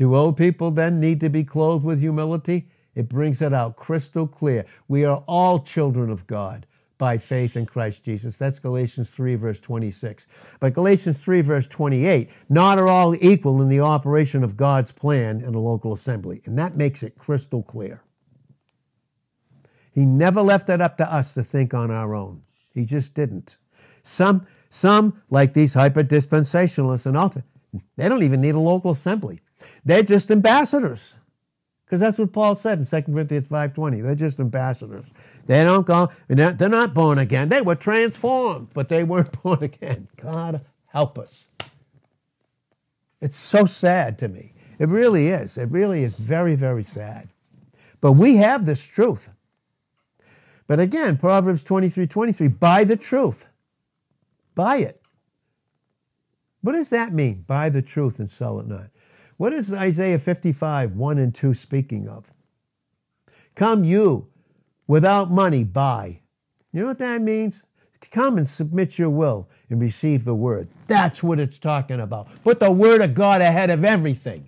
Do 0.00 0.16
old 0.16 0.38
people 0.38 0.70
then 0.70 0.98
need 0.98 1.20
to 1.20 1.28
be 1.28 1.44
clothed 1.44 1.84
with 1.84 2.00
humility? 2.00 2.70
It 2.94 3.06
brings 3.06 3.42
it 3.42 3.52
out 3.52 3.76
crystal 3.76 4.26
clear. 4.26 4.64
We 4.88 5.04
are 5.04 5.22
all 5.28 5.60
children 5.60 6.08
of 6.08 6.26
God 6.26 6.64
by 6.96 7.18
faith 7.18 7.54
in 7.54 7.66
Christ 7.66 8.02
Jesus. 8.02 8.38
That's 8.38 8.58
Galatians 8.58 9.10
3, 9.10 9.34
verse 9.34 9.60
26. 9.60 10.26
But 10.58 10.72
Galatians 10.72 11.20
3, 11.20 11.42
verse 11.42 11.66
28, 11.66 12.30
not 12.48 12.78
are 12.78 12.88
all 12.88 13.14
equal 13.22 13.60
in 13.60 13.68
the 13.68 13.80
operation 13.80 14.42
of 14.42 14.56
God's 14.56 14.90
plan 14.90 15.42
in 15.42 15.54
a 15.54 15.60
local 15.60 15.92
assembly. 15.92 16.40
And 16.46 16.58
that 16.58 16.78
makes 16.78 17.02
it 17.02 17.18
crystal 17.18 17.62
clear. 17.62 18.02
He 19.92 20.06
never 20.06 20.40
left 20.40 20.70
it 20.70 20.80
up 20.80 20.96
to 20.96 21.12
us 21.12 21.34
to 21.34 21.44
think 21.44 21.74
on 21.74 21.90
our 21.90 22.14
own. 22.14 22.40
He 22.72 22.86
just 22.86 23.12
didn't. 23.12 23.58
Some, 24.02 24.46
some 24.70 25.20
like 25.28 25.52
these 25.52 25.74
hyper 25.74 26.02
dispensationalists 26.02 27.04
and 27.04 27.18
altar, 27.18 27.44
they 27.96 28.08
don't 28.08 28.22
even 28.22 28.40
need 28.40 28.54
a 28.54 28.60
local 28.60 28.90
assembly. 28.90 29.40
They're 29.84 30.02
just 30.02 30.30
ambassadors. 30.30 31.14
Because 31.84 32.00
that's 32.00 32.18
what 32.18 32.32
Paul 32.32 32.54
said 32.54 32.78
in 32.78 32.86
2 32.86 33.02
Corinthians 33.02 33.48
5.20. 33.48 34.02
They're 34.02 34.14
just 34.14 34.38
ambassadors. 34.38 35.06
They 35.46 35.64
don't 35.64 35.84
go, 35.84 36.10
they're 36.28 36.68
not 36.68 36.94
born 36.94 37.18
again. 37.18 37.48
They 37.48 37.62
were 37.62 37.74
transformed, 37.74 38.68
but 38.74 38.88
they 38.88 39.02
weren't 39.02 39.42
born 39.42 39.62
again. 39.64 40.06
God 40.16 40.64
help 40.86 41.18
us. 41.18 41.48
It's 43.20 43.36
so 43.36 43.64
sad 43.64 44.18
to 44.20 44.28
me. 44.28 44.52
It 44.78 44.88
really 44.88 45.28
is. 45.28 45.58
It 45.58 45.68
really 45.70 46.04
is 46.04 46.14
very, 46.14 46.54
very 46.54 46.84
sad. 46.84 47.28
But 48.00 48.12
we 48.12 48.36
have 48.36 48.66
this 48.66 48.82
truth. 48.82 49.28
But 50.66 50.78
again, 50.78 51.18
Proverbs 51.18 51.64
23 51.64 52.06
23, 52.06 52.48
buy 52.48 52.84
the 52.84 52.96
truth. 52.96 53.46
Buy 54.54 54.76
it. 54.76 54.99
What 56.62 56.72
does 56.72 56.90
that 56.90 57.12
mean? 57.12 57.44
Buy 57.46 57.70
the 57.70 57.82
truth 57.82 58.18
and 58.18 58.30
sell 58.30 58.60
it 58.60 58.66
not. 58.66 58.90
What 59.36 59.52
is 59.52 59.72
Isaiah 59.72 60.18
55, 60.18 60.92
1 60.92 61.18
and 61.18 61.34
2 61.34 61.54
speaking 61.54 62.08
of? 62.08 62.30
Come 63.54 63.84
you 63.84 64.28
without 64.86 65.30
money, 65.30 65.64
buy. 65.64 66.20
You 66.72 66.82
know 66.82 66.88
what 66.88 66.98
that 66.98 67.22
means? 67.22 67.62
Come 68.10 68.38
and 68.38 68.48
submit 68.48 68.98
your 68.98 69.10
will 69.10 69.48
and 69.68 69.80
receive 69.80 70.24
the 70.24 70.34
word. 70.34 70.68
That's 70.86 71.22
what 71.22 71.38
it's 71.38 71.58
talking 71.58 72.00
about. 72.00 72.28
Put 72.42 72.60
the 72.60 72.70
word 72.70 73.00
of 73.00 73.14
God 73.14 73.40
ahead 73.40 73.70
of 73.70 73.84
everything. 73.84 74.46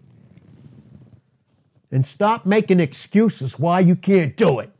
And 1.91 2.05
stop 2.05 2.47
making 2.47 2.81
excuses 2.81 3.59
why 3.59 3.81
you 3.81 3.95
can't 3.95 4.37
do 4.37 4.59
it. 4.61 4.71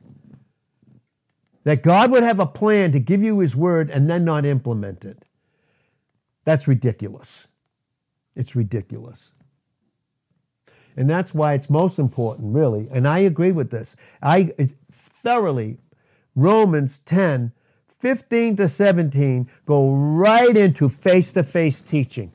That 1.65 1.83
God 1.83 2.11
would 2.11 2.23
have 2.23 2.41
a 2.41 2.47
plan 2.47 2.93
to 2.93 2.99
give 2.99 3.23
you 3.23 3.39
his 3.39 3.55
word 3.55 3.91
and 3.91 4.11
then 4.11 4.25
not 4.25 4.45
implement 4.45 5.05
it. 5.05 5.23
That's 6.45 6.67
ridiculous. 6.67 7.47
It's 8.35 8.57
ridiculous. 8.57 9.33
And 10.97 11.09
that's 11.09 11.33
why 11.33 11.55
it's 11.55 11.71
most 11.71 11.99
important, 11.99 12.55
really. 12.55 12.89
And 12.91 13.07
I 13.09 13.21
agree 13.21 13.53
with 13.53 13.71
this. 13.71 13.97
I 14.23 14.53
thoroughly, 14.91 15.79
Romans 16.35 16.99
10, 16.99 17.53
15 17.99 18.57
to 18.57 18.69
17, 18.69 19.49
go 19.65 19.93
right 19.93 20.57
into 20.57 20.89
face 20.89 21.33
to 21.33 21.43
face 21.43 21.81
teaching. 21.81 22.33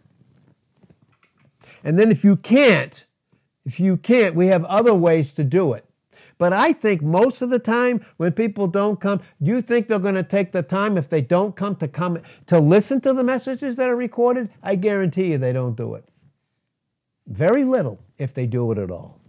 And 1.84 2.00
then 2.00 2.12
if 2.12 2.24
you 2.24 2.36
can't, 2.36 3.06
if 3.66 3.80
you 3.80 3.98
can't, 3.98 4.34
we 4.34 4.48
have 4.48 4.64
other 4.66 4.94
ways 4.94 5.34
to 5.34 5.44
do 5.44 5.74
it. 5.74 5.87
But 6.38 6.54
I 6.54 6.74
think 6.74 7.02
most 7.02 7.42
of 7.42 7.50
the 7.50 7.60
time 7.60 8.06
when 8.18 8.32
people 8.34 8.68
don't 8.68 9.00
come, 9.00 9.22
you 9.40 9.62
think 9.62 9.88
they're 9.88 10.00
going 10.00 10.16
to 10.16 10.24
take 10.24 10.52
the 10.52 10.62
time 10.62 10.98
if 10.98 11.10
they 11.10 11.22
don't 11.22 11.56
come 11.56 11.76
to 11.78 11.88
come 11.88 12.20
to 12.46 12.60
listen 12.60 13.02
to 13.02 13.14
the 13.14 13.24
messages 13.24 13.76
that 13.78 13.90
are 13.90 13.96
recorded? 13.96 14.50
I 14.62 14.76
guarantee 14.76 15.32
you 15.32 15.38
they 15.38 15.54
don't 15.54 15.76
do 15.76 15.96
it. 15.96 16.06
Very 17.26 17.64
little 17.64 18.00
if 18.18 18.34
they 18.34 18.46
do 18.46 18.72
it 18.72 18.78
at 18.78 18.92
all. 18.92 19.20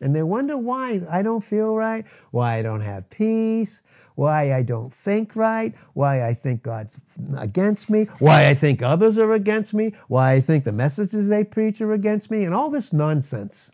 And 0.00 0.14
they 0.14 0.22
wonder 0.22 0.56
why 0.56 1.02
I 1.10 1.22
don't 1.22 1.42
feel 1.42 1.74
right, 1.74 2.06
why 2.30 2.56
I 2.56 2.62
don't 2.62 2.82
have 2.82 3.10
peace, 3.10 3.82
why 4.14 4.52
I 4.52 4.62
don't 4.62 4.92
think 4.92 5.34
right, 5.34 5.74
why 5.94 6.26
I 6.26 6.34
think 6.34 6.62
God's 6.62 6.96
against 7.36 7.88
me, 7.88 8.04
why 8.18 8.48
I 8.48 8.54
think 8.54 8.82
others 8.82 9.18
are 9.18 9.32
against 9.32 9.74
me, 9.74 9.94
why 10.08 10.32
I 10.32 10.40
think 10.40 10.64
the 10.64 10.72
messages 10.72 11.28
they 11.28 11.44
preach 11.44 11.80
are 11.80 11.92
against 11.92 12.30
me, 12.30 12.44
and 12.44 12.54
all 12.54 12.70
this 12.70 12.92
nonsense. 12.92 13.70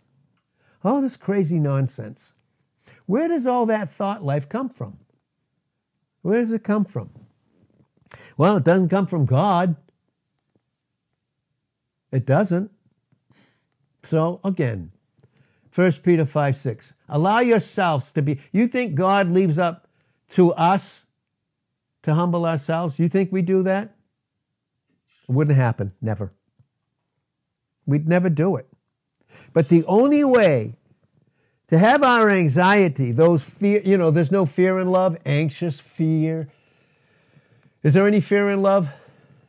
All 0.85 1.01
this 1.01 1.17
crazy 1.17 1.59
nonsense. 1.59 2.33
Where 3.07 3.27
does 3.27 3.47
all 3.47 3.65
that 3.65 3.89
thought 3.89 4.23
life 4.23 4.47
come 4.47 4.69
from? 4.69 4.97
Where 6.21 6.39
does 6.39 6.51
it 6.51 6.63
come 6.63 6.85
from? 6.85 7.09
Well, 8.37 8.57
it 8.57 8.63
doesn't 8.63 8.89
come 8.89 9.07
from 9.07 9.25
God. 9.25 9.75
It 12.11 12.25
doesn't. 12.25 12.71
So 14.03 14.39
again, 14.43 14.91
1 15.73 15.91
Peter 16.03 16.25
5 16.25 16.55
6. 16.55 16.93
Allow 17.09 17.39
yourselves 17.39 18.11
to 18.13 18.21
be. 18.21 18.39
You 18.51 18.67
think 18.67 18.95
God 18.95 19.31
leaves 19.31 19.57
up 19.57 19.87
to 20.29 20.53
us 20.53 21.05
to 22.03 22.13
humble 22.13 22.45
ourselves? 22.45 22.99
You 22.99 23.09
think 23.09 23.31
we 23.31 23.41
do 23.41 23.63
that? 23.63 23.95
It 25.27 25.31
wouldn't 25.31 25.57
happen. 25.57 25.93
Never. 26.01 26.31
We'd 27.85 28.07
never 28.07 28.29
do 28.29 28.55
it. 28.55 28.67
But 29.53 29.69
the 29.69 29.83
only 29.85 30.23
way 30.23 30.75
to 31.67 31.77
have 31.77 32.03
our 32.03 32.29
anxiety, 32.29 33.11
those 33.11 33.43
fear, 33.43 33.81
you 33.83 33.97
know, 33.97 34.11
there's 34.11 34.31
no 34.31 34.45
fear 34.45 34.79
in 34.79 34.89
love, 34.89 35.17
anxious 35.25 35.79
fear. 35.79 36.49
Is 37.83 37.93
there 37.93 38.07
any 38.07 38.19
fear 38.19 38.49
in 38.49 38.61
love? 38.61 38.89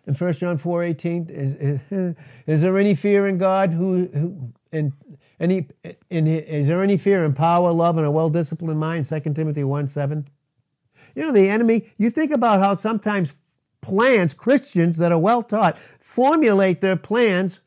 in 0.07 0.15
1 0.15 0.33
John 0.35 0.59
4 0.59 0.83
18? 0.85 1.27
Is, 1.29 1.55
is, 1.91 2.17
is, 2.47 2.61
there 2.63 2.79
any 2.79 2.95
fear 2.95 3.27
in 3.27 3.39
God? 3.39 3.73
Who, 3.73 4.07
who 4.07 4.53
in, 4.73 4.93
any, 5.41 5.67
in, 6.11 6.27
is 6.27 6.69
there 6.69 6.83
any 6.83 6.97
fear 6.97 7.25
in 7.25 7.35
power, 7.35 7.73
love, 7.73 7.97
and 7.97 8.07
a 8.07 8.11
well 8.11 8.31
disciplined 8.31 8.81
mind? 8.81 9.09
2 9.09 9.21
Timothy 9.35 9.65
1 9.65 9.89
7. 9.89 10.29
You 11.15 11.23
know, 11.23 11.33
the 11.33 11.49
enemy, 11.49 11.89
you 11.99 12.11
think 12.11 12.31
about 12.31 12.61
how 12.61 12.75
sometimes 12.75 13.35
plans, 13.81 14.35
Christians 14.35 14.99
that 14.99 15.13
are 15.13 15.19
well 15.19 15.43
taught, 15.43 15.79
formulate 15.99 16.81
their 16.81 16.97
plans. 16.97 17.61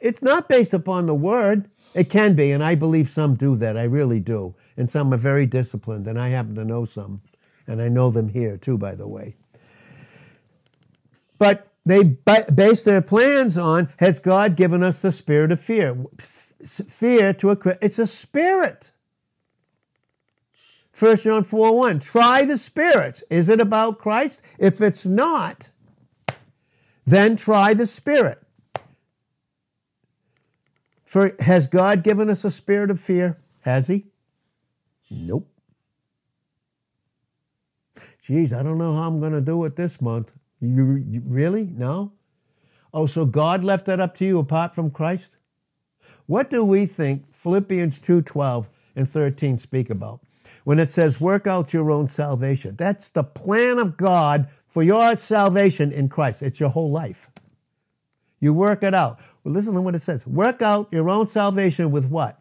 It's 0.00 0.22
not 0.22 0.48
based 0.48 0.74
upon 0.74 1.06
the 1.06 1.14
word. 1.14 1.70
It 1.94 2.08
can 2.08 2.34
be, 2.34 2.52
and 2.52 2.62
I 2.62 2.74
believe 2.74 3.10
some 3.10 3.34
do 3.34 3.56
that. 3.56 3.76
I 3.76 3.82
really 3.82 4.20
do. 4.20 4.54
And 4.76 4.88
some 4.88 5.12
are 5.12 5.18
very 5.18 5.46
disciplined, 5.46 6.06
and 6.06 6.18
I 6.18 6.28
happen 6.28 6.54
to 6.54 6.64
know 6.64 6.84
some. 6.84 7.20
And 7.66 7.80
I 7.82 7.88
know 7.88 8.10
them 8.10 8.28
here 8.28 8.56
too, 8.56 8.78
by 8.78 8.94
the 8.94 9.06
way. 9.06 9.36
But 11.38 11.68
they 11.84 12.02
base 12.02 12.82
their 12.82 13.00
plans 13.00 13.56
on 13.56 13.92
has 13.98 14.18
God 14.18 14.56
given 14.56 14.82
us 14.82 14.98
the 14.98 15.12
spirit 15.12 15.52
of 15.52 15.60
fear? 15.60 16.04
Fear 16.64 17.32
to 17.34 17.50
a 17.50 17.58
it's 17.80 17.98
a 17.98 18.06
spirit. 18.06 18.90
1 20.98 21.16
John 21.18 21.44
4 21.44 21.76
1. 21.76 22.00
Try 22.00 22.44
the 22.44 22.58
spirits. 22.58 23.24
Is 23.30 23.48
it 23.48 23.60
about 23.60 23.98
Christ? 23.98 24.42
If 24.58 24.80
it's 24.80 25.06
not, 25.06 25.70
then 27.06 27.36
try 27.36 27.72
the 27.72 27.86
spirit. 27.86 28.42
For 31.10 31.34
has 31.40 31.66
God 31.66 32.04
given 32.04 32.30
us 32.30 32.44
a 32.44 32.52
spirit 32.52 32.88
of 32.88 33.00
fear? 33.00 33.36
Has 33.62 33.88
he? 33.88 34.06
Nope. 35.10 35.50
Geez, 38.22 38.52
I 38.52 38.62
don't 38.62 38.78
know 38.78 38.94
how 38.94 39.08
I'm 39.08 39.18
going 39.18 39.32
to 39.32 39.40
do 39.40 39.64
it 39.64 39.74
this 39.74 40.00
month. 40.00 40.30
You, 40.60 41.04
you, 41.04 41.20
really? 41.26 41.64
No? 41.64 42.12
Oh, 42.94 43.06
so 43.06 43.24
God 43.24 43.64
left 43.64 43.86
that 43.86 43.98
up 43.98 44.16
to 44.18 44.24
you 44.24 44.38
apart 44.38 44.72
from 44.72 44.92
Christ? 44.92 45.32
What 46.26 46.48
do 46.48 46.64
we 46.64 46.86
think 46.86 47.34
Philippians 47.34 47.98
2:12 47.98 48.68
and 48.94 49.08
13 49.08 49.58
speak 49.58 49.90
about? 49.90 50.20
When 50.62 50.78
it 50.78 50.90
says 50.90 51.20
work 51.20 51.48
out 51.48 51.72
your 51.72 51.90
own 51.90 52.06
salvation. 52.06 52.76
That's 52.76 53.10
the 53.10 53.24
plan 53.24 53.80
of 53.80 53.96
God 53.96 54.46
for 54.68 54.84
your 54.84 55.16
salvation 55.16 55.90
in 55.90 56.08
Christ. 56.08 56.40
It's 56.40 56.60
your 56.60 56.70
whole 56.70 56.92
life. 56.92 57.28
You 58.40 58.54
work 58.54 58.82
it 58.82 58.94
out. 58.94 59.20
Well, 59.42 59.54
listen 59.54 59.74
to 59.74 59.80
what 59.80 59.94
it 59.94 60.02
says. 60.02 60.26
Work 60.26 60.62
out 60.62 60.88
your 60.92 61.08
own 61.08 61.26
salvation 61.26 61.90
with 61.90 62.06
what? 62.06 62.40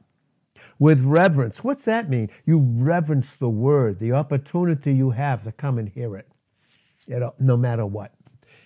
With 0.77 1.03
reverence. 1.03 1.63
What's 1.63 1.85
that 1.85 2.09
mean? 2.09 2.29
You 2.45 2.59
reverence 2.59 3.33
the 3.33 3.49
word, 3.49 3.99
the 3.99 4.13
opportunity 4.13 4.93
you 4.93 5.11
have 5.11 5.43
to 5.43 5.51
come 5.51 5.77
and 5.77 5.89
hear 5.89 6.15
it, 6.15 6.27
no 7.39 7.57
matter 7.57 7.85
what. 7.85 8.13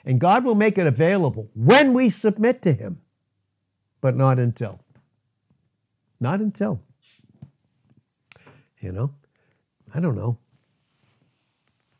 And 0.06 0.20
God 0.20 0.44
will 0.44 0.56
make 0.56 0.78
it 0.78 0.88
available 0.88 1.50
when 1.54 1.94
we 1.94 2.10
submit 2.10 2.62
to 2.64 2.74
Him, 2.74 3.00
but 4.02 4.16
not 4.16 4.40
until. 4.40 4.80
Not 6.20 6.40
until. 6.40 6.82
You 8.80 8.92
know? 8.92 9.14
I 9.94 10.00
don't 10.00 10.16
know. 10.16 10.38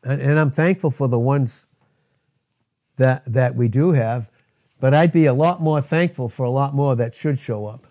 And, 0.02 0.20
and 0.20 0.38
I'm 0.38 0.50
thankful 0.50 0.90
for 0.90 1.08
the 1.08 1.18
ones 1.18 1.66
that, 2.96 3.22
that 3.32 3.54
we 3.54 3.68
do 3.68 3.92
have, 3.92 4.30
but 4.84 4.92
I'd 4.92 5.12
be 5.12 5.24
a 5.24 5.32
lot 5.32 5.62
more 5.62 5.80
thankful 5.80 6.28
for 6.28 6.44
a 6.44 6.50
lot 6.50 6.74
more 6.74 6.94
that 6.94 7.14
should 7.14 7.38
show 7.38 7.64
up. 7.64 7.86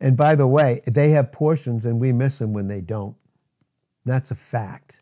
And 0.00 0.16
by 0.16 0.34
the 0.34 0.48
way, 0.48 0.82
they 0.84 1.10
have 1.10 1.30
portions 1.30 1.86
and 1.86 2.00
we 2.00 2.10
miss 2.10 2.38
them 2.38 2.52
when 2.52 2.66
they 2.66 2.80
don't. 2.80 3.14
That's 4.04 4.32
a 4.32 4.34
fact. 4.34 5.00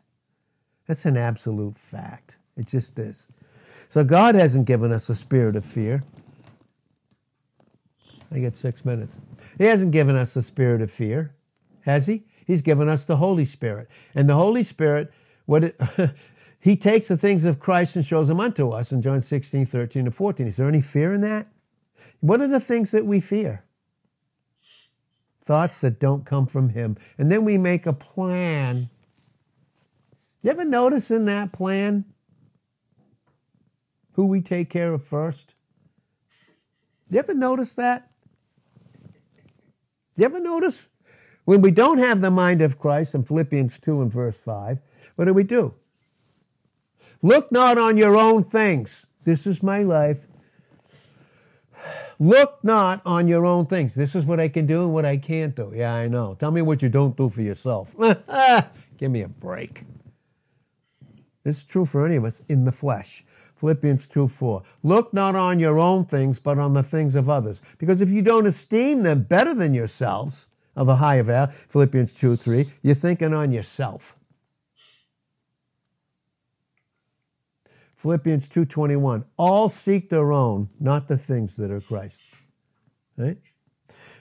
That's 0.87 1.05
an 1.05 1.17
absolute 1.17 1.75
fact. 1.75 2.37
It 2.55 2.67
just 2.67 2.99
is. 2.99 3.29
So 3.89 4.03
God 4.03 4.35
hasn't 4.35 4.67
given 4.67 4.91
us 4.91 5.09
a 5.09 5.15
spirit 5.15 5.55
of 5.55 5.65
fear. 5.65 6.03
I 8.31 8.37
get 8.37 8.59
six 8.59 8.85
minutes. 8.85 9.15
He 9.57 9.63
hasn't 9.63 9.91
given 9.91 10.15
us 10.15 10.35
a 10.35 10.43
spirit 10.43 10.83
of 10.83 10.91
fear, 10.91 11.33
has 11.81 12.05
he? 12.05 12.25
He's 12.45 12.61
given 12.61 12.87
us 12.87 13.05
the 13.05 13.17
Holy 13.17 13.43
Spirit. 13.43 13.87
And 14.13 14.29
the 14.29 14.35
Holy 14.35 14.61
Spirit, 14.61 15.11
what 15.47 15.63
it, 15.63 15.81
he 16.59 16.75
takes 16.75 17.07
the 17.07 17.17
things 17.17 17.45
of 17.45 17.59
Christ 17.59 17.95
and 17.95 18.05
shows 18.05 18.27
them 18.27 18.39
unto 18.39 18.71
us 18.71 18.91
in 18.91 19.01
John 19.01 19.21
16, 19.21 19.65
13, 19.65 20.07
and 20.07 20.15
14. 20.15 20.47
Is 20.47 20.57
there 20.57 20.67
any 20.67 20.81
fear 20.81 21.13
in 21.13 21.21
that? 21.21 21.47
What 22.19 22.41
are 22.41 22.47
the 22.47 22.59
things 22.59 22.91
that 22.91 23.05
we 23.05 23.21
fear? 23.21 23.63
Thoughts 25.41 25.79
that 25.79 25.99
don't 25.99 26.25
come 26.25 26.45
from 26.47 26.69
him. 26.69 26.97
And 27.17 27.31
then 27.31 27.45
we 27.45 27.57
make 27.57 27.85
a 27.85 27.93
plan. 27.93 28.89
You 30.41 30.51
ever 30.51 30.65
notice 30.65 31.11
in 31.11 31.25
that 31.25 31.53
plan 31.53 32.05
who 34.13 34.25
we 34.25 34.41
take 34.41 34.69
care 34.69 34.93
of 34.93 35.07
first? 35.07 35.55
You 37.09 37.19
ever 37.19 37.33
notice 37.33 37.73
that? 37.75 38.11
You 40.17 40.25
ever 40.25 40.41
notice 40.41 40.87
when 41.45 41.61
we 41.61 41.71
don't 41.71 41.99
have 41.99 42.19
the 42.19 42.29
mind 42.29 42.61
of 42.61 42.77
Christ 42.77 43.15
in 43.15 43.23
Philippians 43.23 43.79
2 43.79 44.01
and 44.01 44.11
verse 44.11 44.35
5, 44.43 44.77
what 45.15 45.25
do 45.25 45.33
we 45.33 45.43
do? 45.43 45.73
Look 47.21 47.51
not 47.51 47.77
on 47.77 47.97
your 47.97 48.17
own 48.17 48.43
things. 48.43 49.05
This 49.23 49.45
is 49.45 49.61
my 49.61 49.83
life. 49.83 50.19
Look 52.19 52.59
not 52.63 53.01
on 53.05 53.27
your 53.27 53.45
own 53.45 53.65
things. 53.65 53.95
This 53.95 54.15
is 54.15 54.25
what 54.25 54.39
I 54.39 54.49
can 54.49 54.65
do 54.65 54.83
and 54.83 54.93
what 54.93 55.05
I 55.05 55.17
can't 55.17 55.55
do. 55.55 55.71
Yeah, 55.73 55.93
I 55.93 56.07
know. 56.07 56.35
Tell 56.35 56.51
me 56.51 56.61
what 56.61 56.81
you 56.81 56.89
don't 56.89 57.15
do 57.15 57.29
for 57.29 57.41
yourself. 57.41 57.95
Give 58.97 59.11
me 59.11 59.21
a 59.21 59.27
break. 59.27 59.83
This 61.43 61.59
is 61.59 61.63
true 61.63 61.85
for 61.85 62.05
any 62.05 62.17
of 62.17 62.25
us 62.25 62.41
in 62.49 62.65
the 62.65 62.71
flesh. 62.71 63.25
Philippians 63.55 64.07
2 64.07 64.27
4. 64.27 64.63
Look 64.83 65.13
not 65.13 65.35
on 65.35 65.59
your 65.59 65.79
own 65.79 66.05
things, 66.05 66.39
but 66.39 66.59
on 66.59 66.73
the 66.73 66.83
things 66.83 67.15
of 67.15 67.29
others. 67.29 67.61
Because 67.77 68.01
if 68.01 68.09
you 68.09 68.21
don't 68.21 68.45
esteem 68.45 69.01
them 69.01 69.23
better 69.23 69.53
than 69.53 69.73
yourselves, 69.73 70.47
of 70.75 70.87
a 70.87 70.95
higher 70.95 71.23
value, 71.23 71.53
Philippians 71.67 72.13
2 72.13 72.37
3, 72.37 72.71
you're 72.81 72.95
thinking 72.95 73.33
on 73.33 73.51
yourself. 73.51 74.15
Philippians 77.99 78.47
2:21 78.47 79.23
all 79.37 79.69
seek 79.69 80.09
their 80.09 80.31
own 80.31 80.69
not 80.79 81.07
the 81.07 81.17
things 81.17 81.55
that 81.57 81.69
are 81.69 81.81
Christ's. 81.81 82.21
Right? 83.17 83.37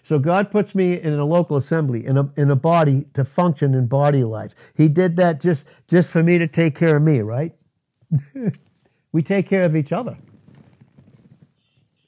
So 0.02 0.18
God 0.18 0.50
puts 0.50 0.74
me 0.74 1.00
in 1.00 1.14
a 1.14 1.24
local 1.24 1.56
assembly 1.56 2.04
in 2.04 2.16
a, 2.18 2.30
in 2.36 2.50
a 2.50 2.56
body 2.56 3.06
to 3.14 3.24
function 3.24 3.74
in 3.74 3.86
body 3.86 4.24
life 4.24 4.54
he 4.74 4.88
did 4.88 5.16
that 5.16 5.40
just 5.40 5.66
just 5.86 6.10
for 6.10 6.22
me 6.22 6.38
to 6.38 6.46
take 6.46 6.74
care 6.74 6.96
of 6.96 7.02
me 7.02 7.20
right? 7.20 7.54
We 9.10 9.22
take 9.22 9.48
care 9.48 9.64
of 9.64 9.74
each 9.74 9.90
other. 9.90 10.18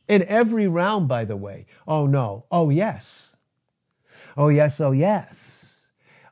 In 0.06 0.22
every 0.24 0.68
realm 0.68 1.06
by 1.06 1.24
the 1.24 1.36
way. 1.36 1.64
Oh 1.88 2.06
no. 2.06 2.44
Oh 2.50 2.68
yes. 2.68 3.30
Oh, 4.36 4.48
yes, 4.48 4.80
oh, 4.80 4.92
yes. 4.92 5.82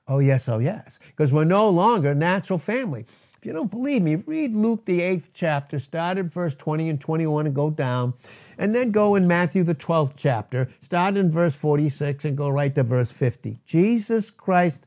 Oh, 0.07 0.18
yes, 0.18 0.49
oh, 0.49 0.59
yes. 0.59 0.99
Because 1.09 1.32
we're 1.32 1.45
no 1.45 1.68
longer 1.68 2.14
natural 2.14 2.59
family. 2.59 3.07
If 3.39 3.47
you 3.47 3.53
don't 3.53 3.70
believe 3.70 4.03
me, 4.03 4.16
read 4.16 4.55
Luke, 4.55 4.84
the 4.84 5.01
eighth 5.01 5.30
chapter, 5.32 5.78
start 5.78 6.18
at 6.18 6.26
verse 6.26 6.55
20 6.55 6.89
and 6.89 7.01
21 7.01 7.47
and 7.47 7.55
go 7.55 7.70
down. 7.70 8.14
And 8.59 8.74
then 8.74 8.91
go 8.91 9.14
in 9.14 9.28
Matthew, 9.28 9.62
the 9.62 9.74
12th 9.74 10.14
chapter, 10.16 10.68
start 10.80 11.16
in 11.16 11.30
verse 11.30 11.55
46 11.55 12.24
and 12.24 12.36
go 12.36 12.49
right 12.49 12.74
to 12.74 12.82
verse 12.82 13.12
50. 13.12 13.61
Jesus 13.64 14.30
Christ 14.30 14.84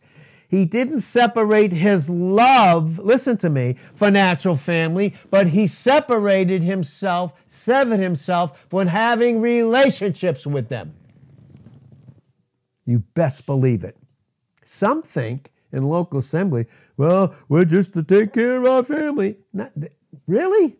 he 0.52 0.66
didn't 0.66 0.99
separate 0.99 1.72
his 1.72 2.10
love, 2.10 2.99
listen 2.99 3.38
to 3.38 3.49
me, 3.49 3.78
for 3.95 4.12
natural 4.12 4.58
family, 4.58 5.16
but 5.30 5.47
he 5.47 5.66
separated 5.66 6.62
himself, 6.62 7.32
severed 7.47 8.02
himself 8.02 8.60
from 8.70 8.88
having 8.88 9.39
relationships 9.39 10.45
with 10.45 10.68
them. 10.68 10.93
You 12.86 12.99
best 13.14 13.45
believe 13.45 13.86
it. 13.86 13.95
Some 14.66 15.02
think 15.02 15.54
in 15.72 15.84
local 15.84 16.19
assembly, 16.19 16.65
well, 16.97 17.34
we're 17.49 17.65
just 17.65 17.93
to 17.93 18.03
take 18.03 18.34
care 18.34 18.57
of 18.57 18.65
our 18.65 18.84
family. 18.84 19.38
Not, 19.53 19.72
really? 20.28 20.78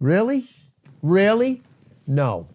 Really? 0.00 0.48
Really? 1.02 1.62
No. 2.06 2.48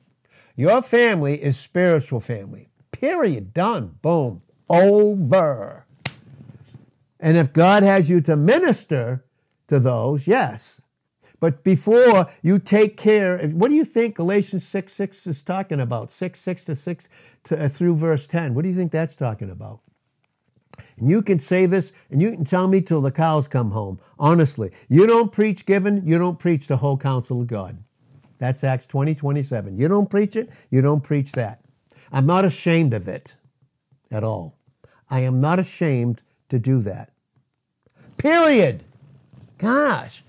Your 0.56 0.82
family 0.82 1.42
is 1.42 1.58
spiritual 1.58 2.20
family. 2.20 2.70
Period. 2.92 3.54
Done. 3.54 3.98
Boom. 4.02 4.42
Over. 4.70 5.86
And 7.20 7.38
if 7.38 7.54
God 7.54 7.84
has 7.84 8.10
you 8.10 8.22
to 8.22 8.36
minister 8.36 9.24
to 9.68 9.80
those, 9.80 10.28
yes. 10.28 10.82
But 11.40 11.64
before 11.64 12.30
you 12.42 12.60
take 12.60 12.98
care, 12.98 13.40
what 13.50 13.70
do 13.70 13.76
you 13.76 13.86
think 13.86 14.16
Galatians 14.16 14.66
6 14.68 14.94
6 14.94 15.28
is 15.28 15.42
talking 15.42 15.80
about? 15.80 16.12
6 16.12 16.40
6 16.40 16.66
to 16.66 16.76
6 16.76 17.10
to, 17.46 17.66
uh, 17.66 17.68
through 17.68 17.96
verse 17.96 18.28
10. 18.28 18.54
What 18.54 18.62
do 18.62 18.70
you 18.70 18.76
think 18.76 18.92
that's 18.92 19.16
talking 19.16 19.50
about? 19.50 19.80
And 20.98 21.10
you 21.10 21.22
can 21.22 21.40
say 21.40 21.66
this 21.66 21.92
and 22.10 22.22
you 22.22 22.32
can 22.32 22.46
tell 22.46 22.68
me 22.68 22.82
till 22.82 23.02
the 23.02 23.12
cows 23.12 23.48
come 23.48 23.72
home. 23.72 24.00
Honestly, 24.20 24.72
you 24.90 25.08
don't 25.08 25.32
preach 25.32 25.66
given, 25.66 26.06
you 26.06 26.18
don't 26.18 26.40
preach 26.40 26.68
the 26.68 26.78
whole 26.78 26.98
counsel 26.98 27.42
of 27.42 27.48
God. 27.48 27.78
That's 28.38 28.64
Acts 28.64 28.86
20, 28.88 29.16
27. 29.16 29.78
You 29.78 29.88
don't 29.88 30.10
preach 30.10 30.36
it, 30.36 30.50
you 30.70 30.82
don't 30.82 31.02
preach 31.02 31.32
that. 31.34 31.62
I'm 32.12 32.26
not 32.26 32.44
ashamed 32.44 32.94
of 32.94 33.08
it 33.08 33.36
at 34.10 34.24
all. 34.24 34.58
I 35.10 35.20
am 35.22 35.40
not 35.42 35.60
ashamed 35.60 36.24
to 36.50 36.60
do 36.60 36.82
that. 36.82 37.12
Period. 38.18 38.84
Gosh. 39.58 40.24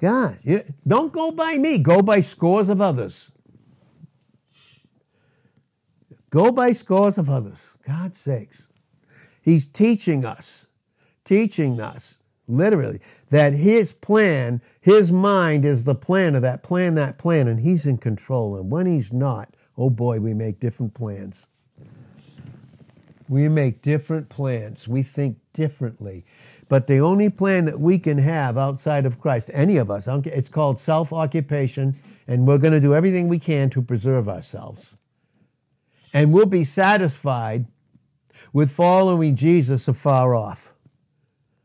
Gosh. 0.00 0.38
Don't 0.86 1.12
go 1.12 1.30
by 1.30 1.56
me, 1.56 1.78
go 1.78 2.02
by 2.02 2.20
scores 2.20 2.68
of 2.68 2.80
others. 2.80 3.30
Go 6.30 6.50
by 6.50 6.72
scores 6.72 7.18
of 7.18 7.28
others. 7.28 7.58
God's 7.86 8.18
sakes. 8.18 8.64
He's 9.42 9.66
teaching 9.66 10.24
us, 10.24 10.66
teaching 11.24 11.80
us, 11.80 12.16
literally, 12.46 13.00
that 13.30 13.52
his 13.52 13.92
plan, 13.92 14.62
his 14.80 15.10
mind 15.10 15.64
is 15.64 15.84
the 15.84 15.94
plan 15.94 16.34
of 16.34 16.42
that 16.42 16.62
plan, 16.62 16.94
that 16.94 17.18
plan, 17.18 17.48
and 17.48 17.60
he's 17.60 17.84
in 17.84 17.98
control. 17.98 18.56
And 18.56 18.70
when 18.70 18.86
he's 18.86 19.12
not, 19.12 19.54
oh 19.76 19.90
boy, 19.90 20.20
we 20.20 20.32
make 20.32 20.60
different 20.60 20.94
plans. 20.94 21.46
We 23.28 23.48
make 23.48 23.82
different 23.82 24.28
plans. 24.28 24.86
We 24.86 25.02
think 25.02 25.38
differently. 25.52 26.24
But 26.68 26.86
the 26.86 27.00
only 27.00 27.28
plan 27.28 27.64
that 27.66 27.80
we 27.80 27.98
can 27.98 28.18
have 28.18 28.56
outside 28.56 29.06
of 29.06 29.20
Christ, 29.20 29.50
any 29.52 29.76
of 29.76 29.90
us, 29.90 30.06
it's 30.08 30.48
called 30.48 30.78
self 30.78 31.12
occupation, 31.12 31.96
and 32.26 32.46
we're 32.46 32.58
going 32.58 32.72
to 32.72 32.80
do 32.80 32.94
everything 32.94 33.28
we 33.28 33.38
can 33.38 33.70
to 33.70 33.82
preserve 33.82 34.28
ourselves. 34.28 34.94
And 36.14 36.32
we'll 36.32 36.46
be 36.46 36.64
satisfied 36.64 37.66
with 38.52 38.70
following 38.70 39.36
Jesus 39.36 39.88
afar 39.88 40.34
off. 40.34 40.72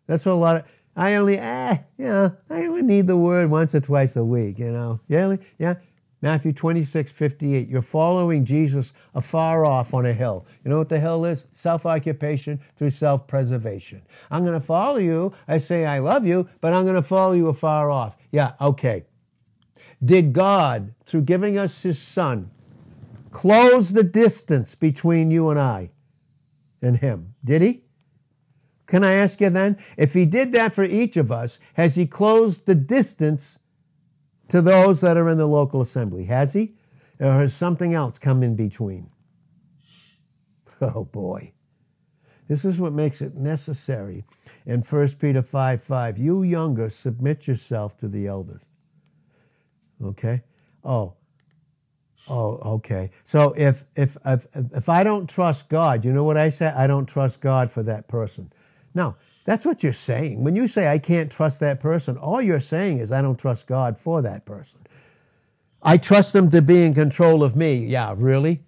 That's 0.07 0.25
what 0.25 0.33
a 0.33 0.35
lot 0.35 0.55
of 0.57 0.63
I 0.95 1.13
only 1.15 1.37
eh, 1.37 1.77
yeah, 1.97 2.29
I 2.49 2.65
only 2.65 2.81
need 2.81 3.05
the 3.05 3.17
word 3.17 3.51
once 3.51 3.75
or 3.75 3.81
twice 3.81 4.15
a 4.15 4.23
week, 4.23 4.57
you 4.57 4.71
know. 4.71 4.99
Really? 5.07 5.39
Yeah. 5.59 5.75
Matthew 6.19 6.51
26, 6.51 7.11
58. 7.11 7.69
You're 7.69 7.83
following 7.83 8.43
Jesus 8.43 8.91
afar 9.13 9.63
off 9.63 9.93
on 9.93 10.07
a 10.07 10.13
hill. 10.13 10.47
You 10.65 10.71
know 10.71 10.79
what 10.79 10.89
the 10.89 10.99
hill 10.99 11.23
is? 11.25 11.45
Self 11.51 11.85
occupation 11.85 12.59
through 12.75 12.89
self 12.89 13.27
preservation. 13.27 14.01
I'm 14.31 14.43
going 14.43 14.59
to 14.59 14.65
follow 14.65 14.97
you. 14.97 15.33
I 15.47 15.59
say 15.59 15.85
I 15.85 15.99
love 15.99 16.25
you, 16.25 16.49
but 16.59 16.73
I'm 16.73 16.85
going 16.85 16.95
to 16.95 17.03
follow 17.03 17.33
you 17.33 17.49
afar 17.49 17.91
off. 17.91 18.17
Yeah, 18.31 18.53
okay. 18.59 19.05
Did 20.03 20.33
God, 20.33 20.95
through 21.05 21.21
giving 21.21 21.59
us 21.59 21.83
his 21.83 22.01
son, 22.01 22.49
close 23.29 23.93
the 23.93 24.03
distance 24.03 24.73
between 24.73 25.29
you 25.29 25.51
and 25.51 25.59
I 25.59 25.91
and 26.81 26.97
him? 26.97 27.35
Did 27.43 27.61
he? 27.61 27.83
Can 28.85 29.03
I 29.03 29.13
ask 29.13 29.41
you 29.41 29.49
then? 29.49 29.77
If 29.97 30.13
he 30.13 30.25
did 30.25 30.53
that 30.53 30.73
for 30.73 30.83
each 30.83 31.17
of 31.17 31.31
us, 31.31 31.59
has 31.73 31.95
he 31.95 32.05
closed 32.05 32.65
the 32.65 32.75
distance 32.75 33.59
to 34.47 34.61
those 34.61 35.01
that 35.01 35.17
are 35.17 35.29
in 35.29 35.37
the 35.37 35.47
local 35.47 35.81
assembly? 35.81 36.25
Has 36.25 36.53
he? 36.53 36.75
Or 37.19 37.33
has 37.33 37.53
something 37.53 37.93
else 37.93 38.17
come 38.17 38.43
in 38.43 38.55
between? 38.55 39.09
Oh 40.79 41.05
boy. 41.05 41.53
This 42.47 42.63
is 42.63 42.79
what 42.79 42.93
makes 42.93 43.21
it 43.21 43.35
necessary 43.35 44.23
in 44.65 44.81
1 44.81 45.07
Peter 45.19 45.41
5 45.41 45.83
5. 45.83 46.17
You 46.17 46.43
younger, 46.43 46.89
submit 46.89 47.47
yourself 47.47 47.97
to 47.97 48.07
the 48.07 48.27
elders. 48.27 48.61
Okay? 50.03 50.43
Oh. 50.83 51.16
Oh, 52.29 52.59
okay. 52.75 53.11
So 53.25 53.53
if 53.57 53.85
if 53.95 54.17
if 54.25 54.47
if 54.55 54.89
I 54.89 55.03
don't 55.03 55.29
trust 55.29 55.69
God, 55.69 56.03
you 56.03 56.11
know 56.11 56.23
what 56.23 56.37
I 56.37 56.49
say? 56.49 56.67
I 56.67 56.87
don't 56.87 57.05
trust 57.05 57.41
God 57.41 57.71
for 57.71 57.83
that 57.83 58.07
person. 58.07 58.51
No, 58.93 59.15
that's 59.45 59.65
what 59.65 59.81
you're 59.81 59.93
saying. 59.93 60.43
When 60.43 60.55
you 60.55 60.67
say, 60.67 60.87
I 60.87 60.97
can't 60.97 61.31
trust 61.31 61.61
that 61.61 61.79
person, 61.79 62.17
all 62.17 62.41
you're 62.41 62.59
saying 62.59 62.99
is, 62.99 63.11
I 63.11 63.21
don't 63.21 63.37
trust 63.39 63.67
God 63.67 63.97
for 63.97 64.21
that 64.21 64.45
person. 64.45 64.79
I 65.81 65.97
trust 65.97 66.33
them 66.33 66.49
to 66.51 66.61
be 66.61 66.83
in 66.83 66.93
control 66.93 67.43
of 67.43 67.55
me. 67.55 67.85
Yeah, 67.85 68.13
really? 68.17 68.63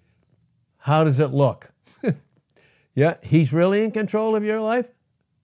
How 0.78 1.04
does 1.04 1.20
it 1.20 1.32
look? 1.32 1.70
yeah, 2.94 3.16
he's 3.22 3.52
really 3.52 3.84
in 3.84 3.90
control 3.90 4.34
of 4.34 4.42
your 4.42 4.60
life? 4.60 4.86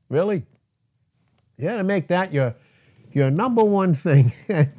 Really? 0.08 0.44
Got 1.60 1.78
to 1.78 1.84
make 1.84 2.08
that 2.08 2.32
your, 2.32 2.54
your 3.12 3.30
number 3.30 3.64
one 3.64 3.92
thing 3.92 4.32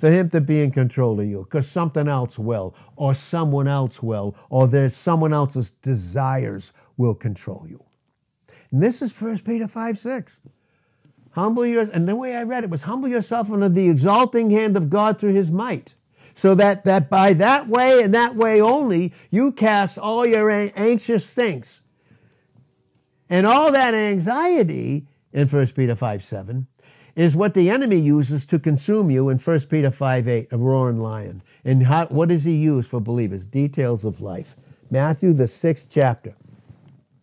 for 0.00 0.10
him 0.10 0.30
to 0.30 0.40
be 0.40 0.62
in 0.62 0.70
control 0.70 1.20
of 1.20 1.26
you 1.26 1.44
because 1.44 1.68
something 1.68 2.08
else 2.08 2.38
will, 2.38 2.74
or 2.96 3.14
someone 3.14 3.68
else 3.68 4.02
will, 4.02 4.34
or 4.48 4.66
there's 4.66 4.96
someone 4.96 5.34
else's 5.34 5.70
desires 5.70 6.72
will 6.96 7.14
control 7.14 7.66
you. 7.68 7.84
And 8.70 8.82
this 8.82 9.02
is 9.02 9.18
1 9.18 9.40
Peter 9.40 9.68
5 9.68 9.98
6. 9.98 10.38
Humble 11.32 11.66
yourself, 11.66 11.94
and 11.94 12.08
the 12.08 12.16
way 12.16 12.34
I 12.34 12.44
read 12.44 12.64
it 12.64 12.70
was 12.70 12.82
humble 12.82 13.08
yourself 13.08 13.52
under 13.52 13.68
the 13.68 13.90
exalting 13.90 14.50
hand 14.50 14.76
of 14.76 14.88
God 14.88 15.20
through 15.20 15.34
his 15.34 15.50
might. 15.50 15.94
So 16.34 16.54
that, 16.54 16.84
that 16.84 17.10
by 17.10 17.34
that 17.34 17.68
way 17.68 18.02
and 18.02 18.14
that 18.14 18.34
way 18.34 18.62
only, 18.62 19.12
you 19.30 19.52
cast 19.52 19.98
all 19.98 20.24
your 20.24 20.50
anxious 20.50 21.28
things. 21.28 21.82
And 23.28 23.46
all 23.46 23.70
that 23.72 23.92
anxiety 23.92 25.06
in 25.32 25.46
1 25.46 25.66
Peter 25.68 25.94
5 25.94 26.24
7 26.24 26.66
is 27.20 27.36
what 27.36 27.52
the 27.52 27.68
enemy 27.68 27.98
uses 27.98 28.46
to 28.46 28.58
consume 28.58 29.10
you 29.10 29.28
in 29.28 29.36
1 29.36 29.60
Peter 29.68 29.90
5 29.90 30.26
8, 30.26 30.48
a 30.52 30.56
roaring 30.56 31.02
lion. 31.02 31.42
And 31.66 31.86
how, 31.86 32.06
what 32.06 32.30
does 32.30 32.44
he 32.44 32.54
use 32.54 32.86
for 32.86 32.98
believers? 32.98 33.44
Details 33.44 34.06
of 34.06 34.22
life. 34.22 34.56
Matthew, 34.90 35.34
the 35.34 35.46
sixth 35.46 35.88
chapter. 35.90 36.34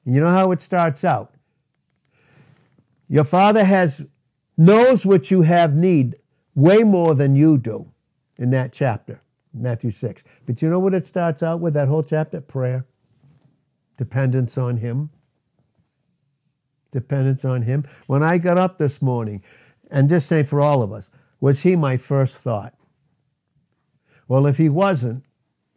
You 0.05 0.19
know 0.19 0.29
how 0.29 0.51
it 0.51 0.61
starts 0.61 1.03
out? 1.03 1.33
Your 3.09 3.23
father 3.23 3.63
has 3.63 4.05
knows 4.55 5.03
what 5.03 5.31
you 5.31 5.41
have 5.41 5.73
need 5.73 6.15
way 6.53 6.83
more 6.83 7.15
than 7.15 7.35
you 7.35 7.57
do 7.57 7.91
in 8.37 8.51
that 8.51 8.71
chapter, 8.71 9.19
Matthew 9.51 9.89
6. 9.89 10.23
But 10.45 10.61
you 10.61 10.69
know 10.69 10.79
what 10.79 10.93
it 10.93 11.07
starts 11.07 11.41
out 11.41 11.59
with, 11.59 11.73
that 11.73 11.87
whole 11.87 12.03
chapter? 12.03 12.39
Prayer. 12.39 12.85
Dependence 13.97 14.59
on 14.59 14.77
him. 14.77 15.09
Dependence 16.91 17.43
on 17.43 17.63
him. 17.63 17.83
When 18.05 18.21
I 18.21 18.37
got 18.37 18.59
up 18.59 18.77
this 18.77 19.01
morning, 19.01 19.41
and 19.89 20.09
just 20.09 20.27
say 20.27 20.43
for 20.43 20.61
all 20.61 20.81
of 20.81 20.91
us, 20.91 21.09
was 21.39 21.61
he 21.61 21.75
my 21.75 21.97
first 21.97 22.35
thought? 22.35 22.73
Well, 24.27 24.45
if 24.45 24.57
he 24.57 24.69
wasn't, 24.69 25.23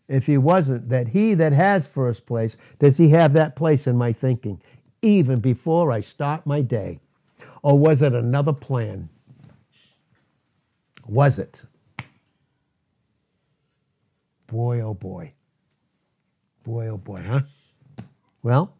if 0.09 0.27
he 0.27 0.39
wasn't, 0.39 0.89
that 0.89 1.09
he 1.09 1.35
that 1.35 1.53
has 1.53 1.87
first 1.87 2.27
place, 2.27 2.57
does 2.79 2.97
he 2.99 3.11
have 3.11 3.33
that 3.35 3.55
place 3.55 3.87
in 3.87 3.97
my 3.97 4.13
thinking, 4.13 4.61
even 5.03 5.39
before 5.41 5.93
I 5.93 6.01
start 6.01 6.47
my 6.47 6.61
day? 6.61 7.01
Or 7.63 7.79
was 7.79 8.03
it 8.03 8.13
another 8.13 8.53
plan? 8.53 9.09
Was 11.07 11.39
it? 11.39 11.63
Boy, 14.47 14.81
oh 14.81 14.95
boy. 14.95 15.33
Boy, 16.65 16.89
oh 16.89 16.97
boy, 16.97 17.23
huh? 17.23 17.43
Well, 18.43 18.75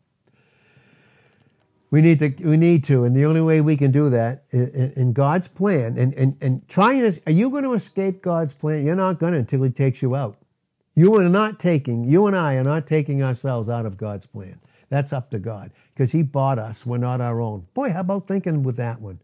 we 1.91 2.01
need 2.01 2.21
to, 2.21 2.29
we 2.45 2.57
need 2.57 2.85
to, 2.85 3.05
and 3.05 3.17
the 3.17 3.25
only 3.25 3.41
way 3.41 3.61
we 3.61 3.77
can 3.77 3.91
do 3.91 4.11
that 4.11 4.45
in, 4.51 4.93
in 4.97 5.13
God's 5.13 5.49
plan, 5.49 5.99
and, 5.99 6.15
and, 6.15 6.37
and 6.41 6.69
trying 6.69 7.01
to, 7.01 7.21
are 7.27 7.33
you 7.33 7.51
going 7.51 7.65
to 7.65 7.73
escape 7.73 8.23
God's 8.23 8.55
plan? 8.55 8.85
You're 8.85 8.95
not 8.95 9.19
going 9.19 9.33
to 9.33 9.41
until 9.41 9.63
He 9.63 9.71
takes 9.71 10.01
you 10.01 10.15
out. 10.15 10.37
You 10.95 11.17
are 11.17 11.29
not 11.29 11.59
taking, 11.59 12.05
you 12.05 12.27
and 12.27 12.37
I 12.37 12.55
are 12.55 12.65
not 12.65 12.87
taking 12.87 13.23
ourselves 13.23 13.69
out 13.69 13.87
of 13.87 13.97
God's 13.97 14.27
plan. 14.27 14.61
That's 14.89 15.13
up 15.13 15.31
to 15.31 15.39
God 15.39 15.73
because 15.95 16.13
He 16.13 16.23
bought 16.23 16.59
us. 16.59 16.87
We're 16.87 16.99
not 16.99 17.21
our 17.21 17.41
own. 17.41 17.67
Boy, 17.75 17.93
how 17.93 18.01
about 18.01 18.29
thinking 18.29 18.63
with 18.63 18.77
that 18.77 19.01
one? 19.01 19.19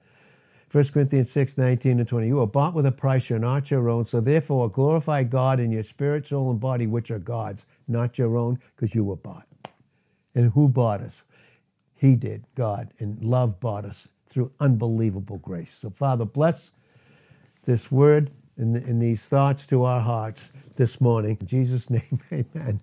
1 0.73 0.85
Corinthians 0.89 1.31
6, 1.31 1.57
19 1.57 2.01
and 2.01 2.09
20. 2.09 2.27
You 2.27 2.41
are 2.41 2.47
bought 2.47 2.75
with 2.75 2.87
a 2.87 2.93
price, 2.93 3.31
you're 3.31 3.39
not 3.39 3.71
your 3.71 3.89
own. 3.89 4.07
So 4.07 4.21
therefore, 4.21 4.69
glorify 4.69 5.23
God 5.23 5.61
in 5.61 5.71
your 5.71 5.85
spirit, 5.85 6.27
soul, 6.27 6.51
and 6.51 6.59
body, 6.59 6.87
which 6.87 7.11
are 7.13 7.21
God's, 7.21 7.67
not 7.87 8.19
your 8.19 8.37
own, 8.37 8.59
because 8.75 8.95
you 8.95 9.05
were 9.05 9.17
bought. 9.17 9.47
And 10.35 10.53
who 10.53 10.69
bought 10.69 11.01
us? 11.01 11.23
He 11.97 12.15
did, 12.15 12.45
God. 12.55 12.93
And 12.99 13.23
love 13.25 13.59
bought 13.61 13.85
us 13.85 14.09
through 14.29 14.53
unbelievable 14.61 15.39
grace. 15.39 15.75
So, 15.75 15.91
Father, 15.91 16.25
bless 16.25 16.71
this 17.65 17.91
word 17.91 18.31
and, 18.57 18.77
and 18.77 19.01
these 19.03 19.25
thoughts 19.25 19.67
to 19.69 19.85
our 19.85 20.01
hearts 20.01 20.53
this 20.77 21.01
morning. 21.01 21.39
In 21.41 21.47
Jesus' 21.47 21.91
name, 21.91 22.21
amen. 22.33 22.81